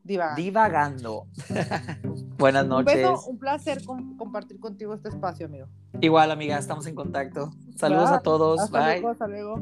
Divagando. 0.05 0.37
Divagando. 0.43 1.27
Buenas 2.39 2.67
noches. 2.67 2.95
Un 2.95 3.03
beso, 3.03 3.31
un 3.31 3.39
placer 3.39 3.85
compartir 3.85 4.59
contigo 4.59 4.95
este 4.95 5.09
espacio, 5.09 5.47
amigo. 5.47 5.67
Igual, 6.01 6.31
amiga, 6.31 6.59
estamos 6.59 6.87
en 6.87 6.95
contacto. 6.95 7.51
Saludos 7.77 8.11
a 8.11 8.21
todos. 8.21 8.61
Hasta 8.61 8.79
Bye. 8.79 9.01
Luego, 9.01 9.09
hasta 9.11 9.27
luego. 9.27 9.61